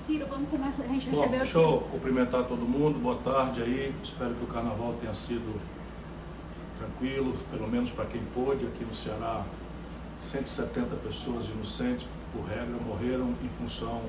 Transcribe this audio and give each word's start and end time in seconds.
Ciro, 0.00 0.26
vamos 0.28 0.48
começar. 0.48 0.84
A 0.84 0.86
gente 0.86 1.10
Bom, 1.10 1.16
recebeu 1.18 1.38
deixa 1.40 1.58
eu 1.58 1.78
cumprimentar 1.90 2.44
todo 2.44 2.60
mundo, 2.62 2.98
boa 2.98 3.16
tarde 3.16 3.62
aí. 3.62 3.94
Espero 4.02 4.34
que 4.34 4.44
o 4.44 4.46
carnaval 4.46 4.94
tenha 4.98 5.12
sido 5.12 5.60
tranquilo, 6.78 7.36
pelo 7.50 7.68
menos 7.68 7.90
para 7.90 8.06
quem 8.06 8.22
pôde. 8.34 8.64
Aqui 8.66 8.82
no 8.82 8.94
Ceará, 8.94 9.44
170 10.18 10.96
pessoas 10.96 11.46
inocentes, 11.48 12.06
por 12.32 12.44
regra, 12.44 12.76
morreram 12.86 13.34
em 13.44 13.48
função 13.58 14.00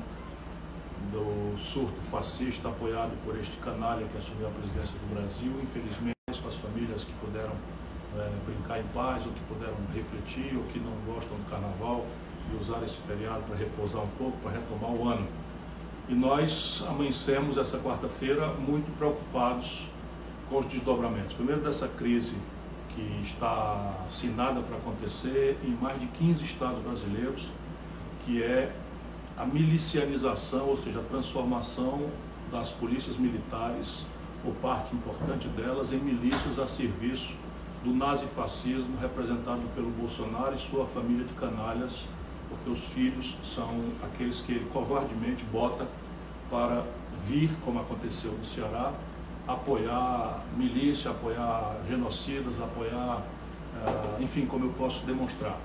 do 1.12 1.60
surto 1.60 2.00
fascista 2.10 2.70
apoiado 2.70 3.12
por 3.26 3.38
este 3.38 3.58
canalha 3.58 4.06
que 4.08 4.18
assumiu 4.18 4.48
a 4.48 4.52
presidência 4.52 4.94
do 4.94 5.14
Brasil. 5.14 5.52
Infelizmente, 5.62 6.16
com 6.42 6.48
as 6.48 6.56
famílias 6.56 7.04
que 7.04 7.12
puderam 7.14 7.54
eh, 8.16 8.32
brincar 8.46 8.80
em 8.80 8.88
paz, 8.94 9.26
ou 9.26 9.34
que 9.34 9.42
puderam 9.42 9.76
refletir, 9.94 10.56
ou 10.56 10.64
que 10.72 10.80
não 10.80 10.94
gostam 11.14 11.36
do 11.36 11.50
carnaval 11.50 12.06
e 12.50 12.56
usar 12.56 12.82
esse 12.84 12.96
feriado 13.06 13.44
para 13.44 13.58
repousar 13.58 14.02
um 14.02 14.12
pouco, 14.18 14.38
para 14.38 14.52
retomar 14.52 14.92
o 14.92 15.10
ano. 15.10 15.41
E 16.12 16.14
nós 16.14 16.84
amanhecemos 16.90 17.58
essa 17.58 17.78
quarta-feira 17.78 18.48
muito 18.48 18.94
preocupados 18.98 19.88
com 20.50 20.60
os 20.60 20.66
desdobramentos. 20.66 21.32
Primeiro, 21.32 21.62
dessa 21.62 21.88
crise 21.88 22.36
que 22.94 23.22
está 23.24 23.96
assinada 24.06 24.60
para 24.60 24.76
acontecer 24.76 25.58
em 25.64 25.72
mais 25.82 26.02
de 26.02 26.08
15 26.08 26.44
estados 26.44 26.80
brasileiros, 26.80 27.48
que 28.26 28.44
é 28.44 28.76
a 29.38 29.46
milicianização, 29.46 30.68
ou 30.68 30.76
seja, 30.76 31.00
a 31.00 31.04
transformação 31.04 32.10
das 32.52 32.72
polícias 32.72 33.16
militares, 33.16 34.04
ou 34.46 34.52
parte 34.56 34.94
importante 34.94 35.48
delas, 35.48 35.94
em 35.94 35.98
milícias 35.98 36.60
a 36.60 36.68
serviço 36.68 37.34
do 37.86 37.94
nazifascismo 37.94 38.98
representado 39.00 39.62
pelo 39.74 39.90
Bolsonaro 39.92 40.54
e 40.56 40.58
sua 40.58 40.86
família 40.86 41.24
de 41.24 41.34
canalhas, 41.36 42.04
porque 42.50 42.70
os 42.70 42.84
filhos 42.90 43.38
são 43.46 43.82
aqueles 44.04 44.42
que 44.42 44.52
ele 44.52 44.70
covardemente 44.74 45.46
bota 45.46 45.88
para 46.52 46.84
vir, 47.26 47.50
como 47.64 47.80
aconteceu 47.80 48.32
no 48.34 48.46
Ceará, 48.46 48.92
apoiar 49.48 50.44
milícia, 50.58 51.10
apoiar 51.10 51.78
genocidas, 51.88 52.62
apoiar, 52.62 53.24
eh, 53.84 54.22
enfim, 54.22 54.46
como 54.46 54.66
eu 54.66 54.74
posso 54.78 55.06
demonstrar. 55.06 55.58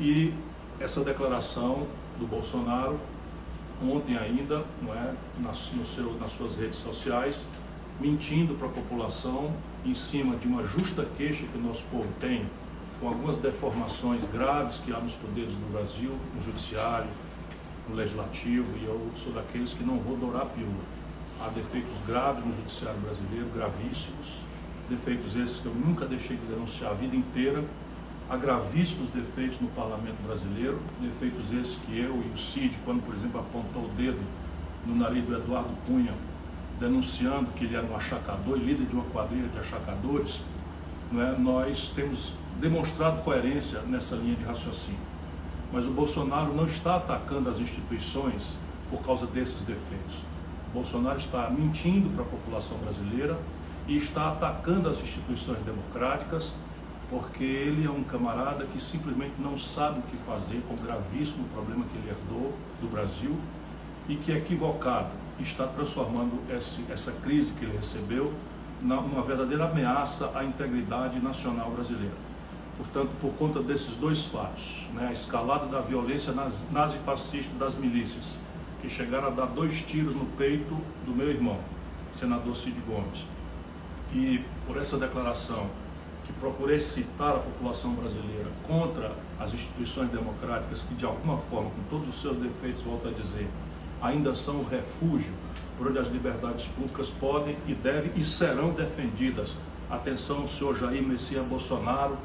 E 0.00 0.32
essa 0.80 1.00
declaração 1.00 1.86
do 2.18 2.26
Bolsonaro, 2.26 2.98
ontem 3.82 4.16
ainda, 4.16 4.64
não 4.80 4.94
é, 4.94 5.14
nas, 5.42 5.70
no 5.72 5.84
seu, 5.84 6.14
nas 6.14 6.30
suas 6.30 6.54
redes 6.54 6.78
sociais, 6.78 7.44
mentindo 8.00 8.54
para 8.54 8.68
a 8.68 8.70
população 8.70 9.52
em 9.84 9.94
cima 9.94 10.36
de 10.36 10.46
uma 10.46 10.64
justa 10.64 11.04
queixa 11.16 11.44
que 11.44 11.58
o 11.58 11.60
nosso 11.60 11.84
povo 11.90 12.08
tem, 12.20 12.46
com 13.00 13.08
algumas 13.08 13.38
deformações 13.38 14.24
graves 14.32 14.78
que 14.78 14.92
há 14.92 14.98
nos 14.98 15.14
poderes 15.14 15.52
do 15.52 15.72
Brasil, 15.72 16.12
no 16.34 16.42
judiciário, 16.42 17.08
no 17.88 17.94
legislativo, 17.94 18.66
e 18.80 18.84
eu 18.84 19.10
sou 19.16 19.32
daqueles 19.32 19.72
que 19.72 19.82
não 19.82 19.96
vou 19.96 20.16
dourar 20.16 20.42
a 20.42 20.46
pílula. 20.46 20.84
Há 21.40 21.48
defeitos 21.48 21.98
graves 22.06 22.44
no 22.44 22.52
judiciário 22.52 22.98
brasileiro, 23.00 23.46
gravíssimos, 23.54 24.40
defeitos 24.88 25.36
esses 25.36 25.60
que 25.60 25.66
eu 25.66 25.74
nunca 25.74 26.06
deixei 26.06 26.36
de 26.36 26.46
denunciar 26.46 26.90
a 26.90 26.94
vida 26.94 27.16
inteira, 27.16 27.64
há 28.28 28.36
gravíssimos 28.36 29.08
defeitos 29.10 29.60
no 29.60 29.68
parlamento 29.68 30.16
brasileiro, 30.26 30.78
defeitos 31.00 31.52
esses 31.52 31.76
que 31.76 31.98
eu 31.98 32.14
e 32.16 32.34
o 32.34 32.38
Cid, 32.38 32.76
quando, 32.84 33.04
por 33.04 33.14
exemplo, 33.14 33.40
apontou 33.40 33.84
o 33.84 33.88
dedo 33.96 34.20
no 34.86 34.94
nariz 34.96 35.24
do 35.24 35.36
Eduardo 35.36 35.70
Cunha, 35.86 36.14
denunciando 36.78 37.50
que 37.52 37.64
ele 37.64 37.76
era 37.76 37.86
um 37.86 37.96
achacador 37.96 38.56
e 38.56 38.60
líder 38.60 38.86
de 38.86 38.94
uma 38.94 39.04
quadrilha 39.04 39.48
de 39.48 39.58
achacadores, 39.58 40.40
não 41.10 41.22
é? 41.22 41.36
nós 41.38 41.90
temos 41.94 42.32
demonstrado 42.60 43.22
coerência 43.22 43.80
nessa 43.82 44.14
linha 44.16 44.36
de 44.36 44.44
raciocínio. 44.44 45.17
Mas 45.72 45.86
o 45.86 45.90
Bolsonaro 45.90 46.54
não 46.54 46.66
está 46.66 46.96
atacando 46.96 47.50
as 47.50 47.58
instituições 47.58 48.56
por 48.90 49.00
causa 49.02 49.26
desses 49.26 49.60
defeitos. 49.62 50.20
O 50.70 50.74
Bolsonaro 50.74 51.18
está 51.18 51.50
mentindo 51.50 52.08
para 52.10 52.22
a 52.22 52.26
população 52.26 52.78
brasileira 52.78 53.38
e 53.86 53.96
está 53.96 54.28
atacando 54.28 54.88
as 54.88 55.00
instituições 55.00 55.58
democráticas, 55.62 56.54
porque 57.10 57.44
ele 57.44 57.86
é 57.86 57.90
um 57.90 58.02
camarada 58.02 58.66
que 58.66 58.80
simplesmente 58.80 59.34
não 59.38 59.58
sabe 59.58 60.00
o 60.00 60.02
que 60.02 60.16
fazer 60.18 60.62
com 60.68 60.74
o 60.74 60.76
gravíssimo 60.76 61.46
problema 61.54 61.84
que 61.90 61.96
ele 61.98 62.10
herdou 62.10 62.54
do 62.80 62.90
Brasil 62.90 63.34
e 64.08 64.16
que 64.16 64.32
é 64.32 64.36
equivocado 64.36 65.10
está 65.42 65.66
transformando 65.66 66.40
esse, 66.50 66.84
essa 66.90 67.12
crise 67.12 67.52
que 67.52 67.64
ele 67.64 67.76
recebeu 67.76 68.32
numa 68.80 69.22
verdadeira 69.22 69.64
ameaça 69.64 70.30
à 70.34 70.44
integridade 70.44 71.18
nacional 71.20 71.70
brasileira. 71.70 72.27
Portanto, 72.78 73.10
por 73.20 73.32
conta 73.32 73.60
desses 73.60 73.96
dois 73.96 74.26
fatos, 74.26 74.86
né, 74.94 75.08
a 75.08 75.12
escalada 75.12 75.66
da 75.66 75.80
violência 75.80 76.32
nazifascista 76.70 77.52
das 77.58 77.74
milícias, 77.74 78.38
que 78.80 78.88
chegaram 78.88 79.26
a 79.26 79.30
dar 79.30 79.46
dois 79.46 79.82
tiros 79.82 80.14
no 80.14 80.24
peito 80.24 80.76
do 81.04 81.12
meu 81.12 81.28
irmão, 81.28 81.58
senador 82.12 82.56
Cid 82.56 82.80
Gomes, 82.86 83.24
e 84.14 84.44
por 84.64 84.76
essa 84.76 84.96
declaração 84.96 85.66
que 86.24 86.32
procurei 86.34 86.78
citar 86.78 87.30
a 87.30 87.38
população 87.38 87.94
brasileira 87.94 88.46
contra 88.66 89.12
as 89.40 89.52
instituições 89.52 90.10
democráticas 90.10 90.82
que, 90.82 90.94
de 90.94 91.04
alguma 91.04 91.36
forma, 91.36 91.70
com 91.70 91.82
todos 91.90 92.08
os 92.08 92.22
seus 92.22 92.36
defeitos, 92.36 92.82
volto 92.82 93.08
a 93.08 93.10
dizer, 93.10 93.48
ainda 94.00 94.34
são 94.34 94.56
o 94.56 94.64
refúgio 94.64 95.32
por 95.76 95.88
onde 95.88 95.98
as 95.98 96.08
liberdades 96.08 96.66
públicas 96.66 97.08
podem 97.08 97.56
e 97.66 97.74
devem 97.74 98.12
e 98.14 98.22
serão 98.22 98.70
defendidas. 98.70 99.56
Atenção, 99.90 100.46
senhor 100.46 100.76
Jair 100.76 101.02
Messias 101.02 101.46
Bolsonaro, 101.46 102.16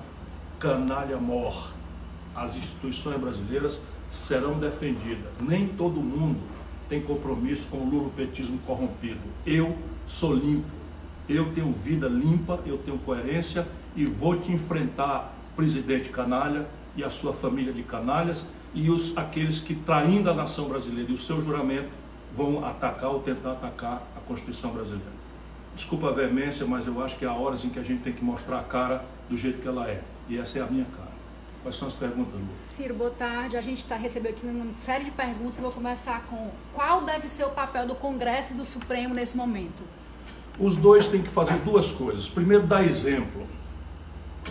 canalha 0.64 1.18
mor. 1.18 1.74
As 2.34 2.56
instituições 2.56 3.20
brasileiras 3.20 3.82
serão 4.10 4.58
defendidas. 4.58 5.30
Nem 5.42 5.68
todo 5.68 6.00
mundo 6.00 6.40
tem 6.88 7.02
compromisso 7.02 7.68
com 7.68 7.80
o 7.80 7.90
lulopetismo 7.90 8.58
corrompido. 8.60 9.20
Eu 9.46 9.78
sou 10.08 10.34
limpo. 10.34 10.72
Eu 11.28 11.54
tenho 11.54 11.72
vida 11.74 12.08
limpa, 12.08 12.60
eu 12.66 12.78
tenho 12.78 12.98
coerência 13.00 13.68
e 13.94 14.06
vou 14.06 14.38
te 14.38 14.54
enfrentar, 14.54 15.34
presidente 15.56 16.10
canalha 16.10 16.66
e 16.96 17.04
a 17.04 17.10
sua 17.10 17.34
família 17.34 17.74
de 17.74 17.84
canalhas 17.84 18.46
e 18.74 18.90
os, 18.90 19.16
aqueles 19.18 19.60
que, 19.60 19.76
traindo 19.76 20.30
a 20.30 20.34
nação 20.34 20.70
brasileira 20.70 21.12
e 21.12 21.14
o 21.14 21.18
seu 21.18 21.42
juramento, 21.42 21.90
vão 22.36 22.66
atacar 22.66 23.10
ou 23.10 23.20
tentar 23.20 23.52
atacar 23.52 24.02
a 24.16 24.20
Constituição 24.22 24.72
brasileira. 24.72 25.12
Desculpa 25.76 26.10
a 26.10 26.12
veemência, 26.12 26.66
mas 26.66 26.88
eu 26.88 27.04
acho 27.04 27.18
que 27.18 27.26
há 27.26 27.34
horas 27.34 27.64
em 27.66 27.70
que 27.70 27.80
a 27.80 27.84
gente 27.84 28.02
tem 28.02 28.14
que 28.14 28.24
mostrar 28.24 28.60
a 28.60 28.64
cara 28.64 29.04
do 29.30 29.38
jeito 29.38 29.62
que 29.62 29.68
ela 29.68 29.88
é. 29.88 30.02
E 30.30 30.38
essa 30.38 30.60
é 30.60 30.62
a 30.62 30.66
minha 30.66 30.86
cara. 30.86 31.12
Quais 31.62 31.78
são 31.78 31.88
as 31.88 31.94
perguntas, 31.94 32.34
Lu? 32.34 32.48
Ciro, 32.76 32.94
boa 32.94 33.10
tarde. 33.12 33.56
A 33.56 33.62
gente 33.62 33.80
está 33.80 33.96
recebendo 33.96 34.34
aqui 34.34 34.46
uma 34.46 34.74
série 34.74 35.06
de 35.06 35.12
perguntas. 35.12 35.56
Eu 35.58 35.64
vou 35.64 35.72
começar 35.72 36.22
com 36.30 36.52
qual 36.74 37.02
deve 37.02 37.28
ser 37.28 37.46
o 37.46 37.50
papel 37.50 37.88
do 37.88 37.96
Congresso 37.96 38.54
e 38.54 38.58
do 38.58 38.66
Supremo 38.66 39.14
nesse 39.14 39.38
momento? 39.38 39.84
Os 40.60 40.76
dois 40.76 41.08
têm 41.08 41.22
que 41.22 41.30
fazer 41.30 41.58
duas 41.60 41.92
coisas. 41.92 42.28
Primeiro, 42.28 42.68
dar 42.68 42.86
exemplo. 42.86 43.48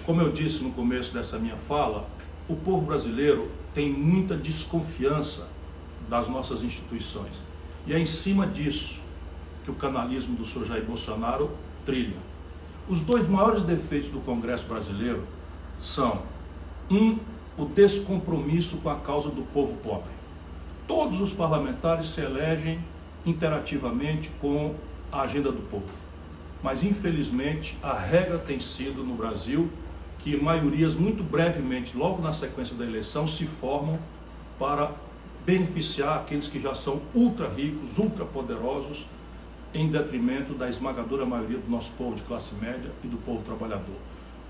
Como 0.06 0.20
eu 0.20 0.32
disse 0.32 0.62
no 0.62 0.72
começo 0.72 1.12
dessa 1.12 1.38
minha 1.38 1.56
fala, 1.56 2.08
o 2.48 2.56
povo 2.56 2.86
brasileiro 2.86 3.50
tem 3.74 3.90
muita 3.90 4.36
desconfiança 4.36 5.46
das 6.08 6.28
nossas 6.28 6.62
instituições. 6.62 7.42
E 7.86 7.92
é 7.92 7.98
em 7.98 8.06
cima 8.06 8.46
disso 8.46 9.00
que 9.64 9.70
o 9.70 9.74
canalismo 9.74 10.34
do 10.34 10.44
senhor 10.44 10.64
Jair 10.64 10.84
Bolsonaro 10.84 11.50
trilha. 11.84 12.16
Os 12.88 13.00
dois 13.00 13.28
maiores 13.28 13.62
defeitos 13.62 14.08
do 14.08 14.20
Congresso 14.20 14.66
brasileiro 14.66 15.24
são, 15.82 16.22
um, 16.90 17.18
o 17.58 17.64
descompromisso 17.66 18.78
com 18.78 18.88
a 18.88 18.96
causa 18.96 19.28
do 19.28 19.42
povo 19.52 19.74
pobre. 19.82 20.10
Todos 20.86 21.20
os 21.20 21.32
parlamentares 21.32 22.10
se 22.10 22.20
elegem 22.20 22.78
interativamente 23.26 24.30
com 24.40 24.74
a 25.10 25.22
agenda 25.22 25.50
do 25.50 25.60
povo. 25.68 25.84
Mas, 26.62 26.82
infelizmente, 26.84 27.76
a 27.82 27.92
regra 27.92 28.38
tem 28.38 28.60
sido 28.60 29.02
no 29.02 29.14
Brasil 29.14 29.68
que 30.20 30.36
maiorias 30.36 30.94
muito 30.94 31.22
brevemente, 31.22 31.96
logo 31.96 32.22
na 32.22 32.32
sequência 32.32 32.76
da 32.76 32.84
eleição, 32.84 33.26
se 33.26 33.44
formam 33.44 33.98
para 34.58 34.92
beneficiar 35.44 36.18
aqueles 36.18 36.46
que 36.46 36.60
já 36.60 36.74
são 36.74 37.00
ultra 37.12 37.48
ricos, 37.48 37.98
ultra 37.98 38.24
poderosos, 38.24 39.04
em 39.74 39.88
detrimento 39.88 40.54
da 40.54 40.68
esmagadora 40.68 41.26
maioria 41.26 41.58
do 41.58 41.68
nosso 41.68 41.90
povo 41.92 42.14
de 42.14 42.22
classe 42.22 42.54
média 42.54 42.90
e 43.02 43.08
do 43.08 43.16
povo 43.16 43.42
trabalhador. 43.42 43.96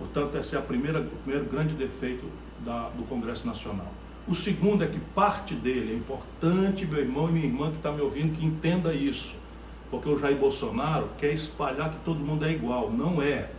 Portanto, 0.02 0.36
esse 0.36 0.56
é 0.56 0.58
a 0.58 0.62
primeira, 0.62 1.00
o 1.00 1.16
primeiro 1.22 1.48
grande 1.48 1.74
defeito 1.74 2.26
da, 2.64 2.88
do 2.88 3.04
Congresso 3.04 3.46
Nacional. 3.46 3.92
O 4.26 4.34
segundo 4.34 4.82
é 4.82 4.86
que 4.88 4.98
parte 5.14 5.54
dele, 5.54 5.92
é 5.92 5.96
importante, 5.96 6.86
meu 6.86 6.98
irmão 7.00 7.28
e 7.28 7.32
minha 7.32 7.46
irmã 7.46 7.70
que 7.70 7.76
está 7.76 7.92
me 7.92 8.00
ouvindo, 8.00 8.36
que 8.36 8.44
entenda 8.44 8.92
isso, 8.92 9.34
porque 9.90 10.08
o 10.08 10.18
Jair 10.18 10.36
Bolsonaro 10.36 11.08
quer 11.18 11.32
espalhar 11.32 11.90
que 11.90 12.04
todo 12.04 12.18
mundo 12.18 12.44
é 12.44 12.52
igual. 12.52 12.90
Não 12.90 13.22
é 13.22 13.50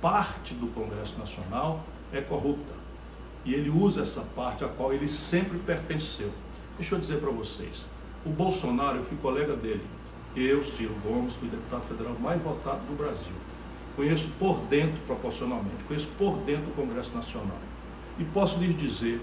parte 0.00 0.54
do 0.54 0.66
Congresso 0.68 1.18
Nacional 1.18 1.84
é 2.12 2.20
corrupta. 2.20 2.72
E 3.44 3.54
ele 3.54 3.70
usa 3.70 4.02
essa 4.02 4.20
parte 4.36 4.64
a 4.64 4.68
qual 4.68 4.92
ele 4.92 5.08
sempre 5.08 5.58
pertenceu. 5.58 6.30
Deixa 6.78 6.94
eu 6.94 6.98
dizer 6.98 7.18
para 7.18 7.30
vocês, 7.30 7.84
o 8.24 8.30
Bolsonaro, 8.30 8.98
eu 8.98 9.02
fui 9.02 9.16
colega 9.18 9.54
dele, 9.54 9.84
eu, 10.34 10.64
Ciro 10.64 10.94
Gomes, 11.04 11.34
fui 11.34 11.48
deputado 11.48 11.82
federal 11.82 12.14
mais 12.18 12.40
votado 12.40 12.80
do 12.86 12.96
Brasil. 12.96 13.32
Conheço 13.96 14.28
por 14.38 14.58
dentro, 14.70 14.98
proporcionalmente, 15.06 15.84
conheço 15.86 16.08
por 16.18 16.38
dentro 16.38 16.64
do 16.64 16.74
Congresso 16.74 17.14
Nacional. 17.14 17.58
E 18.18 18.24
posso 18.24 18.58
lhes 18.58 18.76
dizer 18.76 19.20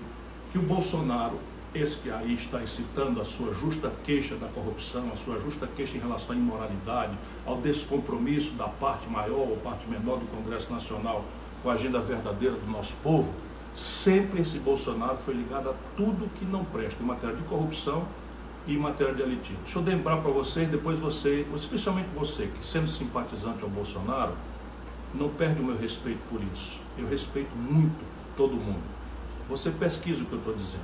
que 0.52 0.58
o 0.58 0.62
Bolsonaro 0.62 1.40
esse 1.74 1.98
que 2.00 2.10
aí 2.10 2.34
está 2.34 2.62
excitando 2.64 3.22
a 3.22 3.26
sua 3.26 3.54
justa 3.54 3.92
queixa 4.04 4.36
da 4.36 4.48
corrupção, 4.48 5.12
a 5.14 5.18
sua 5.18 5.40
justa 5.40 5.68
queixa 5.68 5.98
em 5.98 6.00
relação 6.00 6.36
à 6.36 6.40
imoralidade, 6.40 7.14
ao 7.46 7.58
descompromisso 7.58 8.54
da 8.54 8.68
parte 8.68 9.08
maior 9.08 9.48
ou 9.48 9.58
parte 9.58 9.88
menor 9.88 10.18
do 10.18 10.26
Congresso 10.36 10.72
Nacional 10.72 11.24
com 11.62 11.70
a 11.70 11.74
agenda 11.74 12.00
verdadeira 12.00 12.56
do 12.56 12.72
nosso 12.72 12.96
povo, 13.04 13.32
sempre 13.76 14.42
esse 14.42 14.58
Bolsonaro 14.58 15.18
foi 15.18 15.36
ligado 15.36 15.70
a 15.70 15.74
tudo 15.96 16.30
que 16.40 16.46
não 16.46 16.66
presta 16.66 17.04
em 17.04 17.06
matéria 17.06 17.36
de 17.36 17.44
corrupção 17.44 18.08
e 18.66 18.74
em 18.74 18.78
matéria 18.78 19.14
de 19.14 19.22
elitismo. 19.22 19.60
Deixa 19.64 19.78
eu 19.78 19.84
lembrar 19.84 20.18
para 20.18 20.32
vocês, 20.32 20.68
depois 20.70 20.98
você, 20.98 21.46
especialmente 21.54 22.10
você, 22.16 22.48
que 22.48 22.66
sendo 22.66 22.88
simpatizante 22.88 23.62
ao 23.64 23.70
Bolsonaro, 23.70 24.34
não 25.14 25.30
perde 25.30 25.62
o 25.62 25.64
meu 25.64 25.78
respeito 25.78 26.20
por 26.30 26.42
isso. 26.54 26.80
Eu 26.98 27.08
respeito 27.08 27.56
muito 27.56 28.06
todo 28.38 28.54
mundo. 28.54 28.84
Você 29.50 29.72
pesquisa 29.72 30.24
o 30.24 30.26
que 30.26 30.34
eu 30.34 30.40
estou 30.40 30.54
dizendo. 30.54 30.84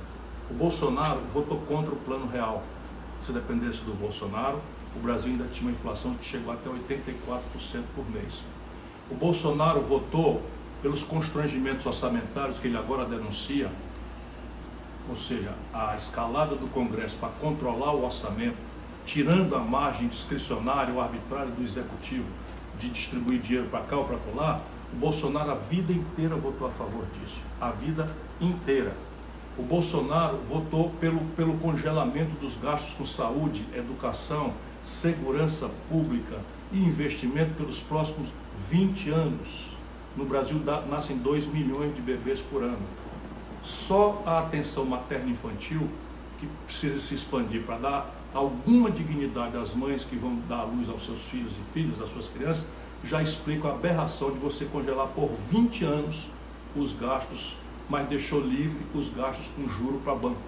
O 0.50 0.54
Bolsonaro 0.54 1.20
votou 1.32 1.58
contra 1.60 1.92
o 1.92 1.96
plano 1.96 2.26
real. 2.26 2.62
Se 3.22 3.32
dependesse 3.32 3.82
do 3.82 3.94
Bolsonaro, 3.94 4.60
o 4.94 4.98
Brasil 4.98 5.32
ainda 5.32 5.46
tinha 5.52 5.68
uma 5.68 5.76
inflação 5.76 6.14
que 6.14 6.24
chegou 6.24 6.52
até 6.52 6.68
84% 6.68 7.82
por 7.94 8.10
mês. 8.10 8.42
O 9.10 9.14
Bolsonaro 9.14 9.80
votou 9.80 10.42
pelos 10.82 11.02
constrangimentos 11.02 11.86
orçamentários 11.86 12.58
que 12.58 12.66
ele 12.66 12.76
agora 12.76 13.04
denuncia, 13.04 13.70
ou 15.08 15.16
seja, 15.16 15.52
a 15.72 15.94
escalada 15.94 16.56
do 16.56 16.68
Congresso 16.70 17.16
para 17.18 17.28
controlar 17.40 17.92
o 17.92 18.04
orçamento, 18.04 18.56
tirando 19.04 19.54
a 19.54 19.60
margem 19.60 20.08
discricionária 20.08 20.92
ou 20.92 21.00
arbitrária 21.00 21.50
do 21.50 21.62
Executivo 21.62 22.26
de 22.78 22.88
distribuir 22.88 23.40
dinheiro 23.40 23.68
para 23.68 23.80
cá 23.80 23.96
ou 23.96 24.04
para 24.04 24.18
lá, 24.34 24.60
o 24.92 24.96
Bolsonaro 24.96 25.50
a 25.50 25.54
vida 25.54 25.92
inteira 25.92 26.36
votou 26.36 26.68
a 26.68 26.70
favor 26.70 27.04
disso. 27.18 27.40
A 27.60 27.70
vida 27.70 28.10
inteira. 28.40 28.92
O 29.58 29.62
Bolsonaro 29.62 30.36
votou 30.48 30.90
pelo, 31.00 31.20
pelo 31.36 31.56
congelamento 31.58 32.38
dos 32.40 32.56
gastos 32.56 32.94
com 32.94 33.06
saúde, 33.06 33.66
educação, 33.74 34.52
segurança 34.82 35.70
pública 35.88 36.36
e 36.70 36.78
investimento 36.78 37.54
pelos 37.54 37.80
próximos 37.80 38.30
20 38.70 39.10
anos. 39.10 39.76
No 40.16 40.24
Brasil 40.24 40.60
nascem 40.88 41.16
2 41.18 41.46
milhões 41.46 41.94
de 41.94 42.00
bebês 42.00 42.40
por 42.40 42.62
ano. 42.62 42.86
Só 43.62 44.22
a 44.24 44.40
atenção 44.40 44.84
materno-infantil, 44.84 45.88
que 46.38 46.46
precisa 46.66 46.98
se 46.98 47.14
expandir 47.14 47.62
para 47.62 47.78
dar 47.78 48.14
alguma 48.36 48.90
dignidade 48.90 49.56
às 49.56 49.74
mães 49.74 50.04
que 50.04 50.16
vão 50.16 50.36
dar 50.48 50.60
à 50.60 50.64
luz 50.64 50.88
aos 50.88 51.04
seus 51.04 51.22
filhos 51.22 51.52
e 51.52 51.72
filhas, 51.72 52.00
às 52.00 52.10
suas 52.10 52.28
crianças, 52.28 52.64
já 53.02 53.22
explica 53.22 53.68
a 53.68 53.72
aberração 53.72 54.30
de 54.30 54.38
você 54.38 54.64
congelar 54.64 55.08
por 55.08 55.30
20 55.50 55.84
anos 55.84 56.26
os 56.74 56.92
gastos, 56.92 57.56
mas 57.88 58.08
deixou 58.08 58.40
livre 58.40 58.78
os 58.94 59.08
gastos 59.10 59.48
com 59.48 59.68
juro 59.68 60.00
para 60.04 60.14
banco. 60.14 60.40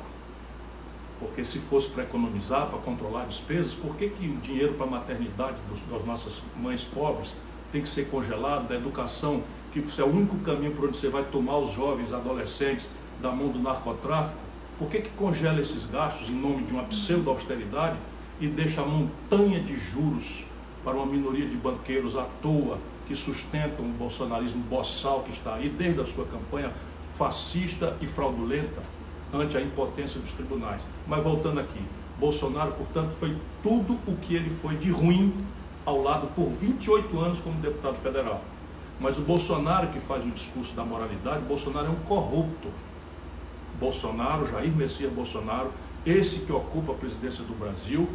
Porque 1.19 1.45
se 1.45 1.59
fosse 1.59 1.89
para 1.89 2.05
economizar, 2.05 2.67
para 2.67 2.79
controlar 2.79 3.25
despesas, 3.25 3.75
por 3.75 3.97
que, 3.97 4.09
que 4.09 4.29
o 4.29 4.37
dinheiro 4.37 4.75
para 4.75 4.87
a 4.87 4.91
maternidade 4.91 5.57
dos, 5.69 5.81
das 5.83 6.05
nossas 6.05 6.43
mães 6.57 6.85
pobres 6.85 7.35
tem 7.73 7.83
que 7.83 7.89
ser 7.89 8.09
congelado, 8.09 8.69
da 8.69 8.75
educação, 8.75 9.43
que 9.73 9.83
é 9.99 10.05
o 10.05 10.07
único 10.07 10.37
caminho 10.39 10.73
por 10.73 10.89
onde 10.89 10.97
você 10.97 11.09
vai 11.09 11.25
tomar 11.25 11.59
os 11.59 11.73
jovens, 11.73 12.13
adolescentes 12.13 12.89
da 13.21 13.31
mão 13.31 13.49
do 13.49 13.59
narcotráfico? 13.59 14.48
Por 14.79 14.89
que, 14.89 15.01
que 15.01 15.11
congela 15.11 15.61
esses 15.61 15.85
gastos 15.87 16.29
em 16.29 16.35
nome 16.35 16.63
de 16.63 16.73
uma 16.73 16.85
pseudo-austeridade 16.85 17.97
e 18.41 18.47
deixa 18.47 18.81
a 18.81 18.85
montanha 18.85 19.61
de 19.61 19.77
juros 19.77 20.45
para 20.85 20.95
uma 20.95 21.07
minoria 21.07 21.47
de 21.47 21.57
banqueiros 21.57 22.17
à 22.17 22.25
toa 22.41 22.79
que 23.07 23.17
sustentam 23.17 23.85
o 23.85 23.89
bolsonarismo 23.89 24.63
boçal 24.65 25.23
que 25.23 25.31
está 25.31 25.55
aí 25.55 25.69
desde 25.69 26.01
a 26.01 26.07
sua 26.07 26.27
campanha 26.27 26.71
fascista 27.17 27.97
e 28.01 28.07
fraudulenta 28.07 28.81
ante 29.35 29.57
a 29.57 29.61
impotência 29.61 30.21
dos 30.21 30.33
tribunais. 30.33 30.83
Mas 31.07 31.25
voltando 31.25 31.59
aqui, 31.59 31.81
Bolsonaro, 32.19 32.73
portanto, 32.73 33.11
foi 33.19 33.37
tudo 33.63 33.99
o 34.07 34.17
que 34.17 34.35
ele 34.35 34.51
foi 34.51 34.77
de 34.77 34.91
ruim 34.91 35.35
ao 35.85 36.03
lado 36.03 36.29
por 36.35 36.49
28 36.49 37.19
anos 37.19 37.41
como 37.41 37.59
deputado 37.61 37.97
federal. 37.97 38.43
Mas 39.01 39.19
o 39.19 39.23
Bolsonaro 39.23 39.89
que 39.89 40.01
faz 40.01 40.25
o 40.25 40.31
discurso 40.31 40.75
da 40.75 40.85
moralidade, 40.85 41.41
Bolsonaro 41.45 41.87
é 41.87 41.91
um 41.91 41.97
corrupto. 42.07 42.69
Bolsonaro, 43.81 44.51
Jair 44.51 44.73
Messias 44.73 45.13
Bolsonaro, 45.13 45.71
esse 46.05 46.41
que 46.41 46.53
ocupa 46.53 46.93
a 46.93 46.95
presidência 46.95 47.45
do 47.45 47.59
Brasil, 47.59 48.09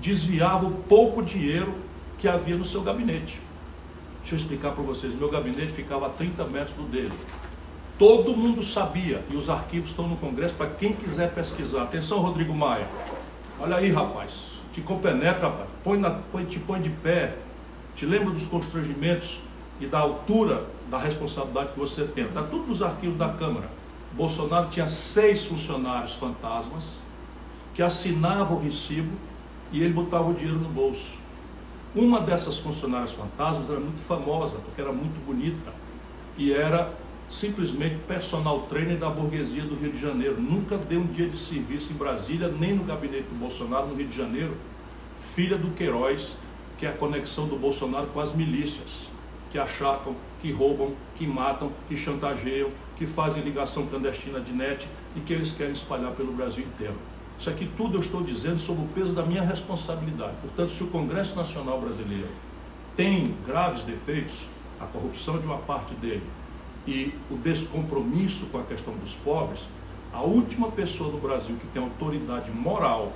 desviava 0.00 0.66
o 0.66 0.70
pouco 0.70 1.22
dinheiro 1.22 1.74
que 2.18 2.28
havia 2.28 2.56
no 2.56 2.64
seu 2.64 2.82
gabinete. 2.82 3.40
Deixa 4.20 4.34
eu 4.34 4.38
explicar 4.38 4.72
para 4.72 4.82
vocês, 4.82 5.14
meu 5.14 5.30
gabinete 5.30 5.72
ficava 5.72 6.06
a 6.06 6.10
30 6.10 6.44
metros 6.44 6.72
do 6.72 6.82
dele. 6.82 7.12
Todo 7.98 8.36
mundo 8.36 8.62
sabia, 8.62 9.22
e 9.30 9.36
os 9.36 9.50
arquivos 9.50 9.90
estão 9.90 10.06
no 10.06 10.16
Congresso 10.16 10.54
para 10.54 10.68
quem 10.68 10.92
quiser 10.92 11.32
pesquisar. 11.32 11.82
Atenção, 11.82 12.20
Rodrigo 12.20 12.54
Maia. 12.54 12.86
Olha 13.58 13.76
aí, 13.76 13.90
rapaz. 13.90 14.60
Te 14.72 14.80
compenetra, 14.80 15.48
rapaz. 15.48 15.68
Põe 15.82 15.98
na, 15.98 16.10
põe, 16.10 16.44
te 16.44 16.60
põe 16.60 16.80
de 16.80 16.90
pé. 16.90 17.34
Te 17.96 18.06
lembra 18.06 18.30
dos 18.30 18.46
constrangimentos 18.46 19.40
e 19.80 19.86
da 19.86 19.98
altura 19.98 20.64
da 20.88 20.98
responsabilidade 20.98 21.72
que 21.72 21.78
você 21.80 22.04
tem. 22.04 22.24
Está 22.24 22.42
tudo 22.42 22.68
nos 22.68 22.82
arquivos 22.82 23.16
da 23.16 23.30
Câmara. 23.30 23.68
Bolsonaro 24.18 24.68
tinha 24.68 24.88
seis 24.88 25.44
funcionários 25.44 26.14
fantasmas 26.14 26.82
que 27.72 27.80
assinavam 27.80 28.56
o 28.56 28.60
recibo 28.60 29.12
e 29.70 29.80
ele 29.80 29.92
botava 29.92 30.28
o 30.28 30.34
dinheiro 30.34 30.58
no 30.58 30.68
bolso. 30.68 31.18
Uma 31.94 32.20
dessas 32.20 32.58
funcionárias 32.58 33.12
fantasmas 33.12 33.70
era 33.70 33.78
muito 33.78 34.00
famosa, 34.00 34.56
porque 34.58 34.80
era 34.80 34.92
muito 34.92 35.24
bonita 35.24 35.72
e 36.36 36.52
era 36.52 36.92
simplesmente 37.30 37.94
personal 38.08 38.62
trainer 38.62 38.98
da 38.98 39.08
burguesia 39.08 39.62
do 39.62 39.76
Rio 39.76 39.92
de 39.92 40.00
Janeiro. 40.00 40.40
Nunca 40.40 40.76
deu 40.76 40.98
um 40.98 41.06
dia 41.06 41.28
de 41.28 41.38
serviço 41.38 41.92
em 41.92 41.96
Brasília, 41.96 42.48
nem 42.48 42.74
no 42.74 42.82
gabinete 42.82 43.28
do 43.28 43.38
Bolsonaro 43.38 43.86
no 43.86 43.94
Rio 43.94 44.08
de 44.08 44.16
Janeiro. 44.16 44.56
Filha 45.20 45.56
do 45.56 45.72
Queiroz, 45.76 46.34
que 46.76 46.86
é 46.86 46.88
a 46.88 46.92
conexão 46.92 47.46
do 47.46 47.54
Bolsonaro 47.54 48.08
com 48.08 48.18
as 48.18 48.32
milícias, 48.32 49.08
que 49.52 49.58
achacam, 49.60 50.16
que 50.42 50.50
roubam, 50.50 50.92
que 51.14 51.24
matam, 51.24 51.70
que 51.86 51.96
chantageiam, 51.96 52.70
que 52.98 53.06
fazem 53.06 53.42
ligação 53.42 53.86
clandestina 53.86 54.40
de 54.40 54.52
net 54.52 54.88
e 55.14 55.20
que 55.20 55.32
eles 55.32 55.52
querem 55.52 55.72
espalhar 55.72 56.10
pelo 56.12 56.32
Brasil 56.32 56.64
inteiro. 56.64 56.96
Isso 57.38 57.48
aqui 57.48 57.70
tudo 57.76 57.96
eu 57.96 58.00
estou 58.00 58.22
dizendo 58.22 58.58
sob 58.58 58.82
o 58.82 58.88
peso 58.88 59.14
da 59.14 59.22
minha 59.22 59.42
responsabilidade. 59.42 60.34
Portanto, 60.42 60.72
se 60.72 60.82
o 60.82 60.88
Congresso 60.88 61.36
Nacional 61.36 61.80
Brasileiro 61.80 62.28
tem 62.96 63.32
graves 63.46 63.84
defeitos, 63.84 64.42
a 64.80 64.86
corrupção 64.86 65.38
de 65.38 65.46
uma 65.46 65.58
parte 65.58 65.94
dele 65.94 66.24
e 66.86 67.14
o 67.30 67.36
descompromisso 67.36 68.46
com 68.46 68.58
a 68.58 68.64
questão 68.64 68.92
dos 68.94 69.14
pobres, 69.14 69.66
a 70.12 70.22
última 70.22 70.70
pessoa 70.72 71.12
do 71.12 71.18
Brasil 71.18 71.56
que 71.56 71.66
tem 71.68 71.80
autoridade 71.80 72.50
moral 72.50 73.12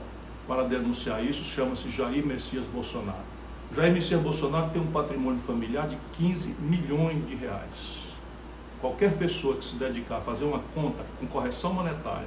para 0.46 0.62
denunciar 0.64 1.24
isso 1.24 1.42
chama-se 1.44 1.90
Jair 1.90 2.24
Messias 2.24 2.64
Bolsonaro. 2.66 3.24
Jair 3.74 3.92
Messias 3.92 4.20
Bolsonaro 4.20 4.70
tem 4.70 4.80
um 4.80 4.86
patrimônio 4.86 5.40
familiar 5.40 5.88
de 5.88 5.96
15 6.16 6.54
milhões 6.60 7.26
de 7.26 7.34
reais. 7.34 8.01
Qualquer 8.82 9.16
pessoa 9.16 9.56
que 9.56 9.64
se 9.64 9.76
dedicar 9.76 10.16
a 10.16 10.20
fazer 10.20 10.44
uma 10.44 10.58
conta 10.74 11.04
com 11.20 11.26
correção 11.28 11.72
monetária, 11.72 12.26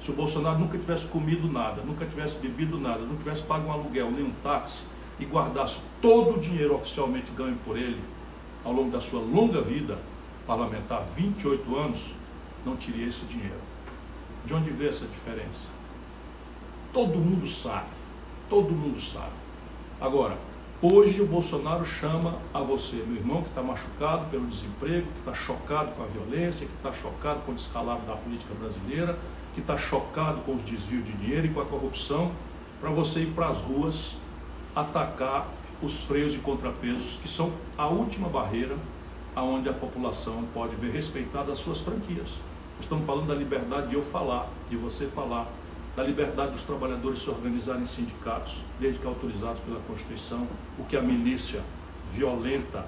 se 0.00 0.08
o 0.08 0.14
Bolsonaro 0.14 0.56
nunca 0.56 0.78
tivesse 0.78 1.04
comido 1.06 1.50
nada, 1.50 1.82
nunca 1.82 2.06
tivesse 2.06 2.38
bebido 2.38 2.78
nada, 2.78 3.00
não 3.00 3.16
tivesse 3.16 3.42
pago 3.42 3.68
um 3.68 3.72
aluguel 3.72 4.12
nem 4.12 4.24
um 4.24 4.30
táxi 4.40 4.84
e 5.18 5.24
guardasse 5.24 5.80
todo 6.00 6.36
o 6.36 6.40
dinheiro 6.40 6.76
oficialmente 6.76 7.32
ganho 7.32 7.58
por 7.64 7.76
ele 7.76 8.00
ao 8.64 8.72
longo 8.72 8.90
da 8.90 9.00
sua 9.00 9.20
longa 9.20 9.60
vida 9.60 9.98
parlamentar, 10.46 11.04
28 11.04 11.76
anos, 11.76 12.12
não 12.64 12.76
teria 12.76 13.08
esse 13.08 13.24
dinheiro. 13.24 13.60
De 14.44 14.54
onde 14.54 14.70
vê 14.70 14.88
essa 14.88 15.06
diferença? 15.06 15.68
Todo 16.92 17.18
mundo 17.18 17.48
sabe, 17.48 17.88
todo 18.48 18.70
mundo 18.70 19.00
sabe. 19.00 19.34
Agora, 20.00 20.38
Hoje 20.82 21.22
o 21.22 21.26
Bolsonaro 21.26 21.86
chama 21.86 22.34
a 22.52 22.60
você, 22.60 22.96
meu 22.96 23.16
irmão, 23.16 23.40
que 23.40 23.48
está 23.48 23.62
machucado 23.62 24.26
pelo 24.30 24.46
desemprego, 24.46 25.06
que 25.06 25.18
está 25.20 25.32
chocado 25.32 25.92
com 25.92 26.02
a 26.02 26.06
violência, 26.06 26.66
que 26.66 26.74
está 26.74 26.92
chocado 26.92 27.40
com 27.46 27.52
o 27.52 27.54
descalabro 27.54 28.06
da 28.06 28.14
política 28.14 28.52
brasileira, 28.60 29.18
que 29.54 29.60
está 29.62 29.78
chocado 29.78 30.42
com 30.42 30.54
os 30.54 30.60
desvios 30.60 31.02
de 31.06 31.12
dinheiro 31.12 31.46
e 31.46 31.48
com 31.48 31.62
a 31.62 31.64
corrupção, 31.64 32.30
para 32.78 32.90
você 32.90 33.20
ir 33.20 33.32
para 33.32 33.48
as 33.48 33.62
ruas 33.62 34.16
atacar 34.74 35.48
os 35.82 36.04
freios 36.04 36.34
e 36.34 36.38
contrapesos, 36.38 37.18
que 37.22 37.28
são 37.28 37.50
a 37.78 37.86
última 37.86 38.28
barreira 38.28 38.76
aonde 39.34 39.70
a 39.70 39.72
população 39.72 40.44
pode 40.52 40.76
ver 40.76 40.90
respeitada 40.90 41.52
as 41.52 41.58
suas 41.58 41.80
franquias. 41.80 42.28
Estamos 42.78 43.06
falando 43.06 43.28
da 43.28 43.34
liberdade 43.34 43.88
de 43.88 43.94
eu 43.94 44.02
falar, 44.02 44.46
de 44.68 44.76
você 44.76 45.06
falar, 45.06 45.46
da 45.96 46.02
liberdade 46.02 46.52
dos 46.52 46.62
trabalhadores 46.62 47.20
se 47.20 47.30
organizarem 47.30 47.82
em 47.82 47.86
sindicatos, 47.86 48.58
desde 48.78 49.00
que 49.00 49.06
autorizados 49.06 49.60
pela 49.60 49.80
Constituição, 49.88 50.46
o 50.78 50.84
que 50.84 50.94
a 50.94 51.00
milícia 51.00 51.62
violenta, 52.12 52.84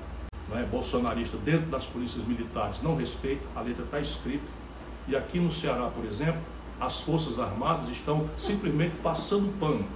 é, 0.53 0.63
bolsonarista, 0.65 1.39
dentro 1.39 1.67
das 1.71 1.87
polícias 1.87 2.23
militares 2.27 2.83
não 2.83 2.95
respeita, 2.97 3.43
a 3.57 3.63
letra 3.63 3.85
está 3.85 3.99
escrita. 3.99 4.45
E 5.09 5.17
aqui 5.17 5.41
no 5.41 5.51
Ceará, 5.51 5.89
por 5.89 6.05
exemplo, 6.05 6.41
as 6.79 7.01
Forças 7.01 7.39
Armadas 7.39 7.89
estão 7.89 8.29
simplesmente 8.37 8.95
passando 9.03 9.59
pano. 9.59 9.87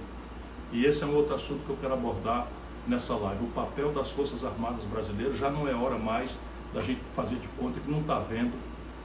E 0.71 0.83
esse 0.85 1.03
é 1.03 1.05
um 1.05 1.15
outro 1.15 1.35
assunto 1.35 1.63
que 1.65 1.69
eu 1.69 1.77
quero 1.79 1.93
abordar 1.93 2.47
nessa 2.87 3.13
live. 3.13 3.43
O 3.43 3.47
papel 3.49 3.91
das 3.91 4.09
Forças 4.09 4.43
Armadas 4.43 4.83
brasileiras 4.85 5.37
já 5.37 5.51
não 5.51 5.67
é 5.67 5.73
hora 5.73 5.99
mais 5.99 6.35
da 6.73 6.81
gente 6.81 6.99
fazer 7.15 7.35
de 7.35 7.47
conta 7.59 7.79
que 7.79 7.91
não 7.91 7.99
está 7.99 8.17
vendo 8.17 8.53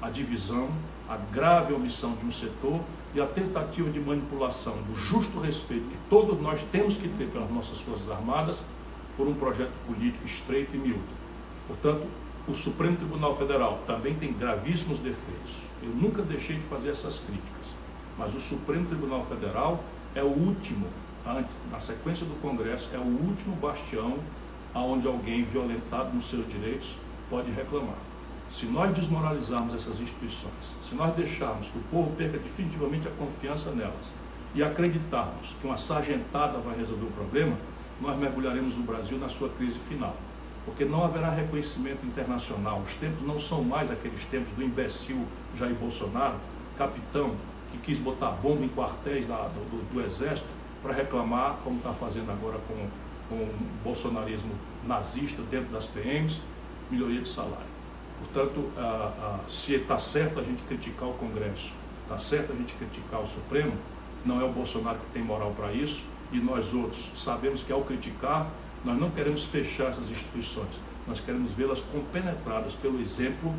a 0.00 0.08
divisão, 0.08 0.70
a 1.06 1.16
grave 1.16 1.74
omissão 1.74 2.12
de 2.12 2.24
um 2.24 2.32
setor 2.32 2.80
e 3.14 3.20
a 3.20 3.26
tentativa 3.26 3.90
de 3.90 4.00
manipulação 4.00 4.74
do 4.82 4.96
justo 4.96 5.40
respeito 5.40 5.88
que 5.88 5.96
todos 6.10 6.40
nós 6.40 6.62
temos 6.62 6.96
que 6.96 7.08
ter 7.08 7.26
pelas 7.26 7.50
nossas 7.50 7.80
Forças 7.80 8.10
Armadas 8.10 8.62
por 9.16 9.26
um 9.26 9.34
projeto 9.34 9.72
político 9.86 10.24
estreito 10.26 10.76
e 10.76 10.78
miúdo. 10.78 11.18
Portanto, 11.66 12.06
o 12.46 12.54
Supremo 12.54 12.96
Tribunal 12.96 13.36
Federal 13.36 13.80
também 13.86 14.14
tem 14.14 14.32
gravíssimos 14.32 14.98
defeitos. 14.98 15.56
Eu 15.82 15.90
nunca 15.90 16.22
deixei 16.22 16.56
de 16.56 16.62
fazer 16.62 16.90
essas 16.90 17.18
críticas, 17.18 17.74
mas 18.16 18.34
o 18.34 18.40
Supremo 18.40 18.86
Tribunal 18.86 19.24
Federal 19.24 19.82
é 20.14 20.22
o 20.22 20.28
último, 20.28 20.86
na 21.70 21.80
sequência 21.80 22.24
do 22.24 22.40
Congresso, 22.40 22.90
é 22.94 22.98
o 22.98 23.02
último 23.02 23.54
bastião 23.56 24.18
aonde 24.74 25.06
alguém 25.06 25.44
violentado 25.44 26.14
nos 26.14 26.28
seus 26.28 26.46
direitos 26.48 26.94
pode 27.28 27.50
reclamar. 27.50 28.07
Se 28.50 28.64
nós 28.66 28.90
desmoralizarmos 28.92 29.74
essas 29.74 30.00
instituições, 30.00 30.52
se 30.82 30.94
nós 30.94 31.14
deixarmos 31.14 31.68
que 31.68 31.78
o 31.78 31.82
povo 31.90 32.10
perca 32.16 32.38
definitivamente 32.38 33.06
a 33.06 33.10
confiança 33.10 33.70
nelas 33.70 34.12
e 34.54 34.62
acreditarmos 34.62 35.54
que 35.60 35.66
uma 35.66 35.76
sargentada 35.76 36.58
vai 36.58 36.76
resolver 36.76 37.06
o 37.06 37.10
problema, 37.10 37.56
nós 38.00 38.18
mergulharemos 38.18 38.76
o 38.76 38.80
Brasil 38.80 39.18
na 39.18 39.28
sua 39.28 39.50
crise 39.50 39.78
final. 39.78 40.16
Porque 40.64 40.84
não 40.84 41.04
haverá 41.04 41.30
reconhecimento 41.30 42.06
internacional. 42.06 42.82
Os 42.84 42.94
tempos 42.94 43.26
não 43.26 43.38
são 43.38 43.62
mais 43.62 43.90
aqueles 43.90 44.24
tempos 44.24 44.52
do 44.54 44.62
imbecil 44.62 45.24
Jair 45.56 45.74
Bolsonaro, 45.74 46.36
capitão 46.76 47.34
que 47.72 47.78
quis 47.78 47.98
botar 47.98 48.30
bomba 48.30 48.64
em 48.64 48.68
quartéis 48.68 49.26
da, 49.26 49.36
do, 49.36 49.92
do, 49.92 50.00
Exército 50.02 50.48
para 50.82 50.94
reclamar, 50.94 51.58
como 51.64 51.76
está 51.76 51.92
fazendo 51.92 52.30
agora 52.30 52.58
com, 52.66 52.88
com 53.28 53.42
o 53.42 53.54
bolsonarismo 53.84 54.52
nazista 54.86 55.42
dentro 55.50 55.68
das 55.70 55.86
PMs, 55.86 56.40
melhoria 56.90 57.20
de 57.20 57.28
salário. 57.28 57.67
Portanto, 58.18 58.70
ah, 58.76 59.12
ah, 59.20 59.38
se 59.48 59.74
está 59.74 59.98
certo 59.98 60.40
a 60.40 60.42
gente 60.42 60.62
criticar 60.64 61.08
o 61.08 61.14
Congresso, 61.14 61.72
está 62.02 62.18
certo 62.18 62.52
a 62.52 62.56
gente 62.56 62.74
criticar 62.74 63.20
o 63.20 63.26
Supremo, 63.26 63.72
não 64.24 64.40
é 64.40 64.44
o 64.44 64.52
Bolsonaro 64.52 64.98
que 64.98 65.06
tem 65.12 65.22
moral 65.22 65.52
para 65.56 65.72
isso, 65.72 66.02
e 66.32 66.38
nós 66.38 66.74
outros 66.74 67.10
sabemos 67.16 67.62
que 67.62 67.72
ao 67.72 67.82
criticar, 67.82 68.46
nós 68.84 68.98
não 68.98 69.10
queremos 69.10 69.44
fechar 69.44 69.90
essas 69.90 70.10
instituições, 70.10 70.80
nós 71.06 71.20
queremos 71.20 71.52
vê-las 71.52 71.80
compenetradas 71.80 72.74
pelo 72.74 73.00
exemplo 73.00 73.54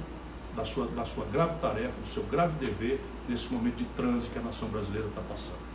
da 0.55 0.65
sua, 0.65 0.87
da 0.87 1.05
sua 1.05 1.25
grave 1.25 1.59
tarefa, 1.59 1.99
do 1.99 2.07
seu 2.07 2.23
grave 2.23 2.53
dever 2.63 2.99
nesse 3.27 3.51
momento 3.51 3.77
de 3.77 3.85
trânsito 3.85 4.31
que 4.33 4.39
a 4.39 4.41
nação 4.41 4.67
brasileira 4.67 5.07
está 5.07 5.21
passando. 5.21 5.69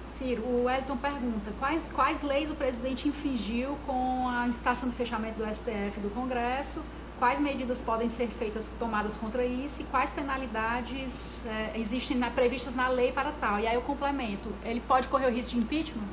Ciro, 0.00 0.42
o 0.42 0.64
Wellington 0.64 0.96
pergunta, 0.96 1.52
quais, 1.58 1.90
quais 1.92 2.22
leis 2.22 2.50
o 2.50 2.54
presidente 2.54 3.08
infringiu 3.08 3.76
com 3.86 4.28
a 4.28 4.46
incitação 4.46 4.88
do 4.88 4.94
fechamento 4.94 5.42
do 5.42 5.54
STF 5.54 6.00
do 6.00 6.10
Congresso 6.14 6.82
quais 7.22 7.38
medidas 7.38 7.80
podem 7.80 8.10
ser 8.10 8.26
feitas, 8.26 8.68
tomadas 8.80 9.16
contra 9.16 9.44
isso 9.44 9.80
e 9.80 9.84
quais 9.84 10.10
penalidades 10.10 11.46
é, 11.46 11.78
existem 11.78 12.16
na, 12.16 12.28
previstas 12.30 12.74
na 12.74 12.88
lei 12.88 13.12
para 13.12 13.30
tal. 13.30 13.60
E 13.60 13.66
aí 13.68 13.76
eu 13.76 13.80
complemento, 13.80 14.48
ele 14.64 14.80
pode 14.80 15.06
correr 15.06 15.26
o 15.26 15.30
risco 15.30 15.52
de 15.52 15.58
impeachment? 15.58 16.08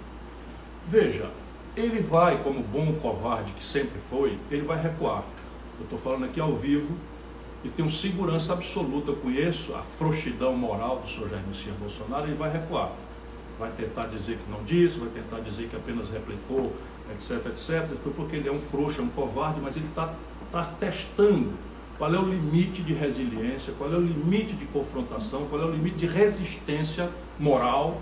Veja, 0.85 1.31
ele 1.75 1.99
vai, 1.99 2.43
como 2.43 2.61
bom 2.61 2.93
covarde 3.01 3.53
que 3.53 3.65
sempre 3.65 3.99
foi, 4.07 4.37
ele 4.51 4.61
vai 4.61 4.79
recuar. 4.79 5.23
Eu 5.79 5.85
estou 5.85 5.97
falando 5.97 6.25
aqui 6.25 6.39
ao 6.39 6.53
vivo 6.53 6.95
e 7.63 7.69
tenho 7.69 7.89
segurança 7.89 8.53
absoluta, 8.53 9.09
eu 9.09 9.15
conheço 9.15 9.73
a 9.73 9.81
frouxidão 9.81 10.55
moral 10.55 10.99
do 10.99 11.09
senhor 11.09 11.27
Jair 11.27 11.41
Messias 11.47 11.75
Bolsonaro, 11.77 12.27
ele 12.27 12.35
vai 12.35 12.51
recuar. 12.51 12.91
Vai 13.57 13.71
tentar 13.71 14.05
dizer 14.05 14.37
que 14.37 14.51
não 14.51 14.63
disse, 14.63 14.99
vai 14.99 15.09
tentar 15.09 15.39
dizer 15.39 15.69
que 15.69 15.75
apenas 15.75 16.11
replicou, 16.11 16.71
etc, 17.11 17.47
etc, 17.47 17.97
porque 18.15 18.35
ele 18.35 18.47
é 18.47 18.51
um 18.51 18.59
frouxo, 18.59 19.01
é 19.01 19.03
um 19.03 19.09
covarde, 19.09 19.59
mas 19.59 19.75
ele 19.75 19.87
está 19.87 20.13
está 20.49 20.63
testando 20.79 21.53
qual 21.97 22.13
é 22.13 22.17
o 22.17 22.25
limite 22.25 22.81
de 22.81 22.93
resiliência, 22.93 23.73
qual 23.77 23.91
é 23.91 23.95
o 23.95 24.01
limite 24.01 24.53
de 24.55 24.65
confrontação, 24.65 25.45
qual 25.49 25.61
é 25.61 25.65
o 25.65 25.71
limite 25.71 25.97
de 25.97 26.07
resistência 26.07 27.09
moral, 27.37 28.01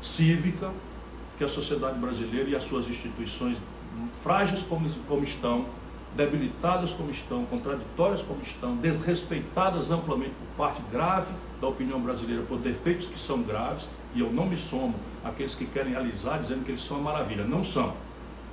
cívica, 0.00 0.70
que 1.36 1.44
a 1.44 1.48
sociedade 1.48 1.98
brasileira 1.98 2.48
e 2.50 2.56
as 2.56 2.64
suas 2.64 2.88
instituições, 2.88 3.56
frágeis 4.22 4.62
como, 4.62 4.88
como 5.08 5.22
estão, 5.22 5.66
debilitadas 6.16 6.92
como 6.92 7.10
estão, 7.10 7.44
contraditórias 7.44 8.22
como 8.22 8.40
estão, 8.40 8.76
desrespeitadas 8.76 9.90
amplamente 9.90 10.30
por 10.30 10.66
parte 10.66 10.80
grave 10.90 11.32
da 11.60 11.66
opinião 11.68 12.00
brasileira 12.00 12.42
por 12.42 12.58
defeitos 12.58 13.06
que 13.06 13.18
são 13.18 13.42
graves, 13.42 13.88
e 14.14 14.20
eu 14.20 14.32
não 14.32 14.46
me 14.46 14.56
somo 14.56 14.94
àqueles 15.24 15.54
que 15.54 15.66
querem 15.66 15.96
alisar 15.96 16.38
dizendo 16.38 16.64
que 16.64 16.70
eles 16.70 16.82
são 16.82 16.98
uma 16.98 17.12
maravilha. 17.12 17.44
Não 17.44 17.64
são. 17.64 17.94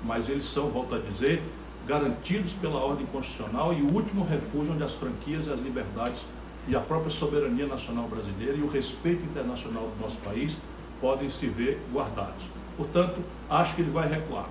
Mas 0.04 0.28
eles 0.28 0.46
são, 0.46 0.70
volto 0.70 0.96
a 0.96 0.98
dizer, 0.98 1.44
garantidos 1.88 2.54
pela 2.54 2.80
ordem 2.80 3.06
constitucional 3.08 3.74
e 3.74 3.82
o 3.82 3.94
último 3.94 4.26
refúgio 4.26 4.74
onde 4.74 4.84
as 4.84 4.94
franquias 4.94 5.48
e 5.48 5.52
as 5.52 5.60
liberdades 5.60 6.26
e 6.68 6.76
a 6.76 6.80
própria 6.80 7.10
soberania 7.10 7.66
nacional 7.66 8.08
brasileira 8.08 8.56
e 8.56 8.62
o 8.62 8.68
respeito 8.68 9.24
internacional 9.24 9.84
do 9.84 10.02
nosso 10.02 10.20
país 10.20 10.58
podem 11.00 11.30
se 11.30 11.48
ver 11.48 11.82
guardados. 11.92 12.46
Portanto, 12.78 13.20
acho 13.50 13.76
que 13.76 13.82
ele 13.82 13.92
vai 13.92 14.08
recuar. 14.08 14.46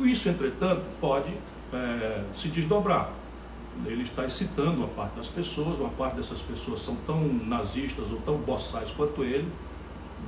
Isso, 0.00 0.28
entretanto, 0.28 0.82
pode 1.00 1.32
é, 1.72 2.24
se 2.34 2.48
desdobrar. 2.48 3.10
Ele 3.86 4.02
está 4.02 4.24
excitando 4.24 4.82
uma 4.82 4.88
parte 4.88 5.16
das 5.16 5.28
pessoas, 5.28 5.78
uma 5.78 5.88
parte 5.90 6.16
dessas 6.16 6.40
pessoas 6.40 6.80
são 6.80 6.94
tão 7.06 7.20
nazistas 7.26 8.10
ou 8.10 8.18
tão 8.18 8.36
boçais 8.36 8.92
quanto 8.92 9.24
ele. 9.24 9.48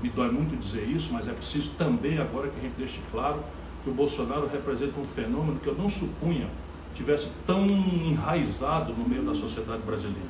Me 0.03 0.09
dói 0.09 0.31
muito 0.31 0.57
dizer 0.59 0.85
isso, 0.89 1.11
mas 1.13 1.29
é 1.29 1.33
preciso 1.33 1.71
também 1.79 2.19
agora 2.19 2.49
que 2.49 2.59
a 2.59 2.63
gente 2.63 2.75
deixe 2.77 3.01
claro 3.13 3.43
que 3.87 3.91
o 3.91 3.95
Bolsonaro 3.95 4.49
representa 4.49 4.99
um 4.99 5.05
fenômeno 5.05 5.61
que 5.61 5.69
eu 5.69 5.75
não 5.77 5.89
supunha 5.89 6.49
tivesse 6.93 7.29
tão 7.47 7.65
enraizado 7.67 8.93
no 8.93 9.09
meio 9.09 9.23
da 9.23 9.33
sociedade 9.33 9.83
brasileira. 9.83 10.29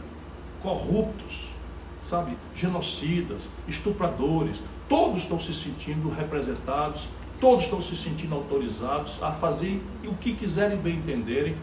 Corruptos, 0.62 1.46
sabe, 2.04 2.36
genocidas, 2.54 3.48
estupradores, 3.66 4.60
todos 4.88 5.22
estão 5.22 5.40
se 5.40 5.54
sentindo 5.54 6.10
representados, 6.10 7.08
todos 7.40 7.64
estão 7.64 7.80
se 7.80 7.96
sentindo 7.96 8.34
autorizados 8.34 9.22
a 9.22 9.32
fazer 9.32 9.80
o 10.04 10.14
que 10.16 10.34
quiserem 10.34 10.76
bem 10.76 10.96
entenderem, 10.96 11.56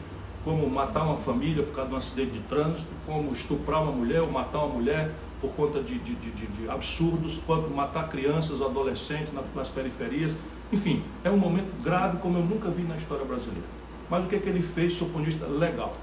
como 0.44 0.68
matar 0.70 1.04
uma 1.04 1.16
família 1.16 1.64
por 1.64 1.76
causa 1.76 1.90
de 1.90 1.96
um 1.96 1.98
acidente 1.98 2.32
de 2.32 2.40
trânsito, 2.40 2.88
como 3.06 3.32
estuprar 3.32 3.84
uma 3.84 3.92
mulher 3.92 4.22
ou 4.22 4.32
matar 4.32 4.60
uma 4.60 4.76
mulher 4.76 5.12
por 5.40 5.52
conta 5.52 5.82
de, 5.82 6.00
de, 6.00 6.16
de, 6.16 6.32
de 6.32 6.70
absurdos, 6.70 7.40
quanto 7.46 7.70
matar 7.70 8.10
crianças, 8.10 8.62
adolescentes 8.62 9.32
nas 9.54 9.68
periferias. 9.68 10.34
Enfim, 10.72 11.04
é 11.24 11.30
um 11.30 11.38
momento 11.38 11.72
grave 11.84 12.18
como 12.18 12.38
eu 12.38 12.44
nunca 12.44 12.70
vi 12.70 12.84
na 12.84 12.96
história 12.96 13.26
brasileira. 13.26 13.68
Mas 14.10 14.26
o 14.26 14.28
que, 14.28 14.36
é 14.36 14.40
que 14.40 14.50
ele 14.50 14.62
fez, 14.62 14.98
do 14.98 15.06
ponto 15.06 15.20
de 15.20 15.32
vista 15.32 15.46
legal? 15.46 15.94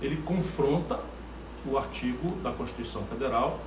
Ele 0.00 0.16
confronta 0.24 1.00
o 1.64 1.76
artigo 1.76 2.30
da 2.42 2.50
Constituição 2.50 3.02
Federal 3.02 3.58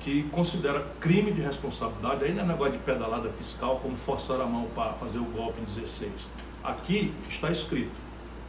que 0.00 0.22
considera 0.30 0.86
crime 1.00 1.32
de 1.32 1.40
responsabilidade, 1.40 2.32
não 2.32 2.42
é 2.42 2.46
negócio 2.46 2.72
de 2.72 2.78
pedalada 2.78 3.28
fiscal, 3.30 3.80
como 3.82 3.96
forçar 3.96 4.40
a 4.40 4.46
mão 4.46 4.66
para 4.74 4.92
fazer 4.92 5.18
o 5.18 5.24
golpe 5.24 5.60
em 5.60 5.64
16. 5.64 6.28
Aqui 6.62 7.12
está 7.28 7.50
escrito, 7.50 7.90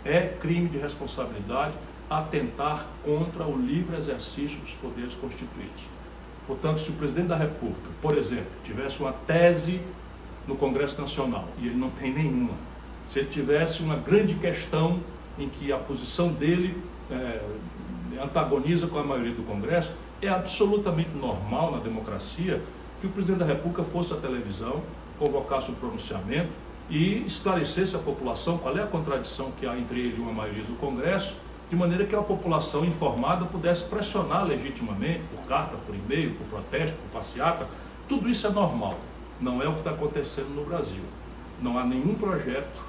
é 0.05 0.27
crime 0.39 0.69
de 0.69 0.77
responsabilidade 0.77 1.73
atentar 2.09 2.87
contra 3.03 3.45
o 3.45 3.57
livre 3.57 3.95
exercício 3.95 4.59
dos 4.59 4.73
poderes 4.73 5.13
constituídos. 5.15 5.83
Portanto, 6.47 6.79
se 6.79 6.89
o 6.89 6.93
presidente 6.93 7.27
da 7.27 7.35
República, 7.35 7.89
por 8.01 8.17
exemplo, 8.17 8.47
tivesse 8.63 8.99
uma 8.99 9.13
tese 9.13 9.79
no 10.49 10.55
Congresso 10.55 10.99
Nacional, 10.99 11.47
e 11.61 11.67
ele 11.67 11.77
não 11.77 11.91
tem 11.91 12.11
nenhuma. 12.11 12.53
Se 13.07 13.19
ele 13.19 13.29
tivesse 13.29 13.83
uma 13.83 13.95
grande 13.95 14.33
questão 14.33 14.99
em 15.37 15.47
que 15.47 15.71
a 15.71 15.77
posição 15.77 16.29
dele 16.29 16.75
é, 17.11 17.41
antagoniza 18.21 18.87
com 18.87 18.97
a 18.97 19.03
maioria 19.03 19.33
do 19.33 19.43
Congresso, 19.43 19.91
é 20.21 20.27
absolutamente 20.27 21.11
normal 21.15 21.71
na 21.71 21.77
democracia 21.77 22.59
que 22.99 23.07
o 23.07 23.09
presidente 23.09 23.39
da 23.39 23.45
República 23.45 23.83
fosse 23.83 24.11
à 24.11 24.17
televisão, 24.17 24.81
convocasse 25.19 25.69
um 25.69 25.75
pronunciamento 25.75 26.49
e 26.89 27.23
esclarecesse 27.27 27.95
à 27.95 27.99
população 27.99 28.57
qual 28.57 28.75
é 28.75 28.81
a 28.81 28.87
contradição 28.87 29.51
que 29.51 29.67
há 29.67 29.77
entre 29.77 29.99
ele 29.99 30.17
e 30.17 30.19
uma 30.19 30.33
maioria 30.33 30.63
do 30.63 30.77
Congresso, 30.79 31.35
de 31.69 31.75
maneira 31.75 32.03
que 32.03 32.15
a 32.15 32.21
população 32.21 32.83
informada 32.83 33.45
pudesse 33.45 33.83
pressionar 33.83 34.45
legitimamente, 34.45 35.21
por 35.33 35.45
carta, 35.47 35.77
por 35.85 35.93
e-mail, 35.93 36.31
por 36.31 36.47
protesto, 36.47 36.97
por 36.97 37.19
passeata. 37.19 37.67
Tudo 38.07 38.27
isso 38.27 38.47
é 38.47 38.49
normal. 38.49 38.97
Não 39.41 39.61
é 39.61 39.67
o 39.67 39.73
que 39.73 39.79
está 39.79 39.91
acontecendo 39.91 40.49
no 40.49 40.65
Brasil. 40.65 41.03
Não 41.61 41.77
há 41.77 41.85
nenhum 41.85 42.15
projeto, 42.15 42.81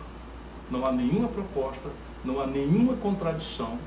não 0.71 0.87
há 0.87 0.92
nenhuma 0.92 1.28
proposta, 1.28 1.88
não 2.25 2.40
há 2.40 2.47
nenhuma 2.47 2.95
contradição. 2.95 3.78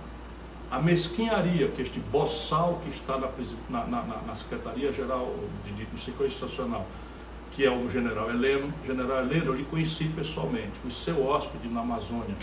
A 0.70 0.80
mesquinharia 0.80 1.68
que 1.68 1.82
este 1.82 2.00
boçal 2.00 2.82
que 2.84 2.90
está 2.90 3.18
na, 3.18 3.30
na, 3.70 3.86
na, 3.86 4.18
na 4.26 4.36
Secretaria-Geral 4.36 5.34
de, 5.66 5.86
de, 5.86 6.00
Segurança 6.00 6.36
Estacional, 6.36 6.86
que 7.52 7.64
é 7.64 7.70
o 7.70 7.90
general 7.90 8.30
Heleno. 8.30 8.74
General 8.86 9.20
Heleno, 9.20 9.48
eu 9.48 9.54
lhe 9.54 9.64
conheci 9.66 10.06
pessoalmente, 10.06 10.72
fui 10.82 10.92
seu 10.92 11.26
hóspede 11.26 11.68
na 11.68 11.82
Amazônia. 11.82 12.36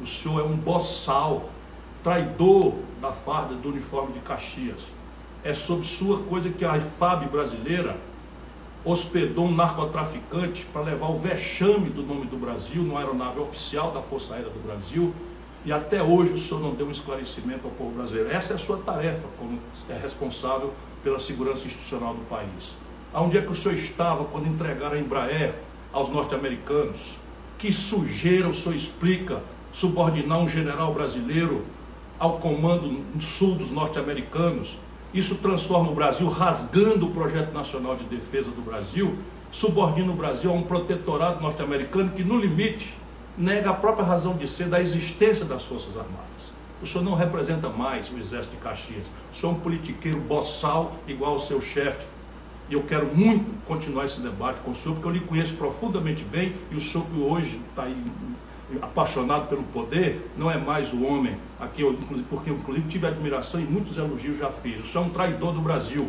O 0.00 0.06
senhor 0.06 0.40
é 0.40 0.44
um 0.44 0.56
boçal, 0.56 1.48
traidor 2.04 2.74
da 3.00 3.10
farda 3.10 3.54
do 3.54 3.70
uniforme 3.70 4.12
de 4.12 4.20
Caxias. 4.20 4.88
É 5.42 5.54
sob 5.54 5.84
sua 5.84 6.22
coisa 6.24 6.50
que 6.50 6.64
a 6.64 6.76
IFAB 6.76 7.26
brasileira 7.28 7.96
hospedou 8.90 9.44
um 9.44 9.54
narcotraficante 9.54 10.64
para 10.72 10.80
levar 10.80 11.10
o 11.10 11.16
vexame 11.16 11.90
do 11.90 12.02
nome 12.02 12.24
do 12.24 12.38
Brasil 12.38 12.82
numa 12.82 13.00
aeronave 13.00 13.38
oficial 13.38 13.90
da 13.90 14.00
Força 14.00 14.34
Aérea 14.34 14.48
do 14.48 14.58
Brasil 14.66 15.12
e 15.64 15.70
até 15.70 16.02
hoje 16.02 16.32
o 16.32 16.38
senhor 16.38 16.60
não 16.60 16.74
deu 16.74 16.86
um 16.86 16.90
esclarecimento 16.90 17.66
ao 17.66 17.70
povo 17.72 17.90
brasileiro. 17.90 18.30
Essa 18.30 18.54
é 18.54 18.56
a 18.56 18.58
sua 18.58 18.78
tarefa 18.78 19.24
como 19.38 19.58
é 19.90 19.98
responsável 19.98 20.72
pela 21.04 21.18
segurança 21.18 21.66
institucional 21.66 22.14
do 22.14 22.22
país. 22.30 22.74
Aonde 23.12 23.36
é 23.36 23.42
que 23.42 23.52
o 23.52 23.54
senhor 23.54 23.74
estava 23.74 24.24
quando 24.24 24.46
entregaram 24.46 24.96
a 24.96 24.98
Embraer 24.98 25.54
aos 25.92 26.08
norte-americanos? 26.08 27.16
Que 27.58 27.70
sujeira 27.70 28.48
o 28.48 28.54
senhor 28.54 28.74
explica 28.74 29.42
subordinar 29.70 30.38
um 30.38 30.48
general 30.48 30.94
brasileiro 30.94 31.62
ao 32.18 32.38
comando 32.38 33.04
sul 33.20 33.54
dos 33.54 33.70
norte-americanos? 33.70 34.76
Isso 35.12 35.36
transforma 35.36 35.90
o 35.90 35.94
Brasil, 35.94 36.28
rasgando 36.28 37.06
o 37.06 37.10
projeto 37.10 37.52
nacional 37.52 37.96
de 37.96 38.04
defesa 38.04 38.50
do 38.50 38.60
Brasil, 38.60 39.16
subordina 39.50 40.12
o 40.12 40.16
Brasil 40.16 40.50
a 40.50 40.54
um 40.54 40.62
protetorado 40.62 41.40
norte-americano 41.40 42.10
que, 42.10 42.22
no 42.22 42.38
limite, 42.38 42.94
nega 43.36 43.70
a 43.70 43.74
própria 43.74 44.04
razão 44.04 44.36
de 44.36 44.46
ser 44.46 44.68
da 44.68 44.80
existência 44.80 45.44
das 45.44 45.62
Forças 45.62 45.96
Armadas. 45.96 46.52
O 46.82 46.86
senhor 46.86 47.04
não 47.04 47.14
representa 47.14 47.68
mais 47.68 48.10
o 48.10 48.18
Exército 48.18 48.54
de 48.54 48.62
Caxias. 48.62 49.10
O 49.32 49.34
senhor 49.34 49.52
é 49.52 49.56
um 49.56 49.60
politiqueiro 49.60 50.20
boçal 50.20 50.96
igual 51.08 51.32
ao 51.32 51.40
seu 51.40 51.60
chefe. 51.60 52.06
E 52.68 52.74
eu 52.74 52.82
quero 52.82 53.06
muito 53.06 53.46
continuar 53.66 54.04
esse 54.04 54.20
debate 54.20 54.60
com 54.60 54.72
o 54.72 54.76
senhor, 54.76 54.94
porque 54.94 55.08
eu 55.08 55.12
lhe 55.12 55.20
conheço 55.20 55.54
profundamente 55.54 56.22
bem 56.22 56.54
e 56.70 56.76
o 56.76 56.80
senhor 56.80 57.06
que 57.06 57.18
hoje 57.18 57.60
está 57.70 57.84
aí 57.84 57.96
apaixonado 58.82 59.48
pelo 59.48 59.62
poder, 59.64 60.30
não 60.36 60.50
é 60.50 60.58
mais 60.58 60.92
o 60.92 61.02
homem 61.04 61.36
aqui, 61.58 61.82
eu, 61.82 61.98
porque 62.28 62.50
eu, 62.50 62.56
inclusive 62.56 62.88
tive 62.88 63.06
admiração 63.06 63.60
e 63.60 63.64
muitos 63.64 63.96
elogios 63.96 64.38
já 64.38 64.50
fiz. 64.50 64.80
O 64.82 64.86
senhor 64.86 65.04
é 65.04 65.06
um 65.06 65.10
traidor 65.10 65.52
do 65.52 65.60
Brasil, 65.60 66.08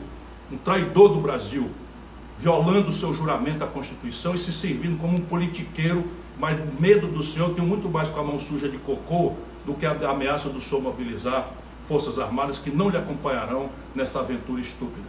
um 0.52 0.58
traidor 0.58 1.10
do 1.10 1.20
Brasil, 1.20 1.70
violando 2.38 2.90
o 2.90 2.92
seu 2.92 3.14
juramento 3.14 3.64
à 3.64 3.68
Constituição 3.68 4.34
e 4.34 4.38
se 4.38 4.52
servindo 4.52 5.00
como 5.00 5.18
um 5.18 5.22
politiqueiro, 5.22 6.06
mas 6.38 6.58
medo 6.80 7.08
do 7.08 7.24
senhor 7.24 7.54
tem 7.54 7.64
muito 7.64 7.90
mais 7.90 8.10
com 8.10 8.20
a 8.20 8.24
mão 8.24 8.40
suja 8.40 8.68
de 8.68 8.78
cocô 8.78 9.34
do 9.66 9.74
que 9.74 9.86
a 9.86 9.92
ameaça 10.10 10.50
do 10.50 10.60
senhor 10.60 10.82
mobilizar 10.82 11.50
forças 11.88 12.20
armadas 12.20 12.58
que 12.58 12.70
não 12.70 12.90
lhe 12.90 12.98
acompanharão 12.98 13.70
nessa 13.96 14.20
aventura 14.20 14.62
estúpida. 14.62 15.08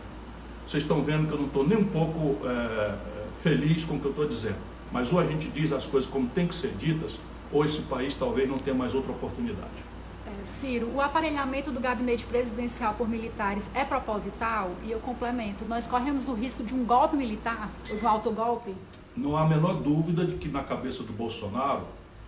Vocês 0.66 0.82
estão 0.82 1.02
vendo 1.02 1.26
que 1.26 1.32
eu 1.32 1.38
não 1.38 1.46
estou 1.46 1.66
nem 1.66 1.76
um 1.76 1.84
pouco 1.84 2.36
é, 2.46 2.94
feliz 3.40 3.84
com 3.84 3.96
o 3.96 4.00
que 4.00 4.06
eu 4.06 4.10
estou 4.12 4.26
dizendo. 4.26 4.56
Mas 4.92 5.12
ou 5.12 5.20
a 5.20 5.24
gente 5.24 5.48
diz 5.48 5.72
as 5.72 5.86
coisas 5.86 6.08
como 6.08 6.26
tem 6.28 6.46
que 6.46 6.54
ser 6.54 6.72
ditas, 6.78 7.18
ou 7.52 7.64
esse 7.64 7.80
país 7.82 8.14
talvez 8.14 8.48
não 8.48 8.58
tenha 8.58 8.76
mais 8.76 8.94
outra 8.94 9.12
oportunidade. 9.12 9.90
É, 10.26 10.46
Ciro, 10.46 10.90
o 10.94 11.00
aparelhamento 11.00 11.70
do 11.70 11.80
gabinete 11.80 12.24
presidencial 12.24 12.94
por 12.94 13.08
militares 13.08 13.68
é 13.74 13.84
proposital? 13.84 14.70
E 14.84 14.90
eu 14.90 15.00
complemento, 15.00 15.64
nós 15.64 15.86
corremos 15.86 16.28
o 16.28 16.34
risco 16.34 16.62
de 16.62 16.74
um 16.74 16.84
golpe 16.84 17.16
militar, 17.16 17.70
ou 17.90 17.96
de 17.96 18.04
um 18.04 18.08
autogolpe? 18.08 18.74
Não 19.16 19.36
há 19.36 19.42
a 19.42 19.48
menor 19.48 19.74
dúvida 19.74 20.24
de 20.24 20.36
que 20.36 20.48
na 20.48 20.62
cabeça 20.62 21.02
do 21.02 21.12
Bolsonaro 21.12 21.84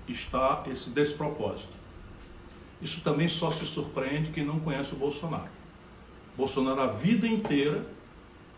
está 0.09 0.65
esse 0.71 0.91
despropósito. 0.91 1.73
Isso 2.81 3.01
também 3.03 3.29
só 3.29 3.51
se 3.51 3.65
surpreende 3.65 4.31
quem 4.31 4.45
não 4.45 4.59
conhece 4.59 4.93
o 4.93 4.97
Bolsonaro. 4.97 5.51
Bolsonaro 6.37 6.81
a 6.81 6.87
vida 6.87 7.29
inteira, 7.29 7.87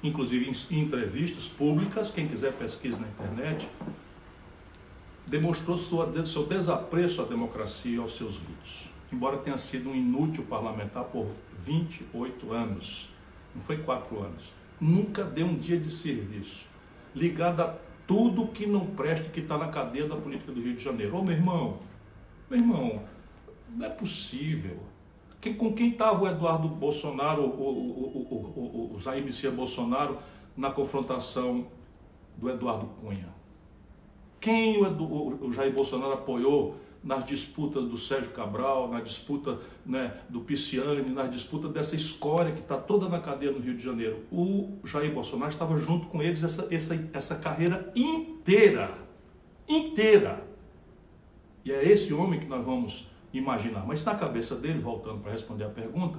inclusive 0.02 0.50
em 0.70 0.80
entrevistas 0.80 1.44
públicas, 1.44 2.10
quem 2.10 2.26
quiser 2.26 2.52
pesquisa 2.52 2.98
na 2.98 3.08
internet, 3.08 3.68
demonstrou 5.26 5.76
sua, 5.76 6.26
seu 6.26 6.46
desapreço 6.46 7.22
à 7.22 7.24
democracia 7.24 7.96
e 7.96 7.98
aos 7.98 8.16
seus 8.16 8.36
ritos. 8.38 8.88
Embora 9.12 9.38
tenha 9.38 9.58
sido 9.58 9.90
um 9.90 9.94
inútil 9.94 10.44
parlamentar 10.44 11.04
por 11.04 11.26
28 11.58 12.52
anos, 12.52 13.08
não 13.54 13.62
foi 13.62 13.78
quatro 13.78 14.22
anos, 14.22 14.52
nunca 14.80 15.22
deu 15.24 15.46
um 15.46 15.56
dia 15.56 15.78
de 15.78 15.90
serviço, 15.90 16.66
ligado 17.14 17.60
a 17.60 17.74
tudo 18.06 18.48
que 18.48 18.66
não 18.66 18.86
presta, 18.86 19.28
que 19.30 19.40
está 19.40 19.56
na 19.56 19.68
cadeia 19.68 20.06
da 20.06 20.16
política 20.16 20.52
do 20.52 20.60
Rio 20.60 20.74
de 20.74 20.82
Janeiro. 20.82 21.16
Ô 21.16 21.22
meu 21.22 21.32
irmão, 21.32 21.78
meu 22.50 22.58
irmão, 22.58 23.02
não 23.74 23.86
é 23.86 23.88
possível. 23.88 24.78
Que, 25.40 25.54
com 25.54 25.72
quem 25.72 25.90
estava 25.90 26.24
o 26.24 26.28
Eduardo 26.28 26.68
Bolsonaro, 26.68 27.42
o, 27.42 27.46
o, 27.46 28.28
o, 28.30 28.94
o, 28.94 28.96
o 28.96 29.24
Messias 29.24 29.54
Bolsonaro, 29.54 30.18
na 30.56 30.70
confrontação 30.70 31.66
do 32.36 32.50
Eduardo 32.50 32.86
Cunha? 33.00 33.28
Quem 34.44 34.76
o, 34.76 35.50
Jair 35.52 35.72
Bolsonaro 35.72 36.12
apoiou 36.12 36.76
nas 37.02 37.24
disputas 37.24 37.86
do 37.86 37.96
Sérgio 37.96 38.30
Cabral, 38.32 38.90
na 38.90 39.00
disputa 39.00 39.58
né, 39.86 40.12
do 40.28 40.40
Pisciani, 40.40 41.10
na 41.10 41.26
disputa 41.26 41.66
dessa 41.66 41.96
escória 41.96 42.52
que 42.52 42.60
está 42.60 42.76
toda 42.76 43.08
na 43.08 43.20
cadeia 43.20 43.50
no 43.50 43.58
Rio 43.58 43.74
de 43.74 43.82
Janeiro. 43.82 44.18
O 44.30 44.80
Jair 44.84 45.10
Bolsonaro 45.14 45.50
estava 45.50 45.78
junto 45.78 46.08
com 46.08 46.22
eles 46.22 46.44
essa, 46.44 46.68
essa, 46.70 47.08
essa 47.14 47.36
carreira 47.36 47.90
inteira. 47.96 48.92
Inteira. 49.66 50.46
E 51.64 51.72
é 51.72 51.82
esse 51.90 52.12
homem 52.12 52.38
que 52.38 52.46
nós 52.46 52.62
vamos 52.62 53.08
imaginar. 53.32 53.86
Mas 53.86 54.04
na 54.04 54.14
cabeça 54.14 54.54
dele, 54.54 54.78
voltando 54.78 55.22
para 55.22 55.32
responder 55.32 55.64
a 55.64 55.70
pergunta, 55.70 56.18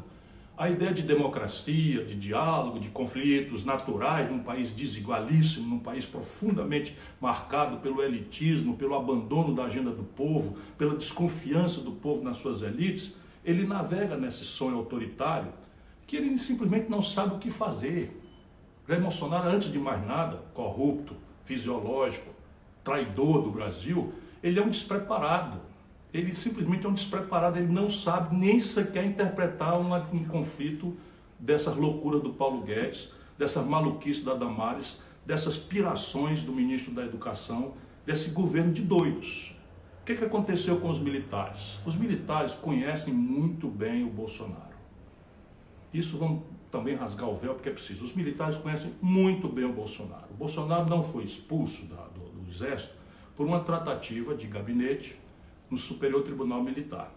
a 0.57 0.69
ideia 0.69 0.93
de 0.93 1.01
democracia, 1.01 2.05
de 2.05 2.15
diálogo, 2.15 2.79
de 2.79 2.89
conflitos 2.89 3.65
naturais 3.65 4.31
num 4.31 4.39
país 4.39 4.71
desigualíssimo, 4.71 5.67
num 5.67 5.79
país 5.79 6.05
profundamente 6.05 6.95
marcado 7.19 7.77
pelo 7.77 8.01
elitismo, 8.01 8.77
pelo 8.77 8.95
abandono 8.95 9.53
da 9.53 9.65
agenda 9.65 9.91
do 9.91 10.03
povo, 10.03 10.57
pela 10.77 10.95
desconfiança 10.95 11.81
do 11.81 11.91
povo 11.91 12.23
nas 12.23 12.37
suas 12.37 12.61
elites, 12.61 13.13
ele 13.43 13.67
navega 13.67 14.15
nesse 14.15 14.45
sonho 14.45 14.77
autoritário 14.77 15.51
que 16.07 16.15
ele 16.15 16.37
simplesmente 16.37 16.89
não 16.89 17.01
sabe 17.01 17.35
o 17.35 17.39
que 17.39 17.49
fazer. 17.49 18.21
Jair 18.87 19.01
Bolsonaro, 19.01 19.49
antes 19.49 19.71
de 19.71 19.79
mais 19.79 20.05
nada, 20.05 20.43
corrupto, 20.53 21.15
fisiológico, 21.43 22.29
traidor 22.83 23.41
do 23.41 23.49
Brasil, 23.49 24.13
ele 24.41 24.59
é 24.59 24.63
um 24.63 24.69
despreparado 24.69 25.59
ele 26.15 26.34
simplesmente 26.34 26.86
é 26.86 26.89
um 26.89 26.93
despreparado, 26.93 27.60
ele 27.60 27.71
não 27.71 27.89
sabe 27.89 28.36
nem 28.36 28.58
sequer 28.58 29.06
interpretar 29.06 29.78
uma, 29.78 29.99
um 30.13 30.23
conflito 30.23 30.95
dessas 31.38 31.75
loucuras 31.75 32.21
do 32.23 32.30
Paulo 32.30 32.62
Guedes, 32.62 33.13
dessas 33.38 33.65
maluquices 33.65 34.23
da 34.23 34.34
Damares, 34.34 34.97
dessas 35.25 35.58
pirações 35.58 36.41
do 36.41 36.54
ministro 36.54 36.93
da 36.93 37.04
Educação, 37.04 37.73
desse 38.06 38.30
governo 38.30 38.71
de 38.71 38.82
doidos. 38.82 39.54
O 40.01 40.06
que, 40.06 40.15
que 40.15 40.23
aconteceu 40.23 40.80
com 40.80 40.89
os 40.89 40.99
militares? 40.99 41.80
Os 41.86 41.97
militares 41.97 42.54
conhecem 42.54 43.13
muito 43.13 43.67
bem 43.67 44.06
o 44.06 44.10
Bolsonaro. 44.10 44.75
Isso 45.93 46.17
vão 46.17 46.43
também 46.71 46.95
rasgar 46.95 47.30
o 47.30 47.36
véu 47.36 47.56
porque 47.56 47.67
é 47.67 47.73
preciso. 47.73 48.06
Os 48.06 48.13
militares 48.13 48.56
conhecem 48.56 48.93
muito 49.01 49.49
bem 49.49 49.65
o 49.65 49.73
Bolsonaro. 49.73 50.28
O 50.32 50.36
Bolsonaro 50.36 50.89
não 50.89 51.04
foi 51.04 51.23
expulso 51.23 51.88
da, 51.88 52.08
do, 52.08 52.21
do 52.21 52.49
Exército 52.49 52.93
por 53.36 53.45
uma 53.45 53.60
tratativa 53.60 54.34
de 54.34 54.47
gabinete 54.47 55.24
no 55.69 55.78
Superior 55.78 56.23
Tribunal 56.23 56.63
Militar. 56.63 57.13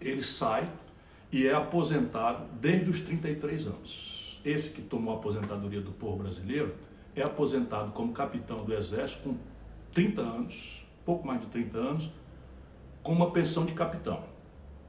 Ele 0.00 0.22
sai 0.22 0.68
e 1.30 1.46
é 1.46 1.54
aposentado 1.54 2.44
desde 2.60 2.90
os 2.90 3.00
33 3.00 3.66
anos. 3.66 4.40
Esse 4.44 4.70
que 4.70 4.82
tomou 4.82 5.14
a 5.14 5.16
aposentadoria 5.18 5.80
do 5.80 5.92
povo 5.92 6.22
brasileiro 6.22 6.74
é 7.14 7.22
aposentado 7.22 7.92
como 7.92 8.12
capitão 8.12 8.58
do 8.58 8.74
Exército 8.74 9.28
com 9.28 9.36
30 9.92 10.20
anos, 10.20 10.84
pouco 11.04 11.26
mais 11.26 11.40
de 11.40 11.46
30 11.46 11.78
anos, 11.78 12.10
com 13.02 13.12
uma 13.12 13.30
pensão 13.30 13.64
de 13.64 13.72
capitão. 13.72 14.24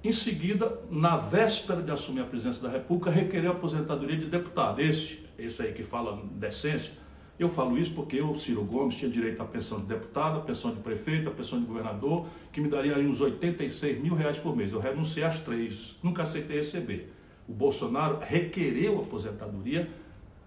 Em 0.04 0.12
seguida, 0.12 0.82
na 0.90 1.16
véspera 1.16 1.82
de 1.82 1.92
assumir 1.92 2.22
a 2.22 2.26
presidência 2.26 2.62
da 2.62 2.70
República, 2.70 3.10
requereu 3.10 3.52
a 3.52 3.54
aposentadoria 3.54 4.18
de 4.18 4.26
deputado. 4.26 4.82
Esse, 4.82 5.24
esse 5.38 5.62
aí 5.62 5.74
que 5.74 5.84
fala 5.84 6.22
decência, 6.34 6.92
eu 7.40 7.50
falo 7.50 7.78
isso 7.78 7.92
porque 7.94 8.18
eu, 8.18 8.36
Ciro 8.36 8.64
Gomes, 8.64 8.96
tinha 8.96 9.10
direito 9.10 9.42
à 9.42 9.46
pensão 9.46 9.80
de 9.80 9.88
deputado, 9.88 10.38
à 10.38 10.42
pensão 10.42 10.72
de 10.72 10.80
prefeito, 10.80 11.30
à 11.30 11.32
pensão 11.32 11.60
de 11.60 11.66
governador, 11.66 12.28
que 12.52 12.62
me 12.62 12.70
daria 12.70 12.98
uns 13.00 13.20
86 13.20 14.02
mil 14.02 14.14
reais 14.14 14.38
por 14.38 14.56
mês. 14.56 14.72
Eu 14.72 14.80
renunciei 14.80 15.24
às 15.24 15.40
três, 15.40 15.98
nunca 16.04 16.22
aceitei 16.22 16.58
receber. 16.58 17.12
O 17.48 17.54
Bolsonaro 17.54 18.20
requereu 18.22 19.00
aposentadoria 19.00 19.90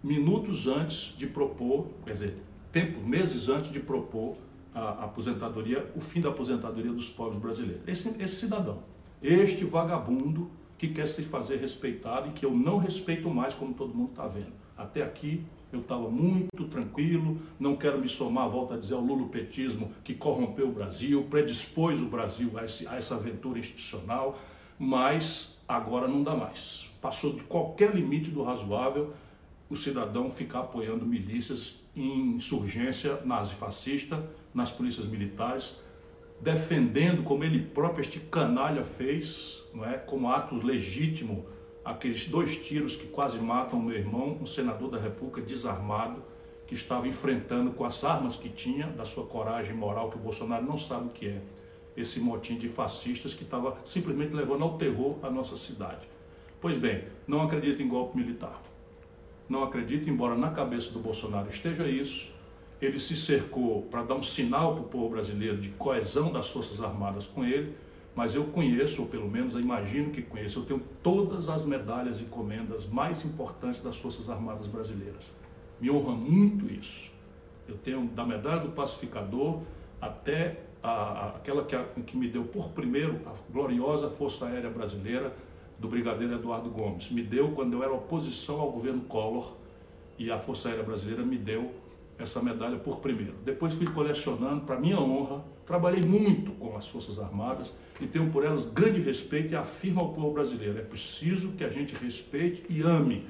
minutos 0.03 0.68
antes 0.68 1.16
de 1.16 1.27
propor, 1.27 1.88
quer 2.05 2.12
dizer, 2.12 2.37
tempo, 2.70 3.01
meses 3.01 3.49
antes 3.49 3.72
de 3.72 3.81
propor 3.81 4.37
a 4.72 5.05
aposentadoria, 5.05 5.90
o 5.96 6.01
fim 6.01 6.20
da 6.20 6.29
aposentadoria 6.29 6.92
dos 6.92 7.09
pobres 7.09 7.40
brasileiros. 7.40 7.83
Esse, 7.88 8.14
esse 8.22 8.37
cidadão, 8.37 8.83
este 9.22 9.64
vagabundo 9.64 10.51
que 10.79 10.88
quer 10.88 11.07
se 11.07 11.22
fazer 11.22 11.57
respeitado 11.57 12.29
e 12.29 12.33
que 12.33 12.44
eu 12.44 12.51
não 12.51 12.77
respeito 12.77 13.29
mais, 13.31 13.55
como 13.55 13.72
todo 13.72 13.94
mundo 13.94 14.11
está 14.11 14.27
vendo. 14.27 14.53
Até 14.77 15.03
aqui 15.03 15.42
eu 15.72 15.81
estava 15.81 16.09
muito 16.09 16.64
tranquilo, 16.68 17.40
não 17.59 17.76
quero 17.76 17.98
me 17.98 18.09
somar, 18.09 18.48
volto 18.48 18.74
a 18.74 18.76
dizer, 18.76 18.94
ao 18.94 19.00
lulopetismo 19.00 19.90
que 20.05 20.14
corrompeu 20.14 20.68
o 20.68 20.72
Brasil, 20.72 21.24
predispôs 21.29 22.00
o 22.00 22.07
Brasil 22.07 22.52
a, 22.57 22.64
esse, 22.64 22.87
a 22.87 22.96
essa 22.96 23.16
aventura 23.16 23.59
institucional, 23.59 24.38
mas 24.79 25.59
agora 25.66 26.07
não 26.07 26.22
dá 26.22 26.35
mais. 26.35 26.88
Passou 27.00 27.33
de 27.33 27.42
qualquer 27.42 27.94
limite 27.94 28.31
do 28.31 28.42
razoável 28.42 29.12
o 29.68 29.76
cidadão 29.76 30.31
ficar 30.31 30.61
apoiando 30.61 31.05
milícias 31.05 31.81
em 31.94 32.37
insurgência 32.37 33.20
nazifascista, 33.24 34.24
nas 34.55 34.70
polícias 34.70 35.07
militares, 35.07 35.81
defendendo, 36.40 37.22
como 37.22 37.42
ele 37.42 37.61
próprio, 37.61 38.02
este 38.02 38.20
canalha 38.20 38.85
fez, 38.85 39.62
não 39.74 39.85
é, 39.85 39.98
como 39.98 40.31
ato 40.31 40.55
legítimo 40.55 41.46
aqueles 41.87 42.29
dois 42.29 42.57
tiros 42.57 42.96
que 42.96 43.07
quase 43.07 43.38
matam 43.38 43.81
meu 43.81 43.96
irmão, 43.96 44.37
um 44.42 44.46
senador 44.46 44.90
da 44.90 44.99
República 44.99 45.40
desarmado, 45.40 46.20
que 46.66 46.75
estava 46.75 47.07
enfrentando 47.07 47.70
com 47.70 47.85
as 47.85 48.03
armas 48.03 48.35
que 48.35 48.49
tinha, 48.49 48.88
da 48.88 49.05
sua 49.05 49.25
coragem 49.25 49.72
moral, 49.72 50.11
que 50.11 50.16
o 50.16 50.20
Bolsonaro 50.20 50.66
não 50.66 50.77
sabe 50.77 51.07
o 51.07 51.11
que 51.11 51.29
é, 51.29 51.40
esse 51.96 52.18
motim 52.18 52.57
de 52.57 52.68
fascistas 52.68 53.35
que 53.35 53.44
estava 53.44 53.79
simplesmente 53.85 54.35
levando 54.35 54.64
ao 54.64 54.77
terror 54.77 55.16
a 55.22 55.31
nossa 55.31 55.57
cidade. 55.57 56.09
Pois 56.61 56.77
bem, 56.77 57.05
não 57.27 57.40
acredito 57.42 57.81
em 57.81 57.88
golpe 57.88 58.16
militar. 58.16 58.61
não 59.49 59.62
acredito, 59.62 60.11
embora 60.11 60.35
na 60.35 60.51
cabeça 60.51 60.90
do 60.90 60.99
Bolsonaro 60.99 61.49
esteja 61.49 61.87
isso. 61.87 62.35
Ele 62.83 62.99
se 62.99 63.16
cercou 63.16 63.83
para 63.83 64.03
dar 64.03 64.16
um 64.16 64.22
sinal 64.22 64.75
para 64.75 64.83
o 64.83 64.88
povo 64.88 65.11
brasileiro 65.11 65.57
de 65.59 65.68
coesão 65.70 66.33
das 66.33 66.49
Forças 66.51 66.81
Armadas 66.81 67.27
com 67.27 67.44
ele, 67.44 67.77
mas 68.16 68.35
eu 68.35 68.44
conheço, 68.44 69.02
ou 69.02 69.09
pelo 69.09 69.31
menos 69.31 69.52
imagino 69.55 70.11
que 70.11 70.22
conheço, 70.22 70.61
eu 70.61 70.64
tenho 70.64 70.81
todas 71.02 71.50
as 71.50 71.66
medalhas 71.66 72.18
e 72.18 72.24
comendas 72.24 72.87
mais 72.87 73.22
importantes 73.26 73.83
das 73.83 73.98
Forças 73.98 74.31
Armadas 74.31 74.66
brasileiras. 74.66 75.31
Me 75.79 75.90
honra 75.90 76.12
muito 76.12 76.72
isso. 76.72 77.12
Eu 77.68 77.76
tenho 77.76 78.07
da 78.07 78.24
medalha 78.24 78.61
do 78.61 78.70
pacificador 78.70 79.61
até 80.00 80.62
a, 80.83 80.90
a, 80.90 81.29
aquela 81.37 81.62
que, 81.66 81.76
a, 81.76 81.85
que 81.85 82.16
me 82.16 82.26
deu 82.26 82.44
por 82.44 82.70
primeiro 82.70 83.20
a 83.26 83.35
gloriosa 83.52 84.09
Força 84.09 84.46
Aérea 84.46 84.70
Brasileira 84.70 85.37
do 85.79 85.87
Brigadeiro 85.87 86.37
Eduardo 86.37 86.70
Gomes. 86.70 87.11
Me 87.11 87.22
deu 87.22 87.50
quando 87.50 87.74
eu 87.74 87.83
era 87.83 87.92
oposição 87.92 88.59
ao 88.59 88.70
governo 88.70 89.02
Collor 89.02 89.52
e 90.18 90.31
a 90.31 90.38
Força 90.38 90.70
Aérea 90.70 90.83
Brasileira 90.85 91.22
me 91.22 91.37
deu 91.37 91.70
essa 92.18 92.42
medalha 92.42 92.79
por 92.79 93.00
primeiro. 93.00 93.35
Depois 93.44 93.74
fui 93.74 93.87
colecionando, 93.87 94.62
para 94.62 94.81
minha 94.81 94.98
honra, 94.98 95.44
trabalhei 95.66 96.02
muito 96.02 96.52
com 96.52 96.76
as 96.76 96.88
Forças 96.88 97.18
Armadas 97.18 97.74
e 98.00 98.07
tenho 98.07 98.31
por 98.31 98.44
elas 98.44 98.64
grande 98.64 99.00
respeito 99.00 99.52
e 99.52 99.57
afirmo 99.57 100.00
ao 100.00 100.12
povo 100.12 100.33
brasileiro: 100.33 100.79
é 100.79 100.83
preciso 100.83 101.52
que 101.52 101.64
a 101.64 101.68
gente 101.68 101.94
respeite 101.94 102.64
e 102.68 102.81
ame 102.83 103.26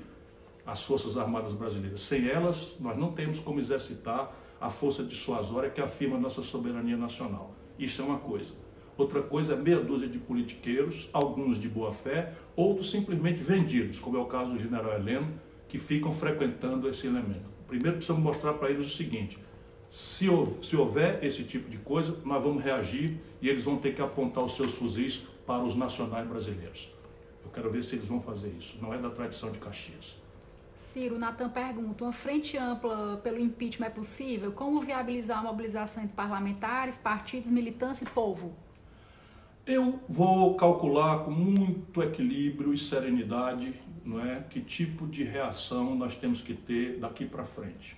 as 0.64 0.82
Forças 0.82 1.16
Armadas 1.16 1.54
brasileiras. 1.54 2.00
Sem 2.00 2.28
elas, 2.28 2.76
nós 2.78 2.96
não 2.96 3.12
temos 3.12 3.38
como 3.40 3.58
exercitar 3.58 4.32
a 4.60 4.68
força 4.68 5.02
dissuasória 5.02 5.70
que 5.70 5.80
afirma 5.80 6.18
nossa 6.18 6.42
soberania 6.42 6.96
nacional. 6.96 7.54
Isso 7.78 8.02
é 8.02 8.04
uma 8.04 8.18
coisa. 8.18 8.52
Outra 8.96 9.22
coisa 9.22 9.52
é 9.52 9.56
meia 9.56 9.78
dúzia 9.78 10.08
de 10.08 10.18
politiqueiros, 10.18 11.08
alguns 11.12 11.58
de 11.60 11.68
boa 11.68 11.92
fé, 11.92 12.32
outros 12.56 12.90
simplesmente 12.90 13.42
vendidos, 13.42 14.00
como 14.00 14.16
é 14.16 14.20
o 14.20 14.24
caso 14.24 14.52
do 14.52 14.58
general 14.58 14.94
Heleno, 14.94 15.28
que 15.68 15.78
ficam 15.78 16.10
frequentando 16.10 16.88
esse 16.88 17.06
elemento. 17.06 17.50
Primeiro 17.68 17.96
precisamos 17.96 18.22
mostrar 18.22 18.54
para 18.54 18.70
eles 18.70 18.86
o 18.86 18.96
seguinte: 18.96 19.38
se, 19.96 20.26
se 20.60 20.76
houver 20.76 21.24
esse 21.24 21.42
tipo 21.42 21.70
de 21.70 21.78
coisa, 21.78 22.20
nós 22.22 22.42
vamos 22.42 22.62
reagir 22.62 23.16
e 23.40 23.48
eles 23.48 23.64
vão 23.64 23.78
ter 23.78 23.94
que 23.94 24.02
apontar 24.02 24.44
os 24.44 24.54
seus 24.54 24.72
fuzis 24.72 25.26
para 25.46 25.62
os 25.62 25.74
nacionais 25.74 26.28
brasileiros. 26.28 26.92
Eu 27.42 27.50
quero 27.50 27.70
ver 27.70 27.82
se 27.82 27.94
eles 27.94 28.06
vão 28.06 28.20
fazer 28.20 28.54
isso. 28.58 28.76
Não 28.82 28.92
é 28.92 28.98
da 28.98 29.08
tradição 29.08 29.50
de 29.50 29.58
Caxias. 29.58 30.18
Ciro, 30.74 31.18
Natan 31.18 31.48
pergunta: 31.48 32.04
uma 32.04 32.12
frente 32.12 32.58
ampla 32.58 33.18
pelo 33.24 33.38
impeachment 33.40 33.86
é 33.86 33.90
possível? 33.90 34.52
Como 34.52 34.82
viabilizar 34.82 35.38
a 35.38 35.42
mobilização 35.42 36.02
entre 36.02 36.14
parlamentares, 36.14 36.98
partidos, 36.98 37.50
militância 37.50 38.04
e 38.04 38.08
povo? 38.10 38.54
Eu 39.66 39.98
vou 40.06 40.56
calcular 40.56 41.20
com 41.20 41.30
muito 41.30 42.02
equilíbrio 42.02 42.74
e 42.74 42.76
serenidade 42.76 43.72
não 44.04 44.20
é, 44.20 44.44
que 44.50 44.60
tipo 44.60 45.06
de 45.06 45.24
reação 45.24 45.94
nós 45.94 46.16
temos 46.16 46.42
que 46.42 46.52
ter 46.52 46.98
daqui 46.98 47.24
para 47.24 47.44
frente. 47.44 47.96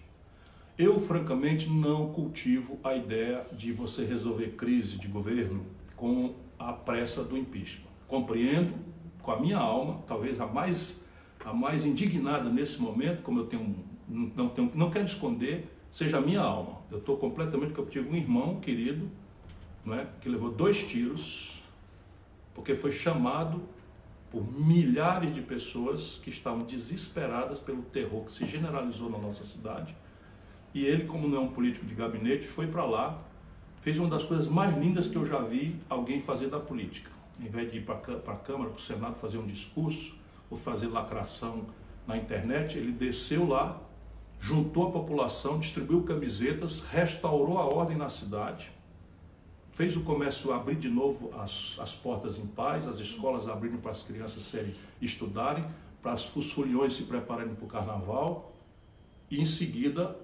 Eu, 0.78 1.00
francamente, 1.00 1.68
não 1.68 2.12
cultivo 2.12 2.78
a 2.84 2.94
ideia 2.94 3.44
de 3.52 3.72
você 3.72 4.04
resolver 4.04 4.50
crise 4.50 4.96
de 4.96 5.08
governo 5.08 5.66
com 5.96 6.36
a 6.56 6.72
pressa 6.72 7.24
do 7.24 7.36
impeachment. 7.36 7.88
Compreendo 8.06 8.74
com 9.20 9.32
a 9.32 9.40
minha 9.40 9.58
alma, 9.58 10.02
talvez 10.06 10.40
a 10.40 10.46
mais 10.46 11.04
a 11.44 11.52
mais 11.52 11.84
indignada 11.84 12.50
nesse 12.50 12.80
momento, 12.80 13.22
como 13.22 13.40
eu 13.40 13.46
tenho, 13.46 13.74
não, 14.08 14.48
tenho, 14.50 14.70
não 14.74 14.90
quero 14.90 15.06
esconder, 15.06 15.68
seja 15.90 16.18
a 16.18 16.20
minha 16.20 16.40
alma. 16.40 16.78
Eu 16.90 16.98
estou 16.98 17.16
completamente, 17.16 17.72
porque 17.72 17.98
eu 17.98 18.04
tive 18.04 18.14
um 18.14 18.16
irmão 18.16 18.60
querido, 18.60 19.10
não 19.84 19.94
é, 19.94 20.06
que 20.20 20.28
levou 20.28 20.50
dois 20.50 20.84
tiros, 20.84 21.62
porque 22.54 22.74
foi 22.74 22.92
chamado 22.92 23.62
por 24.30 24.46
milhares 24.52 25.32
de 25.32 25.40
pessoas 25.40 26.20
que 26.22 26.28
estavam 26.28 26.60
desesperadas 26.60 27.58
pelo 27.60 27.82
terror 27.82 28.24
que 28.24 28.32
se 28.32 28.44
generalizou 28.44 29.08
na 29.08 29.18
nossa 29.18 29.44
cidade. 29.44 29.94
E 30.74 30.84
ele, 30.84 31.04
como 31.04 31.28
não 31.28 31.38
é 31.38 31.40
um 31.40 31.48
político 31.48 31.86
de 31.86 31.94
gabinete, 31.94 32.46
foi 32.46 32.66
para 32.66 32.84
lá, 32.84 33.18
fez 33.80 33.98
uma 33.98 34.08
das 34.08 34.24
coisas 34.24 34.48
mais 34.48 34.76
lindas 34.76 35.08
que 35.08 35.16
eu 35.16 35.24
já 35.24 35.40
vi 35.40 35.76
alguém 35.88 36.20
fazer 36.20 36.48
da 36.48 36.60
política. 36.60 37.10
Em 37.40 37.48
vez 37.48 37.70
de 37.70 37.78
ir 37.78 37.84
para 37.84 37.94
a 37.96 38.36
Câmara, 38.36 38.70
para 38.70 38.78
o 38.78 38.80
Senado 38.80 39.14
fazer 39.14 39.38
um 39.38 39.46
discurso, 39.46 40.18
ou 40.50 40.56
fazer 40.56 40.88
lacração 40.88 41.66
na 42.06 42.16
internet, 42.16 42.78
ele 42.78 42.92
desceu 42.92 43.46
lá, 43.46 43.80
juntou 44.40 44.88
a 44.88 44.90
população, 44.90 45.58
distribuiu 45.58 46.02
camisetas, 46.02 46.80
restaurou 46.80 47.58
a 47.58 47.64
ordem 47.64 47.96
na 47.96 48.08
cidade, 48.08 48.70
fez 49.72 49.96
o 49.96 50.00
comércio 50.00 50.52
abrir 50.52 50.76
de 50.76 50.88
novo 50.88 51.30
as, 51.38 51.76
as 51.78 51.94
portas 51.94 52.38
em 52.38 52.46
paz, 52.46 52.86
as 52.88 52.98
escolas 52.98 53.48
abrindo 53.48 53.78
para 53.78 53.90
as 53.90 54.02
crianças 54.02 54.42
serem 54.42 54.74
estudarem, 55.00 55.64
para 56.02 56.14
os 56.14 56.52
foliões 56.52 56.94
se 56.94 57.02
prepararem 57.02 57.54
para 57.54 57.64
o 57.64 57.68
carnaval, 57.68 58.52
e 59.30 59.40
em 59.40 59.44
seguida 59.44 60.16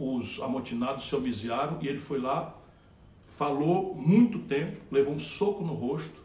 os 0.00 0.40
amotinados 0.40 1.06
se 1.06 1.14
homiziaram 1.14 1.76
e 1.82 1.86
ele 1.86 1.98
foi 1.98 2.18
lá, 2.18 2.56
falou 3.28 3.94
muito 3.94 4.38
tempo, 4.38 4.80
levou 4.90 5.12
um 5.12 5.18
soco 5.18 5.62
no 5.62 5.74
rosto, 5.74 6.18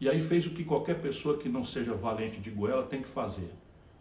e 0.00 0.08
aí 0.08 0.18
fez 0.18 0.44
o 0.44 0.50
que 0.50 0.64
qualquer 0.64 1.00
pessoa 1.00 1.38
que 1.38 1.48
não 1.48 1.64
seja 1.64 1.94
valente 1.94 2.40
de 2.40 2.50
goela 2.50 2.82
tem 2.82 3.00
que 3.00 3.06
fazer. 3.06 3.48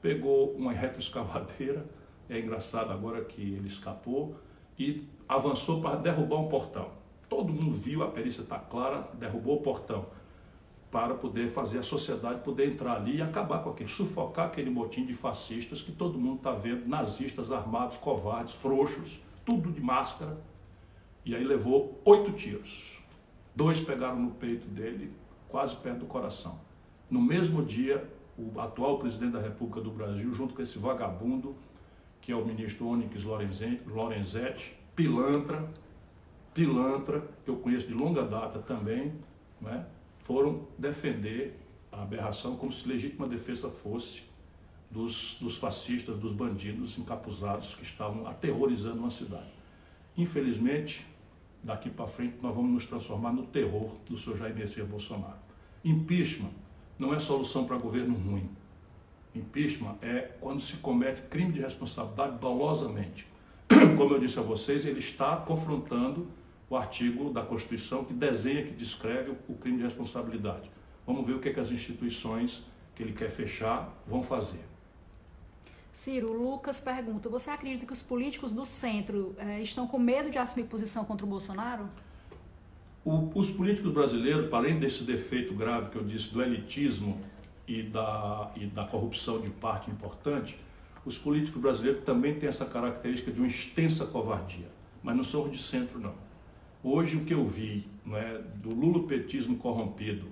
Pegou 0.01 0.51
uma 0.53 0.71
retroescavadeira, 0.73 1.85
é 2.27 2.39
engraçado 2.39 2.91
agora 2.91 3.23
que 3.23 3.41
ele 3.41 3.67
escapou, 3.67 4.35
e 4.79 5.07
avançou 5.29 5.79
para 5.79 5.97
derrubar 5.97 6.39
um 6.39 6.47
portão. 6.47 6.89
Todo 7.29 7.53
mundo 7.53 7.71
viu, 7.71 8.01
a 8.01 8.07
perícia 8.07 8.41
está 8.41 8.57
clara, 8.57 9.07
derrubou 9.19 9.57
o 9.57 9.61
portão 9.61 10.07
para 10.91 11.13
poder 11.13 11.47
fazer 11.47 11.79
a 11.79 11.83
sociedade 11.83 12.41
poder 12.41 12.67
entrar 12.67 12.97
ali 12.97 13.17
e 13.17 13.21
acabar 13.21 13.63
com 13.63 13.69
aquele, 13.69 13.89
sufocar 13.89 14.47
aquele 14.47 14.69
motim 14.69 15.05
de 15.05 15.13
fascistas 15.13 15.81
que 15.81 15.91
todo 15.93 16.19
mundo 16.19 16.37
está 16.37 16.51
vendo, 16.51 16.85
nazistas 16.85 17.49
armados, 17.49 17.95
covardes, 17.95 18.53
frouxos, 18.53 19.19
tudo 19.45 19.71
de 19.71 19.79
máscara. 19.79 20.37
E 21.25 21.33
aí 21.33 21.43
levou 21.43 22.01
oito 22.03 22.33
tiros. 22.33 22.99
Dois 23.55 23.79
pegaram 23.79 24.19
no 24.19 24.31
peito 24.31 24.67
dele, 24.67 25.13
quase 25.47 25.75
perto 25.77 25.99
do 25.99 26.05
coração. 26.05 26.59
No 27.09 27.21
mesmo 27.21 27.63
dia, 27.63 28.09
o 28.37 28.59
atual 28.59 28.99
presidente 28.99 29.33
da 29.33 29.41
República 29.41 29.79
do 29.79 29.91
Brasil, 29.91 30.33
junto 30.33 30.53
com 30.53 30.61
esse 30.61 30.77
vagabundo, 30.77 31.55
que 32.19 32.33
é 32.33 32.35
o 32.35 32.45
ministro 32.45 32.87
Onyx 32.87 33.23
Lorenzetti, 33.87 34.73
pilantra, 34.95 35.69
pilantra, 36.53 37.23
que 37.45 37.49
eu 37.49 37.55
conheço 37.57 37.87
de 37.87 37.93
longa 37.93 38.23
data 38.23 38.59
também, 38.59 39.13
né, 39.61 39.85
foram 40.23 40.67
defender 40.77 41.59
a 41.91 42.03
aberração 42.03 42.55
como 42.55 42.71
se 42.71 42.87
legítima 42.87 43.27
defesa 43.27 43.69
fosse 43.69 44.23
dos, 44.89 45.37
dos 45.39 45.57
fascistas, 45.57 46.17
dos 46.17 46.33
bandidos 46.33 46.97
encapuzados 46.97 47.75
que 47.75 47.83
estavam 47.83 48.27
aterrorizando 48.27 48.99
uma 48.99 49.09
cidade. 49.09 49.51
Infelizmente, 50.17 51.05
daqui 51.63 51.89
para 51.89 52.07
frente 52.07 52.35
nós 52.41 52.53
vamos 52.53 52.71
nos 52.71 52.85
transformar 52.85 53.31
no 53.31 53.43
terror 53.43 53.95
do 54.07 54.17
senhor 54.17 54.37
Jair 54.37 54.55
Messias 54.55 54.87
Bolsonaro. 54.87 55.39
Impeachment 55.83 56.51
não 56.99 57.13
é 57.13 57.19
solução 57.19 57.65
para 57.65 57.77
governo 57.77 58.15
ruim. 58.15 58.49
Impeachment 59.33 59.95
é 60.01 60.31
quando 60.39 60.59
se 60.59 60.77
comete 60.77 61.21
crime 61.23 61.53
de 61.53 61.61
responsabilidade 61.61 62.37
dolosamente. 62.39 63.25
Como 63.97 64.13
eu 64.13 64.19
disse 64.19 64.37
a 64.37 64.41
vocês, 64.41 64.85
ele 64.85 64.99
está 64.99 65.37
confrontando 65.37 66.27
o 66.71 66.77
artigo 66.77 67.29
da 67.29 67.41
Constituição 67.41 68.05
que 68.05 68.13
desenha, 68.13 68.63
que 68.63 68.73
descreve 68.73 69.35
o 69.49 69.53
crime 69.55 69.79
de 69.79 69.83
responsabilidade. 69.83 70.71
Vamos 71.05 71.25
ver 71.25 71.33
o 71.33 71.39
que, 71.39 71.49
é 71.49 71.53
que 71.53 71.59
as 71.59 71.69
instituições 71.69 72.63
que 72.95 73.03
ele 73.03 73.11
quer 73.11 73.29
fechar 73.29 73.93
vão 74.07 74.23
fazer. 74.23 74.61
Ciro, 75.91 76.31
Lucas 76.31 76.79
pergunta: 76.79 77.27
você 77.27 77.49
acredita 77.49 77.85
que 77.85 77.91
os 77.91 78.01
políticos 78.01 78.53
do 78.53 78.63
centro 78.63 79.35
eh, 79.37 79.61
estão 79.61 79.85
com 79.85 79.99
medo 79.99 80.29
de 80.29 80.37
assumir 80.37 80.65
posição 80.65 81.03
contra 81.03 81.25
o 81.25 81.29
Bolsonaro? 81.29 81.89
O, 83.03 83.29
os 83.37 83.51
políticos 83.51 83.91
brasileiros, 83.91 84.51
além 84.53 84.79
desse 84.79 85.03
defeito 85.03 85.53
grave 85.53 85.89
que 85.89 85.97
eu 85.97 86.03
disse 86.05 86.33
do 86.33 86.41
elitismo 86.41 87.19
e 87.67 87.83
da, 87.83 88.49
e 88.55 88.65
da 88.65 88.85
corrupção 88.85 89.41
de 89.41 89.49
parte 89.49 89.91
importante, 89.91 90.57
os 91.05 91.17
políticos 91.17 91.61
brasileiros 91.61 92.05
também 92.05 92.39
têm 92.39 92.47
essa 92.47 92.63
característica 92.63 93.29
de 93.29 93.41
uma 93.41 93.47
extensa 93.47 94.05
covardia, 94.05 94.69
mas 95.03 95.17
não 95.17 95.23
são 95.25 95.49
de 95.49 95.61
centro, 95.61 95.99
não. 95.99 96.30
Hoje, 96.83 97.17
o 97.17 97.25
que 97.25 97.33
eu 97.33 97.45
vi 97.45 97.87
é, 98.11 98.41
do 98.55 98.73
lulopetismo 98.73 99.57
corrompido, 99.57 100.27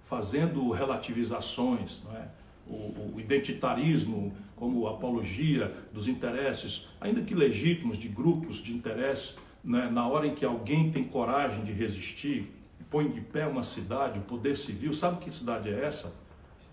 fazendo 0.00 0.70
relativizações, 0.70 2.02
é, 2.14 2.28
o, 2.66 3.14
o 3.14 3.20
identitarismo 3.20 4.34
como 4.54 4.86
apologia 4.86 5.74
dos 5.90 6.06
interesses, 6.06 6.86
ainda 7.00 7.22
que 7.22 7.34
legítimos, 7.34 7.96
de 7.96 8.06
grupos 8.06 8.58
de 8.58 8.74
interesse, 8.74 9.36
né, 9.64 9.88
na 9.90 10.06
hora 10.06 10.26
em 10.26 10.34
que 10.34 10.44
alguém 10.44 10.90
tem 10.90 11.04
coragem 11.04 11.64
de 11.64 11.72
resistir, 11.72 12.52
põe 12.90 13.10
de 13.10 13.22
pé 13.22 13.46
uma 13.46 13.62
cidade, 13.62 14.18
o 14.18 14.22
poder 14.22 14.56
civil, 14.56 14.92
sabe 14.92 15.24
que 15.24 15.30
cidade 15.30 15.70
é 15.70 15.84
essa? 15.84 16.14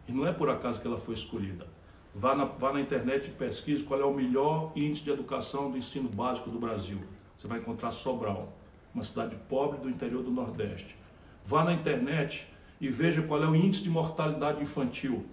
E 0.09 0.11
não 0.11 0.27
é 0.27 0.33
por 0.33 0.49
acaso 0.49 0.81
que 0.81 0.87
ela 0.87 0.97
foi 0.97 1.13
escolhida. 1.13 1.65
Vá 2.13 2.35
na, 2.35 2.45
vá 2.45 2.73
na 2.73 2.81
internet 2.81 3.27
e 3.27 3.31
pesquise 3.31 3.83
qual 3.83 3.99
é 3.99 4.05
o 4.05 4.13
melhor 4.13 4.71
índice 4.75 5.03
de 5.03 5.11
educação 5.11 5.71
do 5.71 5.77
ensino 5.77 6.09
básico 6.09 6.49
do 6.49 6.59
Brasil. 6.59 6.99
Você 7.35 7.47
vai 7.47 7.59
encontrar 7.59 7.91
Sobral, 7.91 8.53
uma 8.95 9.03
cidade 9.03 9.35
pobre 9.47 9.77
do 9.77 9.89
interior 9.89 10.23
do 10.23 10.31
Nordeste. 10.31 10.95
Vá 11.43 11.63
na 11.63 11.73
internet 11.73 12.47
e 12.81 12.89
veja 12.89 13.21
qual 13.21 13.43
é 13.43 13.47
o 13.47 13.55
índice 13.55 13.83
de 13.83 13.89
mortalidade 13.89 14.63
infantil 14.63 15.25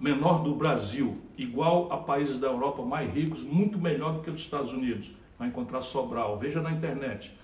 menor 0.00 0.42
do 0.42 0.54
Brasil, 0.54 1.18
igual 1.36 1.92
a 1.92 1.98
países 1.98 2.38
da 2.38 2.46
Europa 2.46 2.82
mais 2.82 3.14
ricos, 3.14 3.42
muito 3.42 3.78
melhor 3.78 4.14
do 4.14 4.20
que 4.20 4.30
dos 4.30 4.40
Estados 4.40 4.72
Unidos. 4.72 5.10
Vai 5.38 5.48
encontrar 5.48 5.82
Sobral. 5.82 6.38
Veja 6.38 6.62
na 6.62 6.72
internet. 6.72 7.36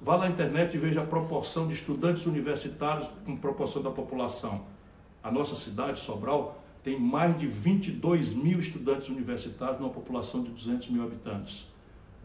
Vá 0.00 0.16
na 0.16 0.28
internet 0.28 0.74
e 0.74 0.78
veja 0.78 1.02
a 1.02 1.06
proporção 1.06 1.66
de 1.66 1.74
estudantes 1.74 2.24
universitários 2.26 3.08
com 3.24 3.36
proporção 3.36 3.82
da 3.82 3.90
população. 3.90 4.66
A 5.22 5.32
nossa 5.32 5.56
cidade, 5.56 5.98
Sobral, 5.98 6.62
tem 6.82 6.98
mais 6.98 7.36
de 7.36 7.48
22 7.48 8.32
mil 8.32 8.60
estudantes 8.60 9.08
universitários 9.08 9.80
numa 9.80 9.90
população 9.90 10.44
de 10.44 10.50
200 10.50 10.90
mil 10.90 11.02
habitantes. 11.02 11.66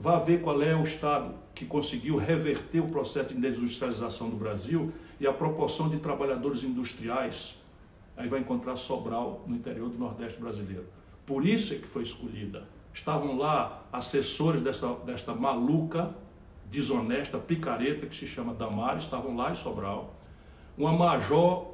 Vá 0.02 0.18
ver 0.18 0.42
qual 0.42 0.60
é 0.64 0.76
o 0.76 0.82
estado 0.82 1.36
que 1.54 1.64
conseguiu 1.64 2.18
reverter 2.18 2.80
o 2.80 2.88
processo 2.88 3.36
de 3.36 3.40
desindustrialização 3.40 4.32
do 4.32 4.36
Brasil 4.36 4.92
e 5.20 5.28
a 5.28 5.32
proporção 5.32 5.88
de 5.88 5.98
trabalhadores 5.98 6.64
industriais. 6.64 7.56
Aí 8.18 8.28
vai 8.28 8.40
encontrar 8.40 8.76
Sobral 8.78 9.44
no 9.46 9.56
interior 9.56 9.90
do 9.90 10.00
Nordeste 10.00 10.42
brasileiro. 10.42 10.88
Por 11.24 11.46
isso 11.46 11.76
é 11.76 11.78
que 11.78 11.86
foi 11.86 12.02
escolhida. 12.02 12.64
Estavam 12.92 13.38
lá 13.38 13.84
assessores 13.94 14.64
dessa, 14.64 14.92
desta 15.06 15.36
maluca, 15.36 16.16
desonesta, 16.72 17.38
picareta 17.38 18.08
que 18.08 18.16
se 18.16 18.26
chama 18.26 18.56
Damares, 18.56 19.04
estavam 19.04 19.36
lá 19.36 19.52
em 19.52 19.54
Sobral. 19.54 20.16
Uma 20.76 20.92
major 20.92 21.71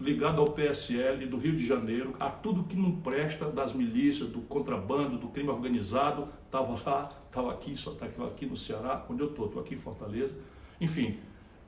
ligado 0.00 0.40
ao 0.40 0.48
PSL 0.48 1.26
do 1.26 1.36
Rio 1.36 1.56
de 1.56 1.66
Janeiro, 1.66 2.14
a 2.20 2.30
tudo 2.30 2.64
que 2.64 2.76
não 2.76 2.92
presta 3.00 3.46
das 3.50 3.72
milícias, 3.72 4.28
do 4.28 4.40
contrabando, 4.42 5.18
do 5.18 5.28
crime 5.28 5.48
organizado, 5.48 6.28
estava 6.46 6.78
lá, 6.84 7.12
estava 7.26 7.52
aqui, 7.52 7.76
só 7.76 7.92
tá 7.92 8.06
aqui 8.06 8.46
no 8.46 8.56
Ceará, 8.56 9.04
onde 9.08 9.22
eu 9.22 9.28
estou, 9.28 9.46
estou 9.46 9.60
aqui 9.60 9.74
em 9.74 9.78
Fortaleza, 9.78 10.36
enfim. 10.80 11.18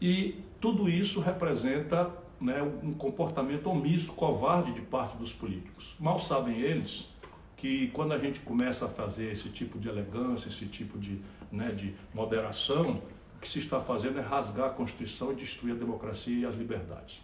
E 0.01 0.37
tudo 0.61 0.89
isso 0.89 1.21
representa 1.21 2.11
né, 2.41 2.63
um 2.63 2.95
comportamento 2.95 3.69
omisso, 3.69 4.13
covarde 4.13 4.73
de 4.73 4.81
parte 4.81 5.17
dos 5.17 5.33
políticos. 5.33 5.95
Mal 5.99 6.19
sabem 6.19 6.61
eles 6.61 7.09
que 7.57 7.89
quando 7.89 8.13
a 8.13 8.19
gente 8.19 8.41
começa 8.41 8.87
a 8.87 8.89
fazer 8.89 9.33
esse 9.33 9.51
tipo 9.51 9.79
de 9.79 9.89
elegância, 9.89 10.49
esse 10.49 10.65
tipo 10.67 10.99
de, 10.99 11.21
né, 11.53 11.73
de 11.73 11.95
moderação, 12.15 13.03
o 13.37 13.41
que 13.41 13.49
se 13.49 13.59
está 13.59 13.81
fazendo 13.81 14.19
é 14.19 14.23
rasgar 14.23 14.69
a 14.69 14.71
Constituição 14.71 15.33
e 15.33 15.35
destruir 15.35 15.75
a 15.75 15.79
democracia 15.79 16.35
e 16.35 16.47
as 16.47 16.55
liberdades. 16.55 17.21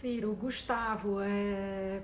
Ciro, 0.00 0.34
Gustavo 0.34 1.20
é, 1.22 2.02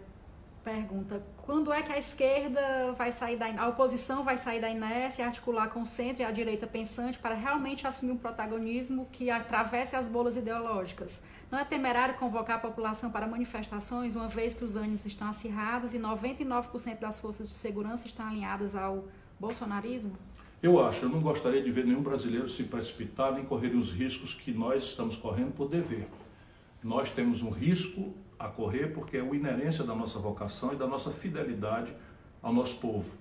pergunta: 0.65 1.23
quando 1.37 1.71
é 1.71 1.83
que 1.83 1.93
a 1.93 1.99
esquerda 1.99 2.93
vai 2.97 3.13
sair 3.13 3.37
da 3.37 3.47
a 3.63 3.69
oposição 3.69 4.25
vai 4.25 4.39
sair 4.39 4.63
da 4.63 4.71
inércia, 4.71 5.27
articular 5.27 5.69
com 5.69 5.83
o 5.83 5.87
centro 5.87 6.23
e 6.23 6.25
a 6.25 6.31
direita 6.31 6.67
pensante 6.67 7.19
para 7.19 7.35
realmente 7.35 7.87
assumir 7.87 8.13
um 8.13 8.17
protagonismo 8.17 9.07
que 9.13 9.31
atravesse 9.31 9.95
as 9.95 10.09
bolas 10.09 10.39
ideológicas? 10.39 11.23
Não 11.51 11.59
é 11.59 11.67
temerário 11.67 12.15
convocar 12.15 12.57
a 12.57 12.61
população 12.61 13.11
para 13.11 13.27
manifestações, 13.27 14.17
uma 14.17 14.29
vez 14.29 14.55
que 14.55 14.65
os 14.65 14.75
ânimos 14.75 15.05
estão 15.05 15.29
acirrados 15.29 15.93
e 15.93 15.99
99% 15.99 16.99
das 16.99 17.21
forças 17.21 17.47
de 17.47 17.55
segurança 17.55 18.07
estão 18.07 18.27
alinhadas 18.27 18.75
ao 18.75 19.05
bolsonarismo? 19.39 20.17
Eu 20.63 20.83
acho, 20.83 21.05
eu 21.05 21.09
não 21.11 21.21
gostaria 21.21 21.63
de 21.63 21.71
ver 21.71 21.85
nenhum 21.85 22.03
brasileiro 22.03 22.49
se 22.49 22.65
precipitar 22.65 23.35
nem 23.35 23.45
correr 23.45 23.75
os 23.75 23.93
riscos 23.93 24.33
que 24.33 24.51
nós 24.51 24.83
estamos 24.85 25.15
correndo 25.15 25.53
por 25.53 25.69
dever 25.69 26.07
nós 26.83 27.11
temos 27.11 27.43
um 27.43 27.51
risco 27.51 28.15
a 28.39 28.49
correr 28.49 28.89
porque 28.89 29.17
é 29.17 29.23
uma 29.23 29.37
inerência 29.37 29.85
da 29.85 29.95
nossa 29.95 30.19
vocação 30.19 30.73
e 30.73 30.77
da 30.77 30.87
nossa 30.87 31.11
fidelidade 31.11 31.95
ao 32.43 32.53
nosso 32.53 32.77
povo. 32.77 33.15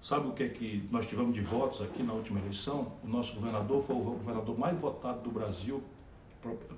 Sabe 0.00 0.28
o 0.28 0.32
que 0.32 0.44
é 0.44 0.48
que 0.48 0.88
nós 0.90 1.06
tivemos 1.06 1.34
de 1.34 1.40
votos 1.40 1.82
aqui 1.82 2.02
na 2.02 2.12
última 2.12 2.38
eleição? 2.38 2.92
O 3.04 3.08
nosso 3.08 3.34
governador 3.34 3.82
foi 3.82 3.96
o 3.96 3.98
governador 3.98 4.58
mais 4.58 4.80
votado 4.80 5.20
do 5.20 5.30
Brasil, 5.30 5.82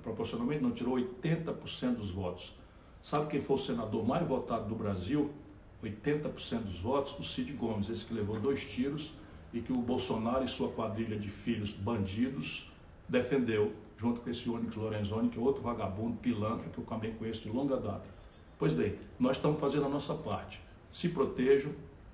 proporcionalmente 0.01 0.61
não 0.61 0.71
tirou 0.71 0.95
80% 0.95 1.95
dos 1.95 2.11
votos. 2.11 2.53
Sabe 3.01 3.27
quem 3.27 3.39
foi 3.39 3.55
o 3.55 3.59
senador 3.59 4.05
mais 4.05 4.27
votado 4.27 4.67
do 4.67 4.75
Brasil? 4.75 5.31
80% 5.81 6.63
dos 6.63 6.79
votos, 6.79 7.17
o 7.17 7.23
Cid 7.23 7.53
Gomes, 7.53 7.89
esse 7.89 8.05
que 8.05 8.13
levou 8.13 8.39
dois 8.39 8.65
tiros 8.65 9.13
e 9.53 9.61
que 9.61 9.71
o 9.71 9.77
Bolsonaro 9.77 10.43
e 10.43 10.47
sua 10.47 10.69
quadrilha 10.69 11.17
de 11.17 11.29
filhos 11.29 11.71
bandidos 11.71 12.71
defendeu 13.13 13.71
junto 13.95 14.21
com 14.21 14.29
esse 14.29 14.49
Onyx 14.49 14.75
Lorenzoni, 14.75 15.29
que 15.29 15.37
é 15.37 15.41
outro 15.41 15.61
vagabundo, 15.61 16.17
pilantra, 16.17 16.67
que 16.67 16.79
eu 16.79 16.83
também 16.83 17.13
conheço 17.13 17.41
de 17.41 17.49
longa 17.49 17.77
data. 17.77 18.09
Pois 18.57 18.73
bem, 18.73 18.95
nós 19.19 19.37
estamos 19.37 19.59
fazendo 19.59 19.85
a 19.85 19.89
nossa 19.89 20.15
parte. 20.15 20.59
Se 20.91 21.09
protejam, 21.09 21.71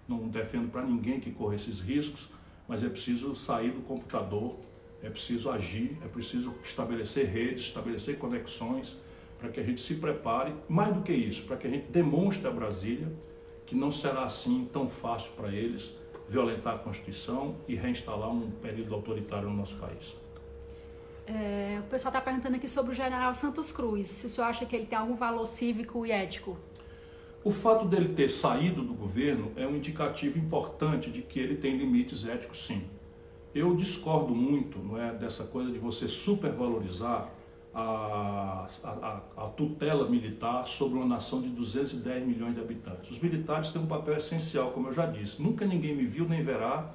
não 0.08 0.28
defendo 0.28 0.70
para 0.70 0.82
ninguém 0.84 1.20
que 1.20 1.32
corra 1.32 1.56
esses 1.56 1.80
riscos, 1.80 2.28
mas 2.68 2.84
é 2.84 2.90
preciso 2.90 3.34
sair 3.34 3.72
do 3.72 3.82
computador, 3.82 4.58
é 5.02 5.10
preciso 5.10 5.50
agir, 5.50 5.98
é 6.04 6.08
preciso 6.08 6.54
estabelecer 6.64 7.28
redes, 7.28 7.64
estabelecer 7.64 8.18
conexões, 8.18 8.98
para 9.40 9.48
que 9.50 9.60
a 9.60 9.64
gente 9.64 9.80
se 9.80 9.96
prepare, 9.96 10.54
mais 10.68 10.94
do 10.94 11.02
que 11.02 11.14
isso, 11.14 11.44
para 11.44 11.56
que 11.56 11.66
a 11.66 11.70
gente 11.70 11.90
demonstre 11.90 12.46
a 12.46 12.52
Brasília 12.52 13.08
que 13.66 13.74
não 13.74 13.92
será 13.92 14.24
assim 14.24 14.68
tão 14.74 14.90
fácil 14.90 15.32
para 15.34 15.50
eles 15.50 15.96
violentar 16.28 16.76
a 16.76 16.78
Constituição 16.80 17.56
e 17.68 17.76
reinstalar 17.76 18.30
um 18.30 18.52
período 18.52 18.94
autoritário 18.94 19.50
no 19.50 19.56
nosso 19.56 19.78
país. 19.78 20.16
É, 21.32 21.78
o 21.80 21.84
pessoal 21.84 22.12
está 22.12 22.20
perguntando 22.20 22.56
aqui 22.56 22.68
sobre 22.68 22.92
o 22.92 22.96
general 22.96 23.36
Santos 23.36 23.72
Cruz. 23.72 24.08
Se 24.08 24.26
o 24.26 24.30
senhor 24.30 24.48
acha 24.48 24.66
que 24.66 24.76
ele 24.76 24.88
tem 24.88 24.98
algum 24.98 25.16
valor 25.16 25.46
cívico 25.46 26.04
e 26.04 26.12
ético? 26.12 26.58
O 27.44 27.52
fato 27.52 27.86
dele 27.86 28.16
ter 28.16 28.28
saído 28.28 28.82
do 28.82 28.96
governo 28.96 29.52
é 29.56 29.68
um 29.68 29.76
indicativo 29.76 30.40
importante 30.40 31.12
de 31.12 31.22
que 31.22 31.40
ele 31.40 31.56
tem 31.56 31.78
limites 31.78 32.28
éticos, 32.28 32.66
sim. 32.66 32.82
Eu 33.54 33.76
discordo 33.76 34.34
muito 34.34 34.80
não 34.80 35.00
é, 35.00 35.14
dessa 35.14 35.44
coisa 35.44 35.72
de 35.72 35.78
você 35.78 36.08
supervalorizar 36.08 37.30
a, 37.76 38.68
a, 38.84 39.22
a, 39.38 39.48
tutela 39.50 40.10
militar 40.10 40.66
sobre 40.66 40.98
uma 40.98 41.06
nação 41.06 41.42
de 41.42 41.50
210 41.50 42.26
milhões 42.26 42.56
de 42.56 42.62
habitantes. 42.62 43.12
Os 43.12 43.20
militares 43.20 43.70
têm 43.70 43.82
um 43.82 43.86
papel 43.86 44.16
essencial, 44.18 44.72
como 44.72 44.88
eu 44.88 44.94
já 44.94 45.06
disse. 45.06 45.42
Nunca 45.42 45.64
ninguém 45.64 45.96
me 45.96 46.06
viu 46.06 46.28
nem 46.28 46.44
verá 46.44 46.92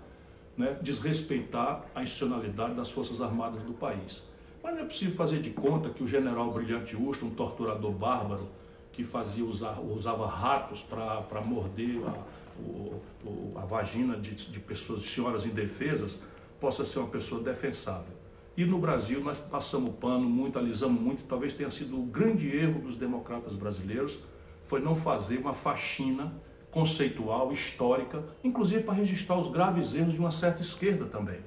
né, 0.57 0.77
desrespeitar 0.81 1.85
a 1.95 2.03
institucionalidade 2.03 2.75
das 2.75 2.91
Forças 2.91 3.21
Armadas 3.21 3.63
do 3.63 3.73
país. 3.73 4.23
Mas 4.63 4.75
não 4.75 4.83
é 4.83 4.85
possível 4.85 5.15
fazer 5.15 5.41
de 5.41 5.51
conta 5.51 5.91
que 5.91 6.03
o 6.03 6.07
general 6.07 6.51
Brilhante 6.53 6.97
Usto, 6.97 7.27
um 7.27 7.31
torturador 7.31 7.93
bárbaro, 7.93 8.49
que 8.93 9.03
fazia 9.05 9.45
usar, 9.45 9.81
usava 9.81 10.27
ratos 10.27 10.83
para 10.83 11.41
morder 11.41 12.01
a, 12.07 12.15
o, 12.61 13.53
a 13.57 13.65
vagina 13.65 14.17
de, 14.17 14.35
de 14.35 14.61
pessoas, 14.61 15.03
de 15.03 15.09
senhoras 15.09 15.45
indefesas, 15.45 16.21
possa 16.61 16.85
ser 16.85 17.01
uma 17.01 17.09
pessoa 17.09 17.43
defensável. 17.43 18.15
E 18.57 18.65
no 18.65 18.79
Brasil 18.79 19.21
nós 19.21 19.37
passamos 19.37 19.91
pano 19.97 20.29
muito, 20.29 20.59
alisamos 20.59 21.01
muito, 21.01 21.25
talvez 21.25 21.53
tenha 21.53 21.71
sido 21.71 21.99
o 21.99 22.05
grande 22.05 22.57
erro 22.57 22.81
dos 22.81 22.97
democratas 22.97 23.55
brasileiros, 23.55 24.19
foi 24.63 24.81
não 24.81 24.95
fazer 24.95 25.39
uma 25.39 25.53
faxina 25.53 26.33
conceitual, 26.75 27.53
histórica, 27.53 28.25
inclusive 28.43 28.83
para 28.83 28.95
registrar 28.95 29.39
os 29.39 29.47
graves 29.47 29.95
erros 29.95 30.15
de 30.15 30.19
uma 30.19 30.33
certa 30.33 30.61
esquerda 30.61 31.05
também, 31.05 31.39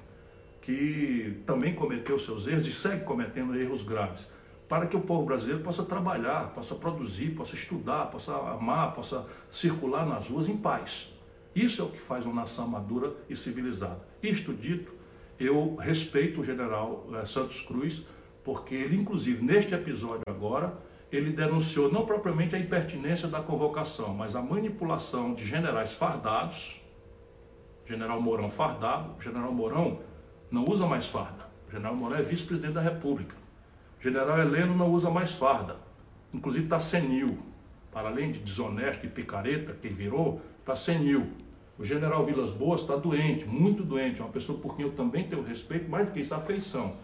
que 0.61 1.41
também 1.45 1.75
cometeu 1.75 2.17
seus 2.17 2.47
erros 2.47 2.65
e 2.65 2.71
segue 2.71 3.03
cometendo 3.03 3.53
erros 3.59 3.81
graves, 3.81 4.25
para 4.69 4.87
que 4.87 4.95
o 4.95 5.01
povo 5.01 5.25
brasileiro 5.25 5.61
possa 5.61 5.83
trabalhar, 5.83 6.53
possa 6.53 6.75
produzir, 6.75 7.31
possa 7.31 7.55
estudar, 7.55 8.05
possa 8.05 8.33
amar, 8.33 8.93
possa 8.93 9.25
circular 9.51 10.05
nas 10.05 10.29
ruas 10.29 10.47
em 10.47 10.55
paz. 10.55 11.13
Isso 11.53 11.81
é 11.81 11.85
o 11.85 11.89
que 11.89 11.99
faz 11.99 12.25
uma 12.25 12.35
nação 12.35 12.65
madura 12.65 13.13
e 13.29 13.35
civilizada. 13.35 13.99
Isto 14.23 14.53
dito, 14.53 14.93
eu 15.37 15.75
respeito 15.75 16.39
o 16.39 16.43
general 16.43 17.05
eh, 17.13 17.25
Santos 17.25 17.59
Cruz, 17.61 18.05
porque 18.45 18.75
ele, 18.75 18.95
inclusive, 18.95 19.43
neste 19.43 19.73
episódio 19.73 20.23
agora, 20.25 20.77
ele 21.11 21.31
denunciou 21.31 21.91
não 21.91 22.05
propriamente 22.05 22.55
a 22.55 22.59
impertinência 22.59 23.27
da 23.27 23.41
convocação, 23.41 24.13
mas 24.13 24.35
a 24.35 24.41
manipulação 24.41 25.33
de 25.33 25.45
generais 25.45 25.95
fardados. 25.95 26.81
General 27.85 28.21
Mourão 28.21 28.49
fardado, 28.49 29.21
general 29.21 29.53
Mourão 29.53 29.99
não 30.51 30.65
usa 30.67 30.85
mais 30.85 31.05
farda. 31.05 31.47
General 31.71 31.95
Mourão 31.95 32.17
é 32.17 32.21
vice-presidente 32.21 32.73
da 32.73 32.81
República. 32.81 33.35
General 34.01 34.37
Heleno 34.39 34.75
não 34.75 34.91
usa 34.91 35.09
mais 35.09 35.31
farda. 35.31 35.77
Inclusive 36.33 36.65
está 36.65 36.79
senil. 36.79 37.39
Para 37.91 38.09
além 38.09 38.31
de 38.31 38.39
desonesto 38.39 39.05
e 39.05 39.09
picareta, 39.09 39.73
que 39.73 39.87
virou, 39.87 40.41
está 40.59 40.75
senil. 40.75 41.31
O 41.79 41.85
general 41.85 42.25
Vilas 42.25 42.51
Boas 42.51 42.81
está 42.81 42.95
doente, 42.97 43.45
muito 43.45 43.83
doente. 43.83 44.19
É 44.19 44.23
uma 44.23 44.31
pessoa 44.31 44.59
por 44.59 44.75
quem 44.75 44.85
eu 44.85 44.91
também 44.91 45.23
tenho 45.23 45.41
respeito, 45.41 45.89
mais 45.89 46.07
do 46.07 46.11
que 46.11 46.19
isso, 46.19 46.35
afeição 46.35 46.95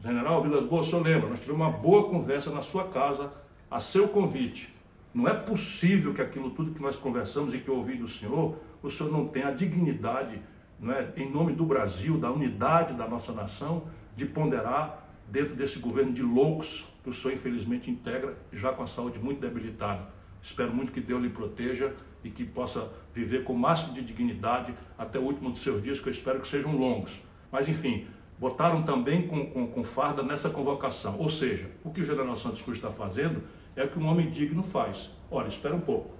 General 0.00 0.40
Vilas 0.40 0.64
Boas, 0.64 0.86
o 0.86 0.90
senhor 0.90 1.04
lembra, 1.04 1.28
nós 1.28 1.40
tivemos 1.40 1.60
uma 1.60 1.72
boa 1.72 2.08
conversa 2.08 2.50
na 2.50 2.62
sua 2.62 2.88
casa, 2.88 3.32
a 3.68 3.80
seu 3.80 4.08
convite. 4.08 4.72
Não 5.12 5.26
é 5.26 5.34
possível 5.34 6.14
que 6.14 6.22
aquilo 6.22 6.50
tudo 6.50 6.70
que 6.70 6.80
nós 6.80 6.96
conversamos 6.96 7.52
e 7.52 7.58
que 7.58 7.68
eu 7.68 7.76
ouvi 7.76 7.96
do 7.96 8.06
senhor, 8.06 8.56
o 8.80 8.88
senhor 8.88 9.10
não 9.10 9.26
tenha 9.26 9.48
a 9.48 9.50
dignidade, 9.50 10.40
não 10.78 10.92
é, 10.92 11.12
em 11.16 11.28
nome 11.28 11.52
do 11.52 11.64
Brasil, 11.64 12.16
da 12.16 12.30
unidade 12.30 12.94
da 12.94 13.08
nossa 13.08 13.32
nação, 13.32 13.88
de 14.14 14.24
ponderar 14.24 15.04
dentro 15.28 15.56
desse 15.56 15.80
governo 15.80 16.12
de 16.12 16.22
loucos 16.22 16.86
que 17.02 17.10
o 17.10 17.12
senhor 17.12 17.34
infelizmente 17.34 17.90
integra, 17.90 18.36
já 18.52 18.72
com 18.72 18.84
a 18.84 18.86
saúde 18.86 19.18
muito 19.18 19.40
debilitada. 19.40 20.08
Espero 20.40 20.72
muito 20.72 20.92
que 20.92 21.00
Deus 21.00 21.20
lhe 21.20 21.28
proteja 21.28 21.92
e 22.22 22.30
que 22.30 22.44
possa 22.44 22.88
viver 23.12 23.42
com 23.42 23.52
o 23.52 23.58
máximo 23.58 23.92
de 23.94 24.02
dignidade 24.02 24.72
até 24.96 25.18
o 25.18 25.22
último 25.22 25.50
dos 25.50 25.60
seus 25.60 25.82
dias, 25.82 25.98
que 25.98 26.08
eu 26.08 26.12
espero 26.12 26.38
que 26.38 26.46
sejam 26.46 26.76
longos. 26.76 27.20
Mas 27.50 27.68
enfim, 27.68 28.06
botaram 28.38 28.82
também 28.82 29.26
com, 29.26 29.46
com, 29.46 29.66
com, 29.66 29.84
farda 29.84 30.22
nessa 30.22 30.48
convocação. 30.50 31.16
Ou 31.18 31.28
seja, 31.28 31.70
o 31.84 31.90
que 31.90 32.00
o 32.00 32.04
general 32.04 32.36
Santos 32.36 32.62
Cruz 32.62 32.78
está 32.78 32.90
fazendo 32.90 33.42
é 33.74 33.84
o 33.84 33.88
que 33.88 33.98
um 33.98 34.06
homem 34.06 34.30
digno 34.30 34.62
faz. 34.62 35.10
Olha, 35.30 35.48
espera 35.48 35.74
um 35.74 35.80
pouco. 35.80 36.10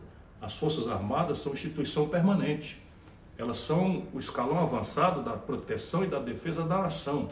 As 0.40 0.56
Forças 0.56 0.88
Armadas 0.88 1.38
são 1.38 1.52
instituição 1.52 2.08
permanente. 2.08 2.80
Elas 3.36 3.58
são 3.58 4.04
o 4.12 4.18
escalão 4.18 4.58
avançado 4.58 5.22
da 5.22 5.32
proteção 5.32 6.04
e 6.04 6.08
da 6.08 6.18
defesa 6.18 6.64
da 6.64 6.78
nação. 6.78 7.28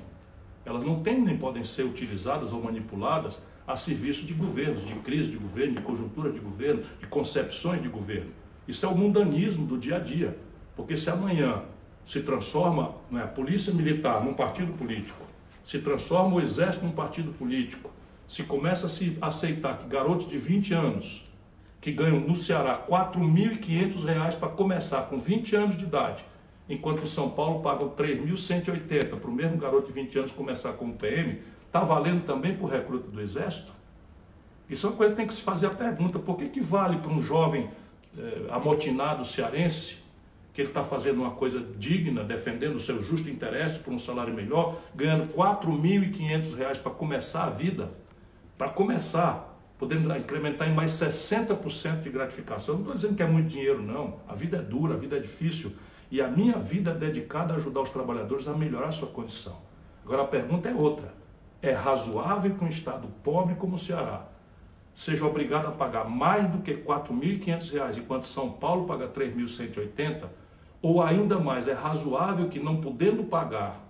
Elas 0.65 0.85
não 0.85 1.03
têm 1.03 1.21
nem 1.21 1.37
podem 1.37 1.65
ser 1.65 1.85
utilizadas 1.85 2.53
ou 2.53 2.63
manipuladas 2.63 3.41
a 3.67 3.77
serviço 3.77 4.25
de 4.25 4.35
governos, 4.35 4.85
de 4.85 4.95
crise 4.97 5.31
de 5.31 5.37
governo, 5.37 5.75
de 5.75 5.81
conjuntura 5.81 6.31
de 6.31 6.39
governo, 6.39 6.83
de 7.01 7.07
concepções 7.07 7.83
de 7.83 7.89
governo. 7.89 8.31
Isso 8.67 8.87
é 8.87 8.89
o 8.89 8.97
mundanismo 8.97 9.67
do 9.67 9.77
dia 9.77 9.97
a 9.97 9.99
dia. 9.99 10.37
Porque 10.77 10.97
se 10.97 11.09
amanhã 11.11 11.63
se 12.07 12.21
transforma 12.21 12.95
né, 13.11 13.25
a 13.25 13.27
polícia 13.27 13.73
militar 13.73 14.25
num 14.25 14.33
partido 14.33 14.73
político, 14.73 15.27
se 15.65 15.81
transforma 15.81 16.37
o 16.37 16.41
exército 16.41 16.87
num 16.87 16.93
partido 16.93 17.33
político, 17.33 17.91
se 18.29 18.45
começa 18.45 18.87
a 18.87 18.89
se 18.89 19.19
aceitar 19.21 19.79
que 19.79 19.89
garotos 19.89 20.29
de 20.29 20.39
20 20.39 20.73
anos 20.73 21.25
que 21.81 21.91
ganham 21.93 22.21
no 22.21 22.35
Ceará 22.35 22.73
R$ 22.73 22.91
4.500 22.91 24.37
para 24.39 24.49
começar 24.49 25.03
com 25.03 25.19
20 25.19 25.57
anos 25.57 25.77
de 25.77 25.85
idade, 25.85 26.25
enquanto 26.69 27.07
São 27.07 27.29
Paulo 27.29 27.61
pagam 27.61 27.91
3.180 27.91 29.19
para 29.19 29.31
o 29.31 29.33
mesmo 29.33 29.59
garoto 29.59 29.89
de 29.89 29.93
20 29.93 30.19
anos 30.19 30.31
começar 30.31 30.73
como 30.75 30.95
PM, 30.95 31.41
está 31.67 31.81
valendo 31.81 32.25
também 32.25 32.57
para 32.57 32.65
o 32.65 32.69
recruta 32.69 33.11
do 33.11 33.21
Exército? 33.21 33.73
Isso 34.71 34.87
é 34.87 34.91
uma 34.91 34.97
coisa 34.97 35.13
que 35.13 35.17
tem 35.17 35.27
que 35.27 35.35
se 35.35 35.43
fazer 35.43 35.67
a 35.67 35.71
pergunta: 35.71 36.19
por 36.19 36.37
que, 36.37 36.49
que 36.49 36.61
vale 36.61 36.99
para 36.99 37.11
um 37.11 37.23
jovem 37.23 37.71
eh, 38.19 38.47
amotinado 38.51 39.25
cearense, 39.25 39.99
que 40.57 40.63
ele 40.63 40.71
está 40.71 40.83
fazendo 40.83 41.19
uma 41.21 41.33
coisa 41.33 41.61
digna, 41.77 42.25
defendendo 42.25 42.77
o 42.77 42.81
seu 42.81 43.03
justo 43.03 43.29
interesse 43.29 43.79
por 43.79 43.93
um 43.93 43.99
salário 43.99 44.33
melhor, 44.33 44.81
ganhando 44.95 45.25
R$ 45.25 45.35
4.500 45.35 46.79
para 46.81 46.93
começar 46.93 47.45
a 47.45 47.51
vida? 47.51 47.91
Para 48.57 48.71
começar, 48.71 49.55
podemos 49.79 50.07
incrementar 50.17 50.67
em 50.67 50.75
mais 50.75 50.93
60% 50.93 52.01
de 52.01 52.09
gratificação. 52.09 52.77
Não 52.77 52.81
estou 52.81 52.95
dizendo 52.95 53.17
que 53.17 53.23
é 53.23 53.27
muito 53.27 53.49
dinheiro, 53.49 53.83
não. 53.83 54.21
A 54.27 54.35
vida 54.35 54.57
é 54.57 54.63
dura, 54.63 54.95
a 54.95 54.97
vida 54.97 55.19
é 55.19 55.21
difícil. 55.21 55.75
E 56.11 56.23
a 56.23 56.27
minha 56.27 56.57
vida 56.59 56.93
é 56.93 56.95
dedicada 56.95 57.53
a 57.53 57.57
ajudar 57.59 57.83
os 57.83 57.91
trabalhadores 57.91 58.49
a 58.49 58.55
melhorar 58.55 58.89
a 58.89 58.93
sua 58.93 59.09
condição. 59.09 59.61
Agora 60.07 60.23
a 60.23 60.27
pergunta 60.27 60.71
é 60.71 60.75
outra. 60.75 61.13
É 61.61 61.73
razoável 61.73 62.55
que 62.55 62.65
um 62.65 62.69
estado 62.69 63.09
pobre 63.23 63.57
como 63.57 63.75
o 63.75 63.79
Ceará 63.79 64.27
seja 64.95 65.27
obrigado 65.27 65.67
a 65.67 65.73
pagar 65.73 66.09
mais 66.09 66.51
do 66.51 66.63
que 66.63 66.73
R$ 66.73 66.83
4.500, 66.83 67.99
enquanto 67.99 68.23
São 68.23 68.53
Paulo 68.53 68.87
paga 68.87 69.05
R$ 69.05 69.13
3.180? 69.13 70.46
Ou 70.87 71.03
ainda 71.03 71.41
mais, 71.41 71.67
é 71.67 71.73
razoável 71.73 72.49
que 72.49 72.61
não 72.61 72.81
podendo 72.81 73.25
pagar 73.25 73.85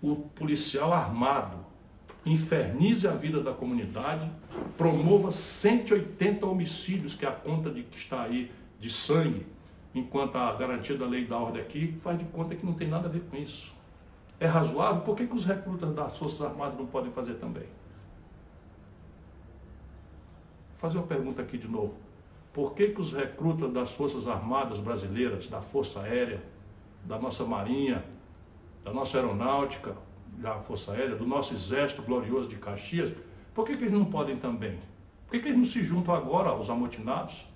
o 0.00 0.16
policial 0.16 0.90
armado 0.90 1.58
infernize 2.24 3.06
a 3.06 3.10
vida 3.10 3.42
da 3.42 3.52
comunidade, 3.52 4.26
promova 4.78 5.30
180 5.30 6.46
homicídios, 6.46 7.14
que 7.14 7.26
é 7.26 7.28
a 7.28 7.32
conta 7.32 7.70
de 7.70 7.82
que 7.82 7.98
está 7.98 8.22
aí 8.22 8.50
de 8.80 8.88
sangue, 8.88 9.46
enquanto 9.94 10.36
a 10.36 10.54
garantia 10.54 10.96
da 10.96 11.04
lei 11.04 11.26
da 11.26 11.36
ordem 11.36 11.60
aqui 11.60 11.94
faz 12.00 12.18
de 12.18 12.24
conta 12.24 12.56
que 12.56 12.64
não 12.64 12.72
tem 12.72 12.88
nada 12.88 13.06
a 13.06 13.10
ver 13.10 13.24
com 13.30 13.36
isso. 13.36 13.74
É 14.40 14.46
razoável? 14.46 15.02
Por 15.02 15.14
que, 15.14 15.26
que 15.26 15.34
os 15.34 15.44
recrutas 15.44 15.94
das 15.94 16.16
Forças 16.16 16.40
Armadas 16.40 16.78
não 16.78 16.86
podem 16.86 17.12
fazer 17.12 17.34
também? 17.34 17.64
Vou 20.70 20.78
fazer 20.78 20.96
uma 20.96 21.06
pergunta 21.06 21.42
aqui 21.42 21.58
de 21.58 21.68
novo. 21.68 21.92
Por 22.52 22.74
que, 22.74 22.88
que 22.88 23.00
os 23.00 23.12
recrutas 23.12 23.72
das 23.72 23.92
Forças 23.92 24.28
Armadas 24.28 24.78
brasileiras, 24.78 25.48
da 25.48 25.60
Força 25.60 26.00
Aérea, 26.00 26.42
da 27.04 27.18
nossa 27.18 27.44
Marinha, 27.44 28.04
da 28.84 28.92
nossa 28.92 29.18
Aeronáutica, 29.18 29.96
da 30.38 30.60
Força 30.60 30.92
Aérea, 30.92 31.16
do 31.16 31.26
nosso 31.26 31.54
Exército 31.54 32.02
Glorioso 32.02 32.48
de 32.48 32.56
Caxias, 32.56 33.14
por 33.54 33.66
que, 33.66 33.76
que 33.76 33.84
eles 33.84 33.92
não 33.92 34.04
podem 34.04 34.36
também? 34.36 34.78
Por 35.26 35.32
que, 35.32 35.40
que 35.40 35.48
eles 35.48 35.58
não 35.58 35.64
se 35.64 35.82
juntam 35.82 36.14
agora 36.14 36.50
aos 36.50 36.68
amotinados, 36.68 37.46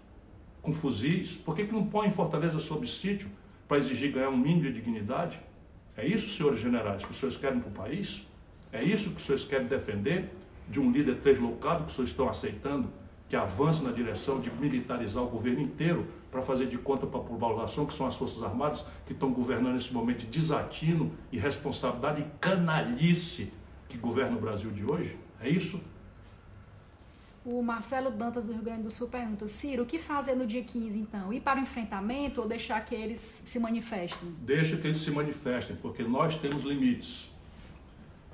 com 0.63 0.73
fuzis? 0.73 1.37
Por 1.37 1.55
que, 1.55 1.67
que 1.67 1.73
não 1.73 1.87
põem 1.87 2.11
Fortaleza 2.11 2.59
sob 2.59 2.87
sítio 2.87 3.31
para 3.69 3.79
exigir 3.79 4.13
ganhar 4.13 4.31
um 4.31 4.37
mínimo 4.37 4.63
de 4.63 4.73
dignidade? 4.73 5.39
É 5.97 6.07
isso, 6.07 6.29
senhores 6.29 6.59
generais, 6.59 7.05
que 7.05 7.11
os 7.11 7.17
senhores 7.17 7.39
querem 7.39 7.61
para 7.61 7.69
o 7.69 7.73
país? 7.73 8.27
É 8.73 8.83
isso 8.83 9.11
que 9.11 9.17
os 9.17 9.23
senhores 9.23 9.45
querem 9.45 9.67
defender 9.67 10.31
de 10.69 10.81
um 10.81 10.91
líder 10.91 11.17
deslocado 11.17 11.85
que 11.85 11.87
os 11.87 11.93
senhores 11.93 12.11
estão 12.11 12.29
aceitando? 12.29 12.89
Que 13.29 13.35
avance 13.35 13.83
na 13.83 13.91
direção 13.91 14.41
de 14.41 14.51
militarizar 14.51 15.23
o 15.23 15.29
governo 15.29 15.61
inteiro 15.61 16.07
para 16.31 16.43
fazer 16.43 16.67
de 16.67 16.79
conta 16.79 17.07
para 17.07 17.21
a 17.21 17.23
população, 17.23 17.87
que 17.87 17.93
são 17.93 18.07
as 18.07 18.15
Forças 18.15 18.43
Armadas, 18.43 18.85
que 19.05 19.13
estão 19.13 19.33
governando 19.33 19.75
nesse 19.75 19.93
momento 19.93 20.21
de 20.21 20.27
desatino, 20.27 21.13
irresponsabilidade 21.33 22.23
e 22.23 22.25
canalice 22.39 23.53
que 23.89 23.99
governa 23.99 24.37
o 24.37 24.41
Brasil 24.41 24.71
de 24.71 24.85
hoje? 24.85 25.17
É 25.41 25.49
isso? 25.49 25.81
O 27.45 27.63
Marcelo 27.63 28.11
Dantas 28.11 28.45
do 28.45 28.53
Rio 28.53 28.63
Grande 28.63 28.83
do 28.83 28.91
Sul 28.91 29.09
pergunta: 29.09 29.47
Ciro, 29.47 29.85
o 29.85 29.87
que 29.87 30.01
fazer 30.01 30.35
no 30.35 30.47
dia 30.47 30.65
15 30.65 30.99
então? 30.99 31.33
Ir 31.33 31.41
para 31.41 31.61
o 31.61 31.63
enfrentamento 31.63 32.41
ou 32.41 32.49
deixar 32.49 32.85
que 32.85 32.93
eles 32.93 33.43
se 33.45 33.59
manifestem? 33.61 34.35
Deixa 34.41 34.77
que 34.77 34.87
eles 34.87 35.01
se 35.01 35.13
manifestem, 35.13 35.77
porque 35.77 36.03
nós 36.03 36.37
temos 36.37 36.65
limites 36.65 37.36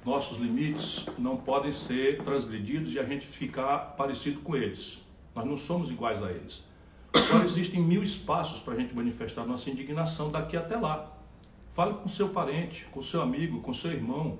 nossos 0.05 0.39
limites 0.39 1.07
não 1.17 1.37
podem 1.37 1.71
ser 1.71 2.23
transgredidos 2.23 2.93
e 2.93 2.99
a 2.99 3.05
gente 3.05 3.27
ficar 3.27 3.79
parecido 3.97 4.41
com 4.41 4.57
eles. 4.57 4.99
Nós 5.35 5.45
não 5.45 5.57
somos 5.57 5.91
iguais 5.91 6.23
a 6.23 6.31
eles. 6.31 6.63
Só 7.15 7.43
existem 7.43 7.81
mil 7.81 8.03
espaços 8.03 8.61
para 8.61 8.75
a 8.75 8.77
gente 8.77 8.95
manifestar 8.95 9.45
nossa 9.45 9.71
indignação 9.71 10.31
daqui 10.31 10.57
até 10.57 10.77
lá. 10.77 11.13
Fale 11.71 11.95
com 11.95 12.09
seu 12.09 12.31
parente, 12.31 12.87
com 12.91 13.01
seu 13.01 13.23
amigo, 13.23 13.61
com 13.61 13.73
seu 13.73 13.93
irmão. 13.93 14.39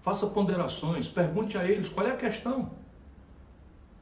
Faça 0.00 0.26
ponderações, 0.28 1.08
pergunte 1.08 1.58
a 1.58 1.64
eles 1.64 1.88
qual 1.88 2.06
é 2.06 2.12
a 2.12 2.16
questão. 2.16 2.70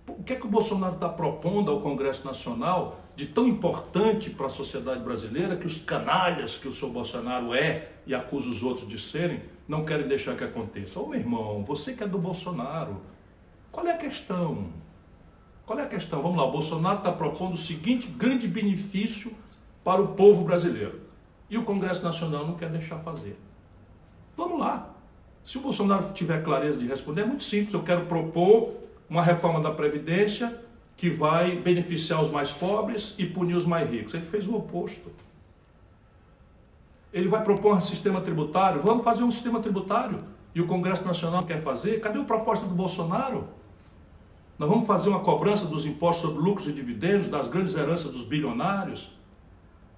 O 0.07 0.23
que 0.23 0.33
é 0.33 0.37
que 0.37 0.47
o 0.47 0.51
Bolsonaro 0.51 0.95
está 0.95 1.09
propondo 1.09 1.71
ao 1.71 1.81
Congresso 1.81 2.27
Nacional 2.27 3.01
de 3.15 3.27
tão 3.27 3.47
importante 3.47 4.31
para 4.31 4.47
a 4.47 4.51
sociedade 4.51 5.01
brasileira 5.01 5.57
que 5.57 5.67
os 5.67 5.79
canalhas 5.79 6.57
que 6.57 6.69
o 6.69 6.73
senhor 6.73 6.93
Bolsonaro 6.93 7.53
é 7.53 7.93
e 8.07 8.15
acusa 8.15 8.49
os 8.49 8.63
outros 8.63 8.89
de 8.89 8.99
serem, 8.99 9.43
não 9.69 9.85
querem 9.85 10.09
deixar 10.09 10.35
que 10.35 10.43
aconteça. 10.43 10.99
Ô 10.99 11.07
meu 11.07 11.21
irmão, 11.21 11.63
você 11.63 11.93
que 11.93 12.03
é 12.03 12.09
do 12.09 12.19
Bolsonaro, 12.19 13.03
qual 13.71 13.87
é 13.87 13.93
a 13.93 13.97
questão? 13.99 14.69
Qual 15.67 15.79
é 15.79 15.83
a 15.83 15.87
questão? 15.87 16.23
Vamos 16.23 16.39
lá, 16.39 16.45
o 16.45 16.51
Bolsonaro 16.51 16.99
está 16.99 17.13
propondo 17.13 17.53
o 17.53 17.59
seguinte 17.59 18.09
grande 18.09 18.49
benefício 18.49 19.31
para 19.85 20.01
o 20.01 20.09
povo 20.09 20.43
brasileiro. 20.43 21.03
E 21.51 21.59
o 21.59 21.65
Congresso 21.65 22.03
Nacional 22.03 22.47
não 22.47 22.55
quer 22.55 22.71
deixar 22.71 22.99
fazer. 22.99 23.39
Vamos 24.35 24.59
lá. 24.59 24.95
Se 25.45 25.59
o 25.59 25.61
Bolsonaro 25.61 26.13
tiver 26.13 26.43
clareza 26.43 26.79
de 26.79 26.87
responder, 26.87 27.23
é 27.23 27.27
muito 27.27 27.45
simples. 27.45 27.75
Eu 27.75 27.83
quero 27.83 28.07
propor 28.07 28.75
uma 29.09 29.23
reforma 29.23 29.61
da 29.61 29.71
Previdência 29.71 30.59
que 30.97 31.09
vai 31.09 31.57
beneficiar 31.57 32.21
os 32.21 32.31
mais 32.31 32.51
pobres 32.51 33.15
e 33.19 33.25
punir 33.25 33.55
os 33.55 33.65
mais 33.65 33.89
ricos. 33.91 34.15
Ele 34.15 34.25
fez 34.25 34.47
o 34.47 34.57
oposto. 34.57 35.11
Ele 37.13 37.29
vai 37.29 37.43
propor 37.43 37.77
um 37.77 37.81
sistema 37.81 38.21
tributário. 38.21 38.83
Vamos 38.83 39.05
fazer 39.05 39.23
um 39.25 39.31
sistema 39.31 39.61
tributário. 39.61 40.19
E 40.55 40.61
o 40.61 40.67
Congresso 40.67 41.05
Nacional 41.05 41.45
quer 41.45 41.59
fazer. 41.59 42.01
Cadê 42.01 42.19
a 42.19 42.25
proposta 42.25 42.67
do 42.67 42.75
Bolsonaro? 42.75 43.49
Nós 44.59 44.69
vamos 44.69 44.87
fazer 44.87 45.09
uma 45.09 45.21
cobrança 45.21 45.65
dos 45.65 45.87
impostos 45.87 46.29
sobre 46.29 46.43
lucros 46.43 46.67
e 46.67 46.73
dividendos, 46.73 47.29
das 47.29 47.49
grandes 47.49 47.75
heranças 47.75 48.11
dos 48.11 48.25
bilionários. 48.25 49.11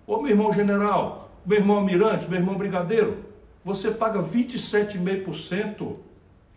Ô 0.06 0.20
meu 0.20 0.30
irmão 0.30 0.52
general, 0.52 1.30
meu 1.46 1.58
irmão 1.58 1.76
almirante, 1.76 2.28
meu 2.28 2.38
irmão 2.38 2.56
brigadeiro, 2.56 3.24
você 3.64 3.90
paga 3.90 4.22
27,5% 4.22 5.96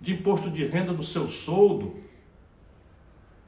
de 0.01 0.13
imposto 0.13 0.49
de 0.49 0.65
renda 0.65 0.93
do 0.93 1.03
seu 1.03 1.27
soldo 1.27 2.03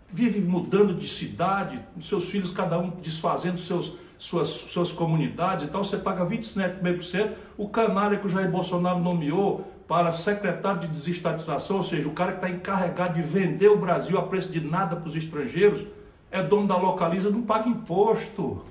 vive 0.07 0.39
mudando 0.39 0.93
de 0.93 1.07
cidade, 1.07 1.79
seus 2.01 2.29
filhos 2.29 2.51
cada 2.51 2.77
um 2.79 2.89
desfazendo 2.89 3.57
seus, 3.57 3.93
suas, 4.17 4.47
suas 4.47 4.91
comunidades 4.91 5.65
e 5.65 5.67
tal, 5.67 5.83
você 5.83 5.97
paga 5.97 6.25
27,5%, 6.25 7.31
o 7.57 7.67
canalha 7.69 8.17
que 8.17 8.25
o 8.25 8.29
Jair 8.29 8.49
Bolsonaro 8.49 8.99
nomeou 8.99 9.65
para 9.87 10.11
secretário 10.11 10.81
de 10.81 10.87
desestatização, 10.87 11.77
ou 11.77 11.83
seja, 11.83 12.07
o 12.07 12.13
cara 12.13 12.31
que 12.31 12.37
está 12.37 12.49
encarregado 12.49 13.13
de 13.13 13.21
vender 13.21 13.67
o 13.67 13.77
Brasil 13.77 14.17
a 14.17 14.23
preço 14.23 14.51
de 14.51 14.61
nada 14.61 14.95
para 14.95 15.07
os 15.07 15.15
estrangeiros, 15.15 15.85
é 16.31 16.41
dono 16.41 16.67
da 16.67 16.75
localiza, 16.75 17.29
não 17.29 17.43
paga 17.43 17.69
imposto. 17.69 18.63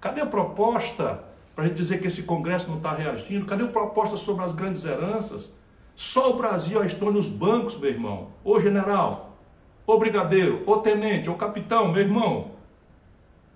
Cadê 0.00 0.20
a 0.20 0.26
proposta 0.26 1.22
para 1.54 1.64
a 1.64 1.68
gente 1.68 1.76
dizer 1.76 2.00
que 2.00 2.06
esse 2.06 2.22
Congresso 2.22 2.68
não 2.68 2.78
está 2.78 2.92
reagindo? 2.92 3.46
Cadê 3.46 3.64
a 3.64 3.68
proposta 3.68 4.16
sobre 4.16 4.44
as 4.44 4.52
grandes 4.52 4.84
heranças? 4.84 5.52
Só 5.94 6.30
o 6.30 6.36
Brasil 6.36 6.80
a 6.80 6.86
Estônia, 6.86 7.18
os 7.18 7.28
bancos, 7.28 7.78
meu 7.78 7.90
irmão. 7.90 8.28
Ô 8.42 8.58
general, 8.58 9.36
ô 9.86 9.98
brigadeiro, 9.98 10.62
ô 10.66 10.78
tenente, 10.78 11.28
ô 11.28 11.34
capitão, 11.34 11.92
meu 11.92 12.00
irmão, 12.00 12.52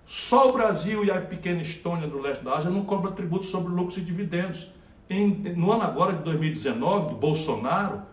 só 0.05 0.49
o 0.49 0.53
Brasil 0.53 1.03
e 1.03 1.09
a 1.09 1.19
pequena 1.19 1.61
Estônia 1.61 2.07
do 2.07 2.19
leste 2.19 2.43
da 2.43 2.55
Ásia 2.55 2.69
não 2.69 2.85
cobram 2.85 3.11
tributo 3.13 3.45
sobre 3.45 3.73
lucros 3.73 3.97
e 3.97 4.01
dividendos. 4.01 4.67
Em, 5.09 5.29
no 5.55 5.71
ano 5.71 5.83
agora 5.83 6.13
de 6.13 6.23
2019, 6.23 7.09
do 7.09 7.15
Bolsonaro, 7.15 8.03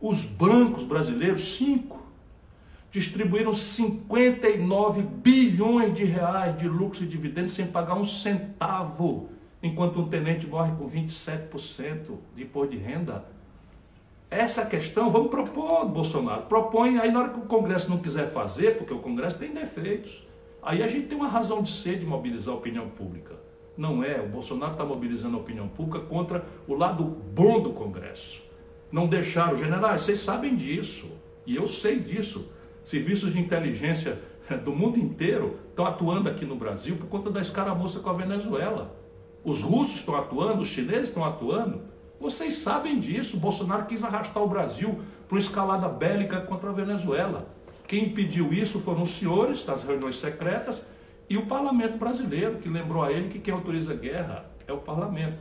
os 0.00 0.24
bancos 0.24 0.84
brasileiros, 0.84 1.56
cinco, 1.56 2.00
distribuíram 2.90 3.52
59 3.52 5.02
bilhões 5.02 5.94
de 5.94 6.04
reais 6.04 6.56
de 6.56 6.68
lucros 6.68 7.02
e 7.02 7.06
dividendos 7.06 7.52
sem 7.52 7.66
pagar 7.66 7.94
um 7.94 8.04
centavo, 8.04 9.28
enquanto 9.62 10.00
um 10.00 10.08
tenente 10.08 10.46
morre 10.46 10.72
com 10.76 10.88
27% 10.88 12.16
de 12.34 12.42
imposto 12.42 12.76
de 12.76 12.78
renda. 12.78 13.24
Essa 14.30 14.66
questão, 14.66 15.10
vamos 15.10 15.28
propor, 15.28 15.86
Bolsonaro. 15.86 16.42
Propõe, 16.42 16.98
aí 16.98 17.10
na 17.10 17.20
hora 17.20 17.28
que 17.30 17.40
o 17.40 17.42
Congresso 17.42 17.90
não 17.90 17.98
quiser 17.98 18.30
fazer, 18.30 18.78
porque 18.78 18.94
o 18.94 19.00
Congresso 19.00 19.36
tem 19.38 19.52
defeitos. 19.52 20.29
Aí 20.62 20.82
a 20.82 20.86
gente 20.86 21.06
tem 21.06 21.16
uma 21.16 21.28
razão 21.28 21.62
de 21.62 21.70
ser 21.70 21.98
de 21.98 22.06
mobilizar 22.06 22.54
a 22.54 22.58
opinião 22.58 22.88
pública. 22.88 23.36
Não 23.76 24.04
é, 24.04 24.20
o 24.20 24.28
Bolsonaro 24.28 24.72
está 24.72 24.84
mobilizando 24.84 25.36
a 25.36 25.40
opinião 25.40 25.68
pública 25.68 26.00
contra 26.00 26.44
o 26.68 26.74
lado 26.74 27.02
bom 27.02 27.60
do 27.60 27.70
Congresso. 27.70 28.42
Não 28.92 29.06
deixaram, 29.06 29.56
generais, 29.56 30.02
vocês 30.02 30.20
sabem 30.20 30.54
disso, 30.54 31.06
e 31.46 31.56
eu 31.56 31.66
sei 31.66 31.98
disso. 31.98 32.52
Serviços 32.82 33.32
de 33.32 33.40
inteligência 33.40 34.18
do 34.64 34.72
mundo 34.72 34.98
inteiro 34.98 35.58
estão 35.70 35.86
atuando 35.86 36.28
aqui 36.28 36.44
no 36.44 36.56
Brasil 36.56 36.96
por 36.96 37.06
conta 37.06 37.30
da 37.30 37.40
escaramuça 37.40 38.00
com 38.00 38.10
a 38.10 38.14
Venezuela. 38.14 38.96
Os 39.44 39.62
russos 39.62 40.00
estão 40.00 40.16
atuando, 40.16 40.60
os 40.60 40.68
chineses 40.68 41.08
estão 41.08 41.24
atuando. 41.24 41.82
Vocês 42.20 42.58
sabem 42.58 42.98
disso. 42.98 43.38
Bolsonaro 43.38 43.86
quis 43.86 44.04
arrastar 44.04 44.42
o 44.42 44.48
Brasil 44.48 45.00
para 45.26 45.36
uma 45.36 45.40
escalada 45.40 45.88
bélica 45.88 46.40
contra 46.40 46.68
a 46.68 46.72
Venezuela. 46.72 47.48
Quem 47.90 48.04
impediu 48.04 48.52
isso 48.52 48.78
foram 48.78 49.02
os 49.02 49.08
senhores 49.08 49.64
das 49.64 49.82
reuniões 49.82 50.14
secretas 50.14 50.80
e 51.28 51.36
o 51.36 51.46
parlamento 51.46 51.98
brasileiro, 51.98 52.58
que 52.58 52.68
lembrou 52.68 53.02
a 53.02 53.10
ele 53.10 53.28
que 53.28 53.40
quem 53.40 53.52
autoriza 53.52 53.94
a 53.94 53.96
guerra 53.96 54.48
é 54.64 54.72
o 54.72 54.78
parlamento. 54.78 55.40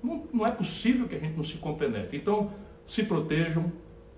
Não, 0.00 0.24
não 0.32 0.46
é 0.46 0.52
possível 0.52 1.08
que 1.08 1.16
a 1.16 1.18
gente 1.18 1.36
não 1.36 1.42
se 1.42 1.56
compenetre. 1.56 2.16
Então, 2.16 2.52
se 2.86 3.02
protejam, 3.02 3.72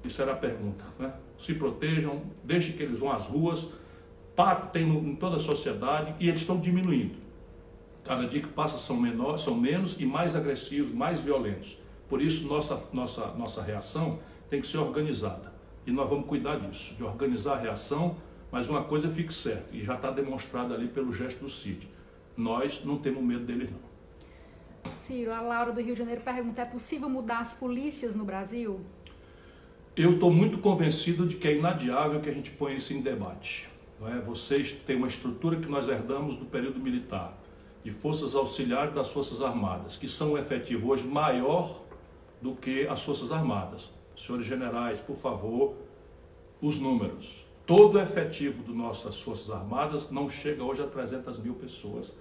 isso 0.05 0.21
era 0.21 0.33
a 0.33 0.37
pergunta, 0.37 0.85
né? 0.99 1.15
Se 1.39 1.55
protejam, 1.55 2.25
deixem 2.45 2.77
que 2.77 2.83
eles 2.83 2.99
vão 2.99 3.11
às 3.11 3.27
ruas, 3.27 3.67
pacto 4.35 4.67
tem 4.71 4.87
em 4.87 5.17
toda 5.17 5.37
a 5.37 5.41
sociedade 5.41 6.15
e 6.21 6.29
eles 6.29 6.43
estão 6.43 6.61
diminuindo. 6.61 7.17
Cada 8.05 8.27
dia 8.27 8.43
que 8.43 8.49
passa 8.49 8.77
são, 8.77 8.99
menor, 8.99 9.39
são 9.39 9.55
menos 9.55 9.99
e 9.99 10.05
mais 10.05 10.37
agressivos, 10.37 10.93
mais 10.93 11.23
violentos. 11.23 11.79
Por 12.07 12.21
isso, 12.21 12.47
nossa, 12.47 12.79
nossa, 12.93 13.29
nossa 13.29 13.63
reação 13.63 14.19
tem 14.51 14.61
que 14.61 14.67
ser 14.67 14.77
organizada. 14.77 15.56
E 15.87 15.93
nós 15.93 16.09
vamos 16.11 16.27
cuidar 16.27 16.57
disso, 16.57 16.95
de 16.95 17.05
organizar 17.05 17.55
a 17.55 17.61
reação, 17.61 18.17
mas 18.51 18.69
uma 18.69 18.83
coisa 18.83 19.09
fique 19.09 19.33
certa, 19.33 19.75
e 19.75 19.83
já 19.85 19.95
está 19.95 20.11
demonstrada 20.11 20.75
ali 20.75 20.89
pelo 20.89 21.13
gesto 21.13 21.45
do 21.45 21.51
CID. 21.51 21.89
Nós 22.37 22.85
não 22.85 22.99
temos 22.99 23.23
medo 23.23 23.45
deles, 23.45 23.71
não. 23.71 24.93
Ciro, 24.93 25.33
a 25.33 25.41
Laura 25.41 25.73
do 25.73 25.81
Rio 25.81 25.95
de 25.95 25.99
Janeiro 25.99 26.21
pergunta: 26.21 26.63
é 26.63 26.65
possível 26.65 27.09
mudar 27.09 27.39
as 27.39 27.55
polícias 27.55 28.15
no 28.15 28.25
Brasil? 28.25 28.81
Eu 29.97 30.15
estou 30.15 30.31
muito 30.31 30.59
convencido 30.59 31.27
de 31.27 31.37
que 31.37 31.49
é 31.49 31.57
inadiável 31.57 32.21
que 32.21 32.29
a 32.29 32.33
gente 32.33 32.51
ponha 32.51 32.77
isso 32.77 32.93
em 32.93 33.01
debate. 33.01 33.69
Não 33.99 34.09
é? 34.09 34.21
Vocês 34.21 34.73
têm 34.73 34.97
uma 34.97 35.07
estrutura 35.07 35.57
que 35.57 35.69
nós 35.69 35.89
herdamos 35.89 36.37
do 36.37 36.45
período 36.45 36.79
militar 36.79 37.37
de 37.83 37.91
forças 37.93 38.35
auxiliares 38.35 38.93
das 38.93 39.11
Forças 39.13 39.41
Armadas, 39.41 39.97
que 39.97 40.09
são 40.09 40.33
um 40.33 40.39
efetivo 40.39 40.91
hoje 40.91 41.07
maior 41.07 41.83
do 42.43 42.55
que 42.55 42.87
as 42.89 43.01
Forças 43.03 43.31
Armadas. 43.31 43.91
Senhores 44.17 44.47
generais, 44.47 44.99
por 44.99 45.17
favor, 45.17 45.77
os 46.61 46.79
números. 46.79 47.45
Todo 47.67 47.97
o 47.97 48.01
efetivo 48.01 48.63
das 48.63 48.75
nossas 48.75 49.21
Forças 49.21 49.51
Armadas 49.51 50.11
não 50.11 50.31
chega 50.31 50.63
hoje 50.63 50.83
a 50.83 50.87
300 50.87 51.39
mil 51.39 51.55
pessoas, 51.55 52.15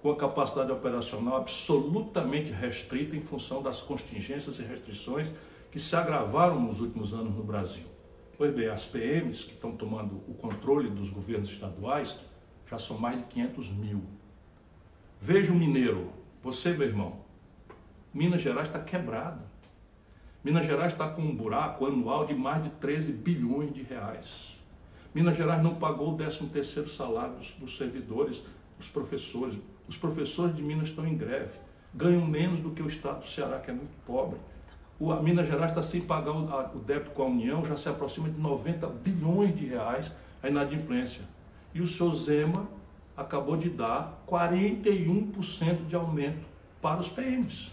com 0.00 0.10
a 0.10 0.16
capacidade 0.16 0.70
operacional 0.70 1.36
absolutamente 1.36 2.52
restrita 2.52 3.16
em 3.16 3.20
função 3.20 3.62
das 3.62 3.80
contingências 3.80 4.58
e 4.58 4.62
restrições 4.62 5.32
que 5.70 5.80
se 5.80 5.96
agravaram 5.96 6.60
nos 6.60 6.80
últimos 6.80 7.14
anos 7.14 7.34
no 7.34 7.42
Brasil. 7.42 7.84
Pois 8.36 8.52
bem, 8.54 8.68
as 8.68 8.84
PMs 8.84 9.44
que 9.44 9.52
estão 9.52 9.76
tomando 9.76 10.16
o 10.28 10.34
controle 10.34 10.90
dos 10.90 11.10
governos 11.10 11.48
estaduais 11.48 12.18
já 12.68 12.78
são 12.78 12.98
mais 12.98 13.18
de 13.18 13.24
500 13.24 13.70
mil. 13.70 14.02
Veja 15.20 15.52
o 15.52 15.54
mineiro, 15.54 16.10
você, 16.42 16.72
meu 16.72 16.88
irmão, 16.88 17.20
Minas 18.12 18.40
Gerais 18.40 18.66
está 18.66 18.80
quebrado. 18.80 19.51
Minas 20.44 20.66
Gerais 20.66 20.92
está 20.92 21.08
com 21.08 21.22
um 21.22 21.34
buraco 21.34 21.86
anual 21.86 22.26
de 22.26 22.34
mais 22.34 22.64
de 22.64 22.70
13 22.70 23.12
bilhões 23.12 23.72
de 23.72 23.82
reais. 23.82 24.56
Minas 25.14 25.36
Gerais 25.36 25.62
não 25.62 25.76
pagou 25.76 26.14
o 26.14 26.16
13 26.16 26.46
terceiro 26.46 26.88
salário 26.88 27.36
dos, 27.36 27.52
dos 27.52 27.76
servidores, 27.76 28.42
dos 28.76 28.88
professores. 28.88 29.56
Os 29.86 29.96
professores 29.96 30.56
de 30.56 30.60
Minas 30.60 30.88
estão 30.88 31.06
em 31.06 31.16
greve. 31.16 31.52
Ganham 31.94 32.26
menos 32.26 32.58
do 32.58 32.70
que 32.70 32.82
o 32.82 32.88
estado 32.88 33.20
do 33.20 33.28
Ceará, 33.28 33.60
que 33.60 33.70
é 33.70 33.74
muito 33.74 33.94
pobre. 34.04 34.36
O, 34.98 35.12
a 35.12 35.22
Minas 35.22 35.46
Gerais 35.46 35.70
está 35.70 35.82
sem 35.82 36.00
pagar 36.00 36.32
o, 36.32 36.48
a, 36.48 36.72
o 36.74 36.80
débito 36.80 37.12
com 37.12 37.22
a 37.22 37.26
União, 37.26 37.64
já 37.64 37.76
se 37.76 37.88
aproxima 37.88 38.28
de 38.28 38.40
90 38.40 38.88
bilhões 38.88 39.54
de 39.54 39.66
reais 39.66 40.10
a 40.42 40.48
inadimplência. 40.48 41.22
E 41.72 41.80
o 41.80 41.86
senhor 41.86 42.12
Zema 42.14 42.66
acabou 43.16 43.56
de 43.56 43.70
dar 43.70 44.24
41% 44.26 45.86
de 45.86 45.94
aumento 45.94 46.44
para 46.80 46.98
os 46.98 47.08
PMs. 47.08 47.70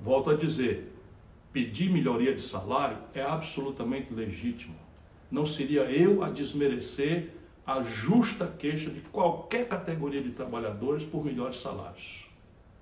Volto 0.00 0.30
a 0.30 0.36
dizer, 0.36 0.91
pedir 1.52 1.90
melhoria 1.90 2.34
de 2.34 2.42
salário 2.42 2.98
é 3.12 3.22
absolutamente 3.22 4.12
legítimo. 4.12 4.74
Não 5.30 5.44
seria 5.44 5.82
eu 5.82 6.22
a 6.22 6.30
desmerecer 6.30 7.34
a 7.66 7.82
justa 7.82 8.46
queixa 8.46 8.90
de 8.90 9.00
qualquer 9.00 9.68
categoria 9.68 10.22
de 10.22 10.30
trabalhadores 10.30 11.04
por 11.04 11.24
melhores 11.24 11.60
salários. 11.60 12.26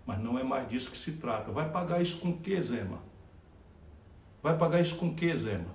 Mas 0.07 0.19
não 0.21 0.39
é 0.39 0.43
mais 0.43 0.69
disso 0.69 0.91
que 0.91 0.97
se 0.97 1.13
trata. 1.13 1.53
Vai 1.53 1.71
pagar 1.71 2.01
isso 2.01 2.19
com 2.19 2.37
que, 2.37 2.61
Zema? 2.63 2.99
Vai 4.43 4.57
pagar 4.57 4.81
isso 4.81 4.97
com 4.97 5.15
que, 5.15 5.35
Zema? 5.37 5.69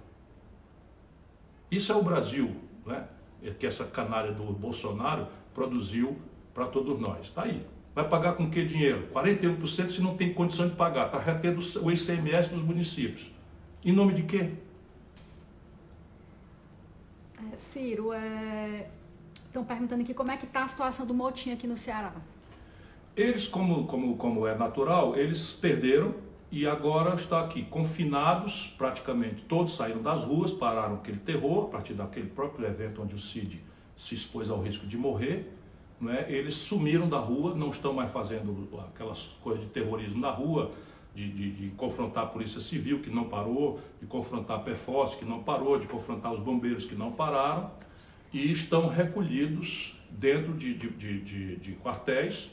Isso 1.70 1.92
é 1.92 1.96
o 1.96 2.04
Brasil, 2.04 2.56
né? 2.86 3.08
É 3.44 3.52
que 3.52 3.66
essa 3.66 3.86
canalha 3.86 4.32
do 4.32 4.44
Bolsonaro 4.54 5.28
produziu 5.54 6.18
para 6.54 6.66
todos 6.66 7.00
nós. 7.00 7.28
Está 7.28 7.44
aí. 7.44 7.66
Vai 7.96 8.10
pagar 8.10 8.34
com 8.34 8.52
que 8.52 8.66
dinheiro? 8.66 9.08
41% 9.14 9.90
se 9.90 10.02
não 10.02 10.18
tem 10.18 10.34
condição 10.34 10.68
de 10.68 10.76
pagar. 10.76 11.06
Está 11.06 11.18
retendo 11.18 11.62
o 11.82 11.90
ICMS 11.90 12.50
dos 12.50 12.62
municípios. 12.62 13.32
Em 13.86 13.94
nome 13.94 14.14
de 14.14 14.24
quê? 14.24 14.52
É, 17.38 17.58
Ciro, 17.58 18.12
é... 18.12 18.90
estão 19.34 19.64
perguntando 19.64 20.02
aqui 20.02 20.14
como 20.14 20.30
é 20.30 20.36
que 20.36 20.46
está 20.46 20.64
a 20.64 20.68
situação 20.68 21.06
do 21.06 21.14
motim 21.14 21.54
aqui 21.54 21.66
no 21.66 21.78
Ceará. 21.78 22.14
Eles, 23.16 23.48
como, 23.48 23.88
como, 23.88 24.18
como 24.18 24.46
é 24.46 24.54
natural, 24.58 25.16
eles 25.16 25.54
perderam 25.54 26.16
e 26.52 26.68
agora 26.68 27.16
está 27.16 27.40
aqui, 27.40 27.64
confinados 27.64 28.74
praticamente. 28.78 29.44
Todos 29.44 29.74
saíram 29.74 30.02
das 30.02 30.22
ruas, 30.22 30.52
pararam 30.52 30.96
aquele 30.96 31.20
terror, 31.20 31.66
a 31.66 31.70
partir 31.70 31.94
daquele 31.94 32.28
próprio 32.28 32.68
evento 32.68 33.02
onde 33.02 33.16
o 33.16 33.20
CID 33.20 33.62
se 33.96 34.16
expôs 34.16 34.50
ao 34.50 34.62
risco 34.62 34.86
de 34.86 34.98
morrer, 34.98 35.50
né? 36.00 36.26
eles 36.28 36.56
sumiram 36.56 37.08
da 37.08 37.18
rua, 37.18 37.56
não 37.56 37.70
estão 37.70 37.94
mais 37.94 38.12
fazendo 38.12 38.68
aquelas 38.88 39.38
coisas 39.42 39.64
de 39.64 39.70
terrorismo 39.70 40.20
na 40.20 40.32
rua, 40.32 40.72
de, 41.14 41.32
de, 41.32 41.52
de 41.52 41.70
confrontar 41.76 42.26
a 42.26 42.28
polícia 42.28 42.60
civil, 42.60 43.00
que 43.00 43.10
não 43.10 43.26
parou, 43.30 43.80
de 44.02 44.06
confrontar 44.06 44.58
a 44.58 44.60
PFOS, 44.60 45.16
que 45.16 45.24
não 45.24 45.42
parou, 45.42 45.80
de 45.80 45.88
confrontar 45.88 46.34
os 46.34 46.42
bombeiros, 46.42 46.84
que 46.86 46.96
não 46.96 47.12
pararam, 47.12 47.72
e 48.34 48.52
estão 48.52 48.88
recolhidos 48.90 49.98
dentro 50.10 50.54
de, 50.54 50.74
de, 50.74 51.72
quartéis, 51.82 52.52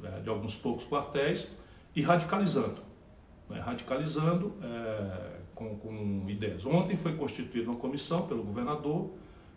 né? 0.00 0.20
de 0.22 0.28
alguns 0.28 0.54
poucos 0.54 0.84
quartéis, 0.84 1.48
e 1.96 2.02
radicalizando. 2.02 2.82
Né? 3.48 3.58
Radicalizando 3.60 4.52
é, 4.62 5.40
com, 5.54 5.76
com 5.76 6.24
ideias. 6.28 6.66
Ontem 6.66 6.96
foi 6.96 7.16
constituída 7.16 7.70
uma 7.70 7.78
comissão 7.78 8.26
pelo 8.26 8.42
governador 8.42 9.10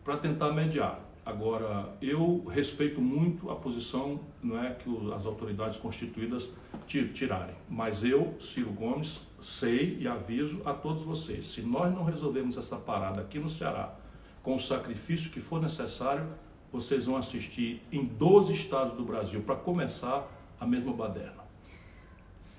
para 0.04 0.18
tentar 0.18 0.52
mediar. 0.52 1.00
Agora, 1.26 1.98
eu 2.04 2.46
respeito 2.46 3.02
muito 3.02 3.50
a 3.50 3.56
posição 3.56 4.20
não 4.44 4.64
é, 4.64 4.76
que 4.76 4.88
as 5.12 5.26
autoridades 5.26 5.78
constituídas 5.78 6.52
tirarem, 6.88 7.56
mas 7.68 8.04
eu, 8.04 8.36
Ciro 8.40 8.72
Gomes, 8.72 9.22
sei 9.40 9.98
e 10.00 10.08
aviso 10.08 10.62
a 10.64 10.72
todos 10.72 11.02
vocês: 11.02 11.46
se 11.46 11.62
nós 11.62 11.92
não 11.92 12.04
resolvermos 12.04 12.58
essa 12.58 12.76
parada 12.76 13.22
aqui 13.22 13.40
no 13.40 13.50
Ceará, 13.50 13.96
com 14.44 14.54
o 14.54 14.60
sacrifício 14.60 15.32
que 15.32 15.42
for 15.42 15.60
necessário, 15.60 16.28
vocês 16.72 17.06
vão 17.06 17.18
assistir 17.18 17.82
em 17.92 18.06
12 18.06 18.54
estados 18.54 18.94
do 18.94 19.04
Brasil, 19.04 19.42
para 19.42 19.56
começar, 19.56 20.32
a 20.60 20.66
mesma 20.68 20.94
baderna 20.94 21.45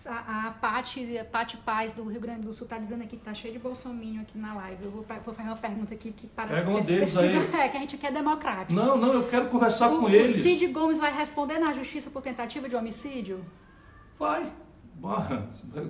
a, 0.07 0.49
a 0.49 0.51
Pati, 0.53 1.21
Pati 1.31 1.57
Paz 1.59 1.93
do 1.93 2.05
Rio 2.05 2.21
Grande 2.21 2.47
do 2.47 2.53
Sul 2.53 2.65
está 2.65 2.79
dizendo 2.79 3.03
aqui 3.03 3.17
que 3.17 3.25
tá 3.25 3.35
cheio 3.35 3.53
de 3.53 3.59
bolsominho 3.59 4.23
aqui 4.23 4.39
na 4.39 4.55
live. 4.55 4.85
Eu 4.85 4.91
vou, 4.91 5.05
vou 5.25 5.35
fazer 5.35 5.49
uma 5.49 5.57
pergunta 5.57 5.95
aqui 5.95 6.13
que 6.13 6.27
parece 6.29 6.65
Pega 6.65 6.71
um 6.71 6.81
deles 6.81 7.17
aí. 7.17 7.37
É, 7.57 7.69
que 7.69 7.77
a 7.77 7.81
gente 7.81 7.97
quer 7.97 8.13
democrático. 8.13 8.73
Não, 8.73 8.97
não, 8.97 9.13
eu 9.13 9.29
quero 9.29 9.49
conversar 9.49 9.91
o, 9.91 10.01
com 10.01 10.09
eles. 10.09 10.37
O 10.37 10.43
Cid 10.43 10.67
Gomes 10.69 10.99
vai 10.99 11.13
responder 11.13 11.59
na 11.59 11.73
justiça 11.73 12.11
por 12.11 12.23
tentativa 12.23 12.69
de 12.69 12.77
homicídio? 12.77 13.45
Vai. 14.19 14.53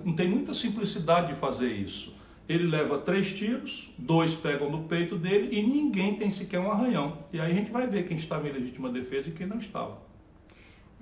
Não 0.04 0.14
tem 0.14 0.28
muita 0.28 0.52
simplicidade 0.54 1.28
de 1.28 1.34
fazer 1.34 1.72
isso. 1.72 2.14
Ele 2.48 2.66
leva 2.66 2.98
três 2.98 3.34
tiros, 3.34 3.92
dois 3.98 4.34
pegam 4.34 4.70
no 4.70 4.84
peito 4.84 5.16
dele 5.16 5.56
e 5.56 5.66
ninguém 5.66 6.14
tem 6.14 6.30
sequer 6.30 6.60
um 6.60 6.70
arranhão. 6.70 7.18
E 7.32 7.40
aí 7.40 7.50
a 7.50 7.54
gente 7.54 7.72
vai 7.72 7.86
ver 7.86 8.06
quem 8.06 8.16
estava 8.16 8.48
em 8.48 8.52
legítima 8.52 8.88
defesa 8.88 9.28
e 9.28 9.32
quem 9.32 9.46
não 9.46 9.58
estava. 9.58 9.98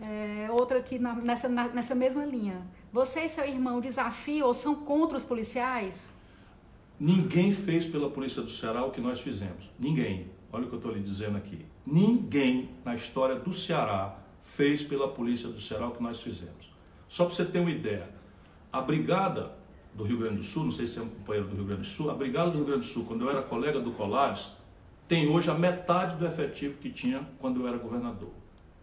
É, 0.00 0.48
outra 0.50 0.78
aqui 0.78 0.98
na, 0.98 1.14
nessa, 1.14 1.48
na, 1.48 1.68
nessa 1.68 1.94
mesma 1.94 2.24
linha. 2.24 2.62
Você 2.92 3.20
e 3.20 3.28
seu 3.28 3.44
irmão 3.44 3.80
desafiam 3.80 4.48
ou 4.48 4.54
são 4.54 4.74
contra 4.74 5.16
os 5.16 5.24
policiais? 5.24 6.14
Ninguém 6.98 7.50
fez 7.50 7.84
pela 7.84 8.08
Polícia 8.08 8.42
do 8.42 8.50
Ceará 8.50 8.84
o 8.84 8.90
que 8.90 9.00
nós 9.00 9.20
fizemos. 9.20 9.70
Ninguém. 9.78 10.28
Olha 10.52 10.64
o 10.64 10.68
que 10.68 10.74
eu 10.74 10.78
estou 10.78 10.92
lhe 10.92 11.00
dizendo 11.00 11.36
aqui. 11.36 11.64
Ninguém 11.84 12.70
na 12.84 12.94
história 12.94 13.34
do 13.34 13.52
Ceará 13.52 14.16
fez 14.40 14.82
pela 14.82 15.08
Polícia 15.08 15.48
do 15.48 15.60
Ceará 15.60 15.88
o 15.88 15.90
que 15.92 16.02
nós 16.02 16.20
fizemos. 16.20 16.72
Só 17.08 17.24
para 17.24 17.34
você 17.34 17.44
ter 17.44 17.58
uma 17.58 17.70
ideia, 17.70 18.08
a 18.72 18.80
Brigada 18.80 19.52
do 19.94 20.04
Rio 20.04 20.18
Grande 20.18 20.36
do 20.36 20.42
Sul, 20.42 20.64
não 20.64 20.72
sei 20.72 20.86
se 20.86 20.98
é 20.98 21.02
um 21.02 21.08
companheiro 21.08 21.48
do 21.48 21.56
Rio 21.56 21.64
Grande 21.64 21.82
do 21.82 21.86
Sul, 21.86 22.10
a 22.10 22.14
Brigada 22.14 22.50
do 22.50 22.58
Rio 22.58 22.66
Grande 22.66 22.80
do 22.80 22.86
Sul, 22.86 23.04
quando 23.04 23.22
eu 23.22 23.30
era 23.30 23.42
colega 23.42 23.80
do 23.80 23.92
Colares, 23.92 24.52
tem 25.06 25.28
hoje 25.28 25.50
a 25.50 25.54
metade 25.54 26.16
do 26.16 26.26
efetivo 26.26 26.78
que 26.78 26.90
tinha 26.90 27.28
quando 27.38 27.60
eu 27.60 27.68
era 27.68 27.76
governador. 27.76 28.30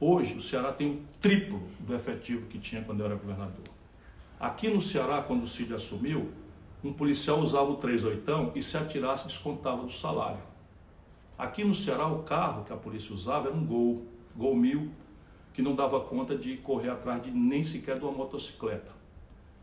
Hoje, 0.04 0.34
o 0.34 0.42
Ceará 0.42 0.74
tem 0.74 0.94
o 0.94 1.02
triplo 1.22 1.62
do 1.80 1.94
efetivo 1.94 2.48
que 2.48 2.58
tinha 2.58 2.82
quando 2.82 3.02
eu 3.02 3.06
era 3.06 3.14
governador. 3.14 3.64
Aqui 4.40 4.68
no 4.68 4.82
Ceará, 4.82 5.22
quando 5.22 5.44
o 5.44 5.48
Cid 5.48 5.76
assumiu, 5.76 6.32
um 6.84 6.92
policial 6.92 7.38
usava 7.38 7.70
o 7.70 7.76
38 7.76 8.52
e 8.56 8.64
se 8.64 8.76
atirasse 8.76 9.28
descontava 9.28 9.84
do 9.84 9.92
salário. 9.92 10.42
Aqui 11.38 11.64
no 11.64 11.76
Ceará, 11.76 12.08
o 12.08 12.24
carro 12.24 12.64
que 12.64 12.74
a 12.74 12.76
polícia 12.76 13.14
usava 13.14 13.50
era 13.50 13.56
um 13.56 13.64
Gol, 13.64 14.04
Gol 14.36 14.56
1000, 14.56 14.90
que 15.54 15.62
não 15.62 15.76
dava 15.76 16.00
conta 16.00 16.36
de 16.36 16.58
correr 16.58 16.90
atrás 16.90 17.22
de 17.22 17.30
nem 17.30 17.64
sequer 17.64 18.00
de 18.00 18.04
uma 18.04 18.12
motocicleta. 18.12 18.92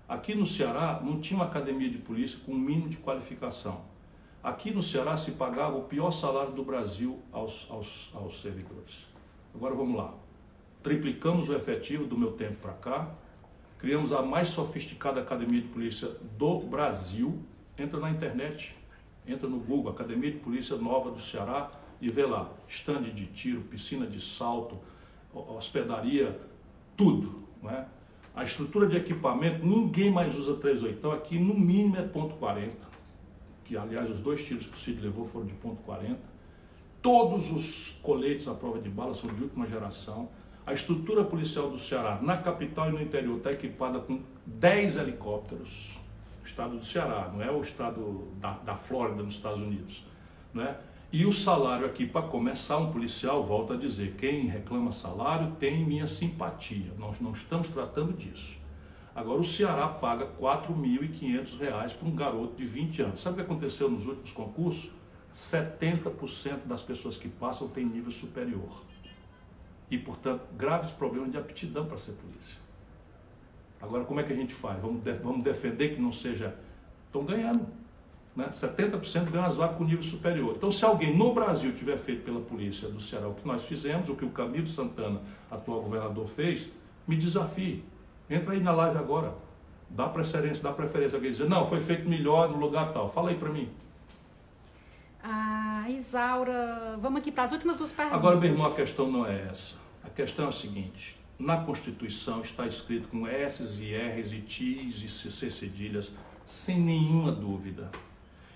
Aqui 0.09 0.37
no 0.37 0.47
Ceará 0.47 1.01
não 1.03 1.21
tinha 1.21 1.37
uma 1.37 1.47
academia 1.47 1.91
de 1.91 1.99
polícia 1.99 2.39
com 2.47 2.53
um 2.53 2.59
mínimo 2.59 2.89
de 2.89 2.99
qualificação. 2.99 3.81
Aqui 4.41 4.71
no 4.71 4.85
Ceará 4.85 5.17
se 5.17 5.33
pagava 5.33 5.77
o 5.77 5.83
pior 5.83 6.13
salário 6.13 6.53
do 6.53 6.63
Brasil 6.63 7.19
aos, 7.33 7.67
aos, 7.69 8.13
aos 8.15 8.41
servidores. 8.41 9.05
Agora 9.53 9.75
vamos 9.75 9.97
lá. 9.97 10.28
Triplicamos 10.83 11.49
o 11.49 11.55
efetivo 11.55 12.05
do 12.05 12.17
meu 12.17 12.33
tempo 12.33 12.57
para 12.63 12.73
cá, 12.73 13.15
criamos 13.79 14.13
a 14.13 14.23
mais 14.23 14.49
sofisticada 14.49 15.21
academia 15.21 15.61
de 15.61 15.69
polícia 15.69 16.09
do 16.37 16.61
Brasil. 16.61 17.39
Entra 17.77 17.99
na 18.01 18.11
internet, 18.11 18.77
entra 19.27 19.49
no 19.49 19.59
Google, 19.59 19.93
Academia 19.93 20.31
de 20.31 20.39
Polícia 20.39 20.77
Nova 20.77 21.11
do 21.11 21.21
Ceará 21.21 21.71
e 22.01 22.09
vê 22.09 22.25
lá, 22.25 22.51
estande 22.69 23.11
de 23.13 23.27
tiro, 23.27 23.61
piscina 23.63 24.07
de 24.07 24.21
salto, 24.21 24.79
hospedaria, 25.33 26.41
tudo. 26.97 27.43
Não 27.63 27.71
é? 27.71 27.87
A 28.35 28.45
estrutura 28.45 28.87
de 28.87 28.97
equipamento, 28.97 29.67
ninguém 29.67 30.13
mais 30.13 30.37
usa 30.37 30.55
38, 30.55 31.11
aqui 31.11 31.39
no 31.39 31.55
mínimo 31.55 31.97
é 31.97 32.03
ponto 32.03 32.37
.40, 32.37 32.71
que 33.65 33.77
aliás 33.77 34.09
os 34.09 34.21
dois 34.21 34.45
tiros 34.45 34.67
que 34.67 34.75
o 34.75 34.79
Cid 34.79 35.01
levou 35.01 35.27
foram 35.27 35.47
de 35.47 35.55
ponto 35.55 35.83
.40. 35.83 36.17
Todos 37.03 37.51
os 37.51 37.99
coletes 38.03 38.47
à 38.47 38.55
prova 38.55 38.81
de 38.81 38.89
bala 38.89 39.13
são 39.13 39.33
de 39.35 39.43
última 39.43 39.67
geração. 39.67 40.29
A 40.69 40.75
estrutura 40.75 41.25
policial 41.25 41.71
do 41.71 41.79
Ceará, 41.79 42.19
na 42.21 42.37
capital 42.37 42.91
e 42.91 42.93
no 42.93 43.01
interior, 43.01 43.39
está 43.39 43.51
equipada 43.51 44.01
com 44.01 44.21
10 44.45 44.99
helicópteros. 44.99 45.99
O 46.43 46.45
estado 46.45 46.77
do 46.77 46.85
Ceará, 46.85 47.33
não 47.33 47.43
é 47.43 47.51
o 47.51 47.63
estado 47.63 48.29
da, 48.39 48.51
da 48.51 48.77
Flórida, 48.77 49.23
nos 49.23 49.37
Estados 49.37 49.61
Unidos. 49.61 50.05
Não 50.53 50.63
é? 50.63 50.77
E 51.11 51.25
o 51.25 51.33
salário 51.33 51.87
aqui, 51.87 52.07
para 52.07 52.21
começar, 52.21 52.77
um 52.77 52.93
policial, 52.93 53.43
volta 53.43 53.73
a 53.73 53.77
dizer, 53.79 54.15
quem 54.19 54.47
reclama 54.47 54.93
salário 54.93 55.53
tem 55.53 55.87
minha 55.87 56.07
simpatia. 56.07 56.93
Nós 56.99 57.19
não 57.19 57.33
estamos 57.33 57.69
tratando 57.69 58.13
disso. 58.13 58.59
Agora, 59.15 59.41
o 59.41 59.45
Ceará 59.47 59.89
paga 59.89 60.27
R$ 60.27 60.33
4.500 60.39 61.95
para 61.95 62.07
um 62.07 62.15
garoto 62.15 62.57
de 62.57 62.67
20 62.67 63.05
anos. 63.05 63.23
Sabe 63.23 63.33
o 63.33 63.37
que 63.37 63.51
aconteceu 63.51 63.89
nos 63.89 64.05
últimos 64.05 64.33
concursos? 64.33 64.91
70% 65.35 66.67
das 66.67 66.83
pessoas 66.83 67.17
que 67.17 67.31
passam 67.31 67.69
têm 67.69 67.87
nível 67.87 68.13
superior. 68.13 68.87
E, 69.91 69.99
portanto, 69.99 70.43
graves 70.57 70.91
problemas 70.91 71.31
de 71.31 71.39
aptidão 71.39 71.87
para 71.87 71.97
ser 71.97 72.13
polícia. 72.13 72.57
Agora, 73.81 74.05
como 74.05 74.21
é 74.21 74.23
que 74.23 74.33
a 74.33 74.37
gente 74.37 74.55
faz? 74.55 74.81
Vamos, 74.81 75.03
vamos 75.23 75.43
defender 75.43 75.95
que 75.95 76.01
não 76.01 76.13
seja. 76.13 76.55
Estão 77.07 77.25
ganhando 77.25 77.67
né, 78.39 78.51
70% 78.53 79.33
ganham 79.33 79.45
as 79.45 79.57
vagas 79.57 79.77
com 79.77 79.83
nível 79.83 80.03
superior. 80.05 80.55
Então, 80.57 80.71
se 80.71 80.85
alguém 80.85 81.17
no 81.17 81.35
Brasil 81.35 81.73
tiver 81.73 81.97
feito 81.97 82.25
pela 82.25 82.41
polícia 82.41 82.89
do 82.89 83.01
Ceará 83.01 83.27
o 83.27 83.35
que 83.35 83.45
nós 83.45 83.65
fizemos, 83.65 84.09
o 84.09 84.15
que 84.15 84.25
o 84.25 84.31
Camilo 84.31 84.69
Santana, 84.69 85.21
atual 85.51 85.81
governador, 85.81 86.29
fez, 86.29 86.71
me 87.05 87.17
desafie. 87.17 87.85
Entra 88.31 88.53
aí 88.53 88.63
na 88.63 88.71
live 88.71 88.97
agora. 88.97 89.35
Dá 89.91 90.09
preferência, 90.09 90.63
dá 90.63 90.71
preferência. 90.71 91.17
Alguém 91.17 91.33
dizer, 91.33 91.49
não, 91.49 91.67
foi 91.67 91.81
feito 91.81 92.09
melhor 92.09 92.49
no 92.49 92.59
lugar 92.59 92.93
tal. 92.93 93.09
Fala 93.09 93.31
aí 93.31 93.37
para 93.37 93.49
mim. 93.49 93.69
Isaura, 95.91 96.99
vamos 97.01 97.21
aqui 97.21 97.33
para 97.33 97.45
as 97.45 97.53
últimas 97.53 97.77
duas 97.77 97.93
perguntas. 97.93 98.19
Agora, 98.19 98.37
meu 98.37 98.51
irmão, 98.51 98.67
a 98.67 98.75
questão 98.75 99.11
não 99.11 99.27
é 99.27 99.49
essa. 99.51 99.77
A 100.05 100.11
questão 100.11 100.47
é 100.47 100.49
a 100.49 100.53
seguinte: 100.53 101.19
na 101.39 101.59
Constituição 101.59 102.41
está 102.41 102.67
escrito 102.67 103.09
com 103.09 103.27
S 103.27 103.63
e 103.83 103.95
R's 103.95 104.33
e 104.33 104.41
T's 104.41 105.03
e 105.03 105.09
C 105.09 105.51
cedilhas, 105.51 106.13
sem 106.45 106.81
nenhuma 106.81 107.33
dúvida. 107.33 107.91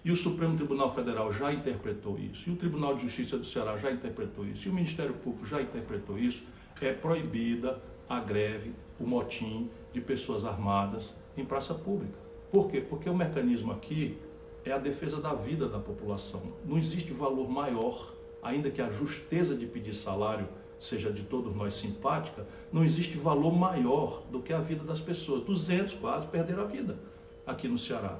E 0.04 0.10
o 0.10 0.16
Supremo 0.16 0.56
Tribunal 0.56 0.92
Federal 0.92 1.32
já 1.32 1.52
interpretou 1.52 2.18
isso, 2.18 2.50
e 2.50 2.52
o 2.52 2.56
Tribunal 2.56 2.96
de 2.96 3.02
Justiça 3.02 3.38
do 3.38 3.44
Ceará 3.44 3.76
já 3.76 3.90
interpretou 3.90 4.44
isso, 4.44 4.66
e 4.66 4.70
o 4.70 4.74
Ministério 4.74 5.14
Público 5.14 5.46
já 5.46 5.62
interpretou 5.62 6.18
isso. 6.18 6.42
É 6.80 6.92
proibida 6.92 7.80
a 8.08 8.18
greve, 8.18 8.74
o 8.98 9.06
motim 9.06 9.70
de 9.92 10.00
pessoas 10.00 10.44
armadas 10.44 11.16
em 11.36 11.44
praça 11.44 11.72
pública. 11.72 12.18
Por 12.50 12.68
quê? 12.68 12.80
Porque 12.80 13.08
o 13.08 13.14
mecanismo 13.14 13.72
aqui 13.72 14.18
é 14.64 14.72
a 14.72 14.78
defesa 14.78 15.20
da 15.20 15.34
vida 15.34 15.68
da 15.68 15.78
população. 15.78 16.42
Não 16.64 16.78
existe 16.78 17.12
valor 17.12 17.48
maior, 17.48 18.12
ainda 18.42 18.70
que 18.70 18.80
a 18.80 18.90
justeza 18.90 19.54
de 19.54 19.66
pedir 19.66 19.94
salário 19.94 20.48
seja 20.78 21.12
de 21.12 21.22
todos 21.22 21.54
nós 21.54 21.74
simpática, 21.74 22.44
não 22.72 22.84
existe 22.84 23.16
valor 23.16 23.52
maior 23.56 24.22
do 24.30 24.40
que 24.40 24.52
a 24.52 24.58
vida 24.58 24.82
das 24.82 25.00
pessoas. 25.00 25.44
200 25.44 25.94
quase 25.94 26.26
perderam 26.26 26.64
a 26.64 26.66
vida 26.66 26.98
aqui 27.46 27.68
no 27.68 27.78
Ceará. 27.78 28.18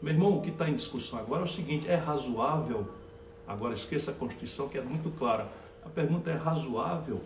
Meu 0.00 0.12
irmão, 0.12 0.38
o 0.38 0.40
que 0.40 0.50
está 0.50 0.68
em 0.68 0.74
discussão 0.74 1.18
agora 1.18 1.42
é 1.42 1.44
o 1.44 1.48
seguinte: 1.48 1.88
é 1.88 1.96
razoável? 1.96 2.88
Agora 3.46 3.74
esqueça 3.74 4.10
a 4.10 4.14
Constituição 4.14 4.68
que 4.68 4.78
é 4.78 4.82
muito 4.82 5.10
clara. 5.18 5.48
A 5.84 5.88
pergunta 5.88 6.30
é 6.30 6.34
razoável 6.34 7.20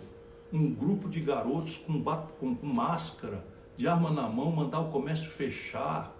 um 0.52 0.72
grupo 0.72 1.08
de 1.08 1.20
garotos 1.20 1.78
com, 1.78 2.02
com, 2.38 2.54
com 2.54 2.66
máscara, 2.66 3.42
de 3.76 3.88
arma 3.88 4.10
na 4.10 4.28
mão, 4.28 4.52
mandar 4.52 4.80
o 4.80 4.90
comércio 4.90 5.30
fechar, 5.30 6.14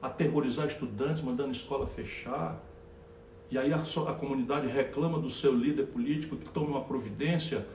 aterrorizar 0.00 0.66
estudantes, 0.66 1.22
mandando 1.22 1.48
a 1.48 1.52
escola 1.52 1.86
fechar. 1.86 2.62
E 3.50 3.58
aí 3.58 3.72
a, 3.72 3.76
a 3.76 4.14
comunidade 4.14 4.66
reclama 4.66 5.18
do 5.18 5.30
seu 5.30 5.54
líder 5.54 5.86
político 5.86 6.36
que 6.36 6.48
tome 6.48 6.68
uma 6.68 6.82
providência 6.82 7.66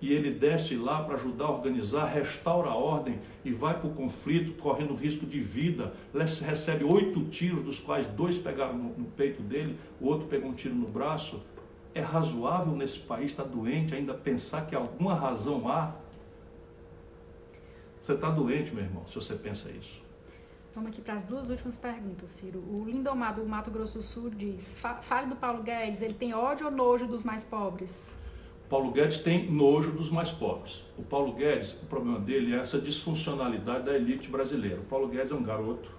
e 0.00 0.12
ele 0.12 0.30
desce 0.30 0.76
lá 0.76 1.02
para 1.02 1.14
ajudar 1.14 1.44
a 1.44 1.50
organizar, 1.50 2.06
restaura 2.06 2.70
a 2.70 2.74
ordem 2.74 3.18
e 3.44 3.52
vai 3.52 3.78
para 3.78 3.86
o 3.86 3.92
conflito 3.92 4.60
correndo 4.60 4.94
risco 4.94 5.26
de 5.26 5.38
vida. 5.38 5.92
Recebe 6.14 6.84
oito 6.84 7.22
tiros, 7.24 7.62
dos 7.62 7.78
quais 7.78 8.06
dois 8.06 8.38
pegaram 8.38 8.78
no, 8.78 8.96
no, 8.96 9.04
peito 9.04 9.42
dele, 9.42 9.76
o 10.00 10.06
outro 10.06 10.26
pegou 10.26 10.50
um 10.50 10.54
tiro 10.54 10.74
no 10.74 10.88
braço. 10.88 11.42
É 11.94 12.00
razoável 12.00 12.74
nesse 12.74 13.00
país 13.00 13.32
estar 13.32 13.42
tá 13.42 13.48
doente 13.50 13.94
ainda 13.94 14.14
pensar 14.14 14.66
que 14.66 14.74
alguma 14.74 15.14
razão 15.14 15.68
há? 15.68 15.94
Você 18.00 18.14
está 18.14 18.30
doente, 18.30 18.74
meu 18.74 18.82
irmão, 18.82 19.06
se 19.06 19.14
você 19.16 19.34
pensa 19.34 19.70
isso. 19.70 19.99
Vamos 20.72 20.92
aqui 20.92 21.02
para 21.02 21.14
as 21.14 21.24
duas 21.24 21.50
últimas 21.50 21.76
perguntas, 21.76 22.30
Ciro. 22.30 22.60
O 22.60 22.84
Lindomar 22.86 23.34
do 23.34 23.44
Mato 23.44 23.72
Grosso 23.72 23.98
do 23.98 24.04
Sul 24.04 24.30
diz: 24.30 24.78
fale 25.02 25.26
do 25.26 25.34
Paulo 25.34 25.64
Guedes, 25.64 26.00
ele 26.00 26.14
tem 26.14 26.32
ódio 26.32 26.66
ou 26.66 26.72
nojo 26.72 27.08
dos 27.08 27.24
mais 27.24 27.42
pobres? 27.42 28.08
Paulo 28.68 28.92
Guedes 28.92 29.18
tem 29.18 29.50
nojo 29.50 29.90
dos 29.90 30.10
mais 30.10 30.30
pobres. 30.30 30.84
O 30.96 31.02
Paulo 31.02 31.32
Guedes, 31.32 31.72
o 31.82 31.86
problema 31.86 32.20
dele 32.20 32.54
é 32.54 32.58
essa 32.58 32.80
disfuncionalidade 32.80 33.86
da 33.86 33.96
elite 33.96 34.28
brasileira. 34.28 34.80
O 34.80 34.84
Paulo 34.84 35.08
Guedes 35.08 35.32
é 35.32 35.34
um 35.34 35.42
garoto 35.42 35.90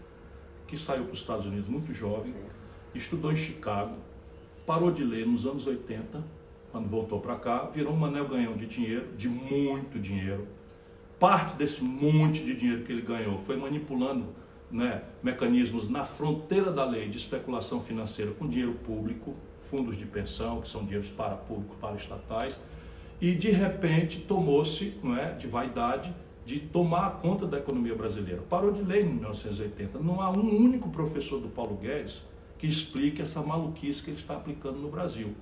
que 0.66 0.78
saiu 0.78 1.04
para 1.04 1.12
os 1.12 1.20
Estados 1.20 1.46
Unidos 1.46 1.68
muito 1.68 1.94
jovem, 1.94 2.34
estudou 2.96 3.30
em 3.30 3.36
Chicago, 3.36 3.98
parou 4.66 4.90
de 4.90 5.04
ler 5.04 5.28
nos 5.28 5.46
anos 5.46 5.68
80, 5.68 6.24
quando 6.72 6.88
voltou 6.88 7.20
para 7.20 7.36
cá, 7.36 7.66
virou 7.66 7.92
um 7.92 7.98
manel 7.98 8.26
ganhão 8.26 8.56
de 8.56 8.66
dinheiro, 8.66 9.14
de 9.18 9.28
muito 9.28 10.00
dinheiro. 10.00 10.48
Parte 11.20 11.58
desse 11.58 11.84
monte 11.84 12.46
de 12.46 12.56
dinheiro 12.56 12.84
que 12.86 12.92
ele 12.94 13.02
ganhou 13.02 13.38
foi 13.38 13.58
manipulando 13.58 14.34
né, 14.72 15.04
mecanismos 15.22 15.90
na 15.90 16.04
fronteira 16.04 16.72
da 16.72 16.86
lei 16.86 17.10
de 17.10 17.18
especulação 17.18 17.82
financeira 17.82 18.32
com 18.32 18.48
dinheiro 18.48 18.74
público, 18.74 19.36
fundos 19.60 19.98
de 19.98 20.06
pensão, 20.06 20.62
que 20.62 20.70
são 20.70 20.84
dinheiros 20.84 21.10
para 21.10 21.36
público, 21.36 21.76
para 21.80 21.96
estatais, 21.96 22.60
e 23.20 23.36
de 23.36 23.52
repente 23.52 24.20
tomou-se 24.22 24.98
não 25.04 25.16
é, 25.16 25.34
de 25.34 25.48
vaidade 25.48 26.14
de 26.46 26.60
tomar 26.60 27.20
conta 27.22 27.46
da 27.46 27.60
economia 27.60 27.96
brasileira. 27.96 28.42
Parou 28.42 28.72
de 28.72 28.82
ler 28.82 29.06
em 29.06 29.10
1980. 29.10 30.00
Não 30.00 30.22
há 30.22 30.32
um 30.32 30.58
único 30.58 30.90
professor 30.90 31.40
do 31.40 31.48
Paulo 31.48 31.78
Guedes 31.78 32.26
que 32.58 32.66
explique 32.66 33.22
essa 33.22 33.42
maluquice 33.42 34.02
que 34.02 34.10
ele 34.10 34.18
está 34.18 34.36
aplicando 34.36 34.80
no 34.80 34.90
Brasil. 34.90 35.36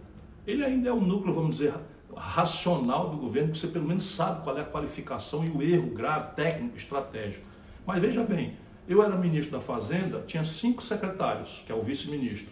Ele 0.46 0.64
ainda 0.64 0.90
é 0.90 0.92
o 0.92 1.00
núcleo, 1.00 1.34
vamos 1.34 1.58
dizer, 1.58 1.74
racional 2.16 3.10
do 3.10 3.18
governo, 3.18 3.52
que 3.52 3.58
você 3.58 3.68
pelo 3.68 3.88
menos 3.88 4.04
sabe 4.04 4.44
qual 4.44 4.58
é 4.58 4.62
a 4.62 4.66
qualificação 4.66 5.46
e 5.46 5.50
o 5.50 5.62
erro 5.62 5.90
grave, 5.92 6.36
técnico, 6.36 6.76
estratégico. 6.76 7.46
Mas 7.86 8.02
veja 8.02 8.24
bem, 8.24 8.58
eu 8.90 9.04
era 9.04 9.16
ministro 9.16 9.52
da 9.52 9.62
Fazenda, 9.62 10.24
tinha 10.26 10.44
cinco 10.44 10.82
secretários, 10.82 11.62
que 11.64 11.72
é 11.72 11.76
o 11.76 11.82
vice-ministro. 11.84 12.52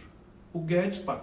O 0.52 0.60
Guedes, 0.60 0.98
para 0.98 1.20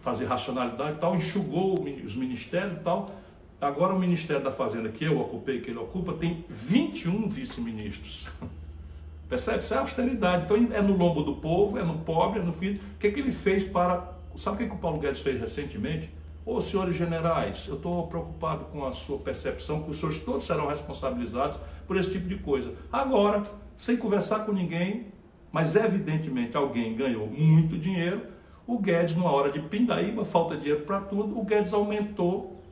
fazer 0.00 0.24
racionalidade 0.24 0.96
e 0.96 1.00
tal, 1.00 1.14
enxugou 1.14 1.80
os 2.04 2.16
ministérios 2.16 2.72
e 2.72 2.80
tal. 2.80 3.14
Agora 3.60 3.94
o 3.94 3.98
Ministério 3.98 4.42
da 4.42 4.50
Fazenda 4.50 4.88
que 4.88 5.04
eu 5.04 5.20
ocupei, 5.20 5.60
que 5.60 5.70
ele 5.70 5.78
ocupa, 5.78 6.14
tem 6.14 6.44
21 6.48 7.28
vice-ministros. 7.28 8.28
Percebe? 9.28 9.60
Isso 9.60 9.74
é 9.74 9.78
austeridade. 9.78 10.44
Então 10.44 10.56
é 10.76 10.82
no 10.82 10.96
lombo 10.96 11.22
do 11.22 11.36
povo, 11.36 11.78
é 11.78 11.84
no 11.84 11.98
pobre, 11.98 12.40
é 12.40 12.42
no 12.42 12.52
filho. 12.52 12.80
O 12.96 12.98
que, 12.98 13.06
é 13.06 13.10
que 13.12 13.20
ele 13.20 13.30
fez 13.30 13.62
para. 13.62 14.12
Sabe 14.36 14.56
o 14.56 14.58
que, 14.58 14.64
é 14.64 14.66
que 14.66 14.74
o 14.74 14.78
Paulo 14.78 14.98
Guedes 14.98 15.20
fez 15.20 15.38
recentemente? 15.38 16.10
Ô 16.44 16.60
senhores 16.60 16.96
generais, 16.96 17.66
eu 17.68 17.74
estou 17.76 18.06
preocupado 18.06 18.64
com 18.66 18.84
a 18.86 18.92
sua 18.92 19.18
percepção, 19.18 19.82
que 19.82 19.90
os 19.90 19.98
senhores 19.98 20.20
todos 20.20 20.44
serão 20.44 20.68
responsabilizados 20.68 21.58
por 21.86 21.96
esse 21.96 22.10
tipo 22.10 22.26
de 22.28 22.36
coisa. 22.36 22.72
Agora, 22.90 23.42
sem 23.76 23.96
conversar 23.96 24.46
com 24.46 24.52
ninguém, 24.52 25.06
mas 25.52 25.76
evidentemente 25.76 26.56
alguém 26.56 26.94
ganhou 26.96 27.26
muito 27.26 27.78
dinheiro, 27.78 28.22
O 28.66 28.78
Guedes, 28.78 29.16
numa 29.16 29.32
hora 29.32 29.50
de 29.50 29.58
pindaíba, 29.58 30.24
falta 30.24 30.56
dinheiro 30.56 30.84
para 30.84 31.00
tudo, 31.00 31.36
o 31.36 31.44
Guedes 31.44 31.74
aumentou 31.74 32.62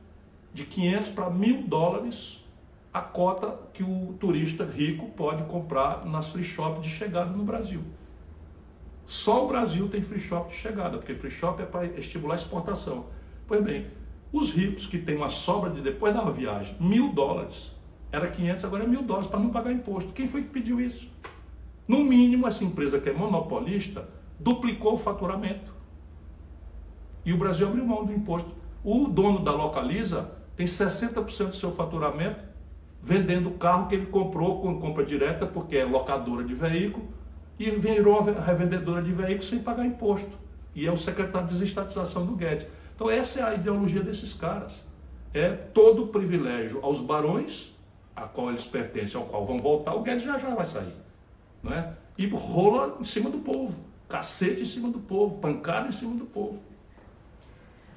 de 0.53 0.63
500 0.63 1.09
para 1.09 1.29
1.000 1.29 1.67
dólares 1.67 2.45
a 2.93 3.01
cota 3.01 3.59
que 3.73 3.83
o 3.83 4.15
turista 4.19 4.63
rico 4.63 5.09
pode 5.11 5.43
comprar 5.43 6.05
nas 6.05 6.29
free 6.29 6.43
shop 6.43 6.79
de 6.79 6.89
chegada 6.89 7.29
no 7.29 7.43
Brasil. 7.43 7.81
Só 9.05 9.45
o 9.45 9.47
Brasil 9.47 9.89
tem 9.89 10.01
free 10.01 10.19
shop 10.19 10.49
de 10.51 10.55
chegada, 10.55 10.97
porque 10.97 11.13
free 11.13 11.31
shop 11.31 11.61
é 11.61 11.65
para 11.65 11.85
estimular 11.85 12.35
a 12.35 12.37
exportação. 12.37 13.07
Pois 13.49 13.63
bem, 13.63 13.87
os 14.31 14.51
ricos 14.51 14.85
que 14.85 14.99
têm 14.99 15.17
uma 15.17 15.31
sobra 15.31 15.71
de 15.71 15.81
depois 15.81 16.13
da 16.13 16.21
viagem, 16.29 16.75
mil 16.79 17.11
dólares, 17.11 17.75
era 18.11 18.27
500, 18.27 18.63
agora 18.63 18.83
é 18.83 18.87
mil 18.87 19.01
dólares 19.01 19.27
para 19.27 19.39
não 19.39 19.49
pagar 19.49 19.71
imposto. 19.71 20.13
Quem 20.13 20.27
foi 20.27 20.43
que 20.43 20.49
pediu 20.49 20.79
isso? 20.79 21.09
No 21.87 22.03
mínimo, 22.03 22.45
essa 22.45 22.63
empresa 22.63 22.99
que 22.99 23.09
é 23.09 23.13
monopolista 23.13 24.07
duplicou 24.39 24.93
o 24.93 24.97
faturamento. 24.99 25.73
E 27.25 27.33
o 27.33 27.37
Brasil 27.37 27.67
abriu 27.67 27.83
mão 27.83 28.05
do 28.05 28.13
imposto. 28.13 28.51
O 28.83 29.07
dono 29.07 29.39
da 29.39 29.51
Localiza 29.51 30.29
tem 30.55 30.67
60% 30.67 31.47
do 31.47 31.55
seu 31.55 31.71
faturamento 31.71 32.47
vendendo 33.01 33.49
o 33.49 33.53
carro 33.53 33.87
que 33.87 33.95
ele 33.95 34.05
comprou 34.05 34.61
com 34.61 34.79
compra 34.79 35.03
direta, 35.03 35.47
porque 35.47 35.75
é 35.75 35.85
locadora 35.85 36.43
de 36.43 36.53
veículo, 36.53 37.07
e 37.57 37.67
virou 37.71 38.21
revendedora 38.21 39.01
de 39.01 39.11
veículos 39.11 39.49
sem 39.49 39.57
pagar 39.57 39.87
imposto. 39.87 40.37
E 40.75 40.85
é 40.85 40.91
o 40.91 40.97
secretário 40.97 41.47
de 41.47 41.53
desestatização 41.53 42.25
do 42.27 42.35
Guedes. 42.35 42.67
Então 42.99 43.09
essa 43.09 43.39
é 43.39 43.43
a 43.43 43.53
ideologia 43.53 44.03
desses 44.03 44.33
caras. 44.33 44.83
É 45.33 45.51
todo 45.51 46.07
privilégio 46.07 46.83
aos 46.83 46.99
barões, 46.99 47.73
a 48.13 48.23
qual 48.23 48.49
eles 48.49 48.65
pertencem, 48.65 49.15
ao 49.15 49.25
qual 49.25 49.45
vão 49.45 49.57
voltar, 49.57 49.95
o 49.95 50.01
Guedes 50.01 50.23
já 50.23 50.37
já 50.37 50.53
vai 50.53 50.65
sair. 50.65 50.93
Não 51.63 51.71
é? 51.73 51.93
E 52.17 52.27
rola 52.27 52.97
em 52.99 53.05
cima 53.05 53.29
do 53.29 53.37
povo. 53.37 53.79
Cacete 54.09 54.63
em 54.63 54.65
cima 54.65 54.89
do 54.89 54.99
povo, 54.99 55.37
pancada 55.37 55.87
em 55.87 55.93
cima 55.93 56.13
do 56.13 56.25
povo. 56.25 56.61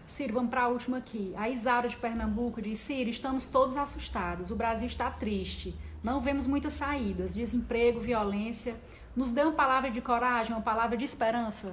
Ciro, 0.07 0.35
vamos 0.35 0.51
para 0.51 0.63
a 0.63 0.69
última 0.69 0.99
aqui. 0.99 1.35
A 1.37 1.49
Isaura 1.49 1.89
de 1.89 1.97
Pernambuco 1.97 2.63
diz: 2.63 2.79
Ciro, 2.79 3.11
estamos 3.11 3.47
todos 3.47 3.77
assustados. 3.77 4.53
O 4.53 4.55
Brasil 4.55 4.87
está 4.87 5.11
triste. 5.11 5.75
Não 6.01 6.21
vemos 6.21 6.47
muitas 6.47 6.75
saídas. 6.75 7.35
Desemprego, 7.35 7.99
violência. 7.99 8.77
Nos 9.17 9.33
dê 9.33 9.43
uma 9.43 9.51
palavra 9.51 9.91
de 9.91 10.01
coragem, 10.01 10.53
uma 10.53 10.63
palavra 10.63 10.97
de 10.97 11.03
esperança. 11.03 11.73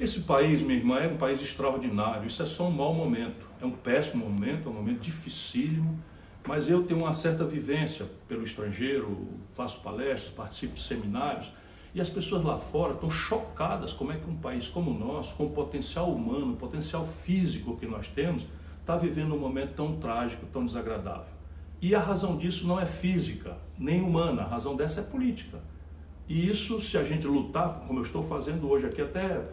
Esse 0.00 0.20
país, 0.20 0.62
minha 0.62 0.78
irmã, 0.78 0.98
é 0.98 1.06
um 1.06 1.18
país 1.18 1.42
extraordinário. 1.42 2.26
Isso 2.26 2.42
é 2.42 2.46
só 2.46 2.66
um 2.66 2.70
mau 2.70 2.94
momento. 2.94 3.46
É 3.60 3.66
um 3.66 3.70
péssimo 3.70 4.24
momento, 4.24 4.66
é 4.66 4.72
um 4.72 4.74
momento 4.74 5.00
dificílimo. 5.00 6.02
Mas 6.48 6.70
eu 6.70 6.82
tenho 6.84 7.00
uma 7.00 7.12
certa 7.12 7.44
vivência 7.44 8.06
pelo 8.26 8.42
estrangeiro, 8.42 9.28
faço 9.52 9.82
palestras, 9.82 10.32
participo 10.32 10.72
de 10.72 10.80
seminários. 10.80 11.52
E 11.94 12.00
as 12.00 12.08
pessoas 12.08 12.42
lá 12.42 12.56
fora 12.56 12.94
estão 12.94 13.10
chocadas 13.10 13.92
como 13.92 14.10
é 14.10 14.16
que 14.16 14.30
um 14.30 14.36
país 14.36 14.68
como 14.68 14.90
o 14.90 14.98
nosso, 14.98 15.34
com 15.34 15.44
o 15.44 15.50
potencial 15.50 16.10
humano, 16.10 16.54
o 16.54 16.56
potencial 16.56 17.04
físico 17.04 17.76
que 17.76 17.86
nós 17.86 18.08
temos, 18.08 18.46
está 18.80 18.96
vivendo 18.96 19.34
um 19.34 19.38
momento 19.38 19.74
tão 19.74 19.96
trágico, 19.96 20.46
tão 20.46 20.64
desagradável. 20.64 21.34
E 21.82 21.94
a 21.94 22.00
razão 22.00 22.38
disso 22.38 22.66
não 22.66 22.80
é 22.80 22.86
física, 22.86 23.58
nem 23.78 24.00
humana, 24.00 24.44
a 24.44 24.46
razão 24.46 24.74
dessa 24.74 25.00
é 25.00 25.04
política. 25.04 25.58
E 26.26 26.48
isso, 26.48 26.80
se 26.80 26.96
a 26.96 27.04
gente 27.04 27.26
lutar, 27.26 27.82
como 27.86 27.98
eu 27.98 28.02
estou 28.02 28.22
fazendo 28.22 28.66
hoje 28.70 28.86
aqui, 28.86 29.02
até 29.02 29.46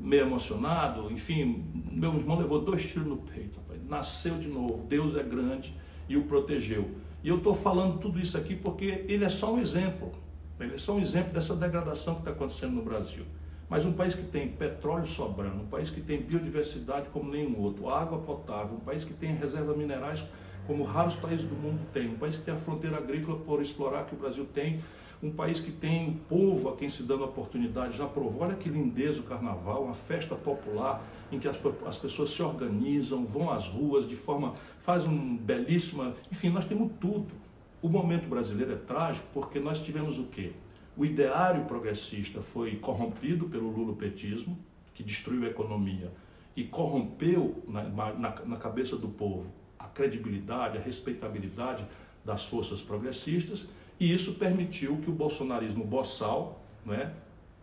meio 0.00 0.22
emocionado, 0.22 1.10
enfim, 1.10 1.64
meu 1.90 2.14
irmão 2.14 2.38
levou 2.38 2.60
dois 2.60 2.86
tiros 2.86 3.06
no 3.06 3.16
peito, 3.16 3.58
rapaz. 3.58 3.80
nasceu 3.88 4.38
de 4.38 4.48
novo, 4.48 4.84
Deus 4.88 5.16
é 5.16 5.22
grande 5.22 5.74
e 6.08 6.16
o 6.16 6.24
protegeu. 6.24 6.90
E 7.22 7.28
eu 7.28 7.38
estou 7.38 7.54
falando 7.54 7.98
tudo 7.98 8.20
isso 8.20 8.36
aqui 8.36 8.54
porque 8.54 9.04
ele 9.08 9.24
é 9.24 9.28
só 9.28 9.52
um 9.52 9.58
exemplo. 9.58 10.12
Ele 10.60 10.74
é 10.74 10.78
só 10.78 10.94
um 10.94 11.00
exemplo 11.00 11.32
dessa 11.32 11.54
degradação 11.54 12.14
que 12.14 12.20
está 12.20 12.30
acontecendo 12.30 12.74
no 12.74 12.82
Brasil. 12.82 13.24
Mas 13.68 13.84
um 13.84 13.92
país 13.92 14.14
que 14.14 14.22
tem 14.22 14.48
petróleo 14.48 15.06
sobrando, 15.06 15.62
um 15.62 15.66
país 15.66 15.90
que 15.90 16.00
tem 16.00 16.20
biodiversidade 16.20 17.08
como 17.08 17.30
nenhum 17.30 17.58
outro, 17.58 17.88
água 17.88 18.18
potável, 18.18 18.76
um 18.76 18.80
país 18.80 19.02
que 19.04 19.12
tem 19.12 19.34
reservas 19.34 19.76
minerais 19.76 20.24
como 20.66 20.82
raros 20.82 21.14
países 21.14 21.46
do 21.46 21.54
mundo 21.54 21.80
têm, 21.92 22.08
um 22.08 22.18
país 22.18 22.36
que 22.36 22.42
tem 22.42 22.52
a 22.52 22.56
fronteira 22.56 22.96
agrícola 22.96 23.38
por 23.38 23.62
explorar 23.62 24.04
que 24.04 24.14
o 24.14 24.18
Brasil 24.18 24.44
tem, 24.52 24.82
um 25.22 25.30
país 25.30 25.60
que 25.60 25.70
tem 25.70 26.10
o 26.10 26.14
povo 26.14 26.68
a 26.68 26.76
quem 26.76 26.88
se 26.88 27.02
dando 27.02 27.24
oportunidade, 27.24 27.96
já 27.96 28.06
provou, 28.06 28.42
olha 28.42 28.54
que 28.54 28.68
lindeza 28.68 29.20
o 29.20 29.24
carnaval, 29.24 29.84
uma 29.84 29.94
festa 29.94 30.34
popular 30.34 31.02
em 31.32 31.38
que 31.38 31.48
as, 31.48 31.58
as 31.86 31.96
pessoas 31.96 32.30
se 32.30 32.42
organizam, 32.42 33.24
vão 33.24 33.50
às 33.50 33.66
ruas 33.68 34.08
de 34.08 34.14
forma, 34.14 34.54
fazem 34.80 35.10
um 35.10 35.36
belíssima, 35.36 36.14
enfim, 36.30 36.50
nós 36.50 36.64
temos 36.64 36.92
tudo. 37.00 37.34
O 37.82 37.88
momento 37.88 38.28
brasileiro 38.28 38.72
é 38.72 38.76
trágico 38.76 39.26
porque 39.32 39.58
nós 39.58 39.80
tivemos 39.80 40.18
o 40.18 40.24
quê? 40.24 40.52
O 40.96 41.04
ideário 41.04 41.64
progressista 41.66 42.40
foi 42.40 42.76
corrompido 42.76 43.46
pelo 43.48 43.70
lulopetismo, 43.70 44.58
que 44.94 45.02
destruiu 45.02 45.44
a 45.44 45.48
economia 45.48 46.10
e 46.56 46.64
corrompeu 46.64 47.62
na, 47.68 47.82
na, 47.84 48.44
na 48.46 48.56
cabeça 48.56 48.96
do 48.96 49.08
povo 49.08 49.46
a 49.78 49.84
credibilidade, 49.84 50.78
a 50.78 50.80
respeitabilidade 50.80 51.86
das 52.24 52.46
forças 52.46 52.80
progressistas, 52.80 53.66
e 53.98 54.12
isso 54.12 54.34
permitiu 54.34 54.98
que 54.98 55.10
o 55.10 55.12
bolsonarismo 55.12 55.84
boçal 55.84 56.62
né, 56.84 57.12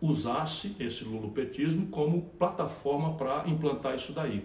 usasse 0.00 0.74
esse 0.78 1.04
lulopetismo 1.04 1.86
como 1.86 2.22
plataforma 2.38 3.14
para 3.14 3.48
implantar 3.48 3.94
isso 3.94 4.12
daí. 4.12 4.44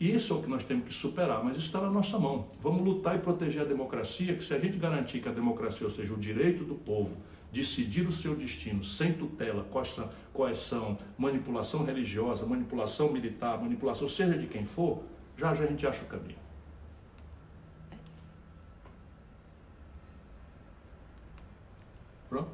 Isso 0.00 0.32
é 0.32 0.36
o 0.36 0.42
que 0.42 0.48
nós 0.48 0.64
temos 0.64 0.86
que 0.86 0.94
superar, 0.94 1.42
mas 1.44 1.56
isso 1.56 1.66
está 1.66 1.80
na 1.80 1.90
nossa 1.90 2.18
mão. 2.18 2.48
Vamos 2.60 2.82
lutar 2.82 3.16
e 3.16 3.18
proteger 3.20 3.62
a 3.62 3.64
democracia, 3.64 4.34
que 4.34 4.42
se 4.42 4.52
a 4.52 4.58
gente 4.58 4.76
garantir 4.76 5.20
que 5.20 5.28
a 5.28 5.32
democracia, 5.32 5.86
ou 5.86 5.92
seja, 5.92 6.12
o 6.12 6.16
direito 6.16 6.64
do 6.64 6.74
povo 6.74 7.16
decidir 7.52 8.06
o 8.06 8.10
seu 8.10 8.34
destino 8.34 8.82
sem 8.82 9.12
tutela, 9.12 9.64
coerção, 10.32 10.98
manipulação 11.16 11.84
religiosa, 11.84 12.44
manipulação 12.44 13.12
militar, 13.12 13.62
manipulação 13.62 14.08
seja 14.08 14.36
de 14.36 14.48
quem 14.48 14.64
for, 14.64 15.04
já 15.38 15.54
já 15.54 15.62
a 15.62 15.66
gente 15.66 15.86
acha 15.86 16.02
o 16.02 16.06
caminho. 16.06 16.43
bro? 22.30 22.46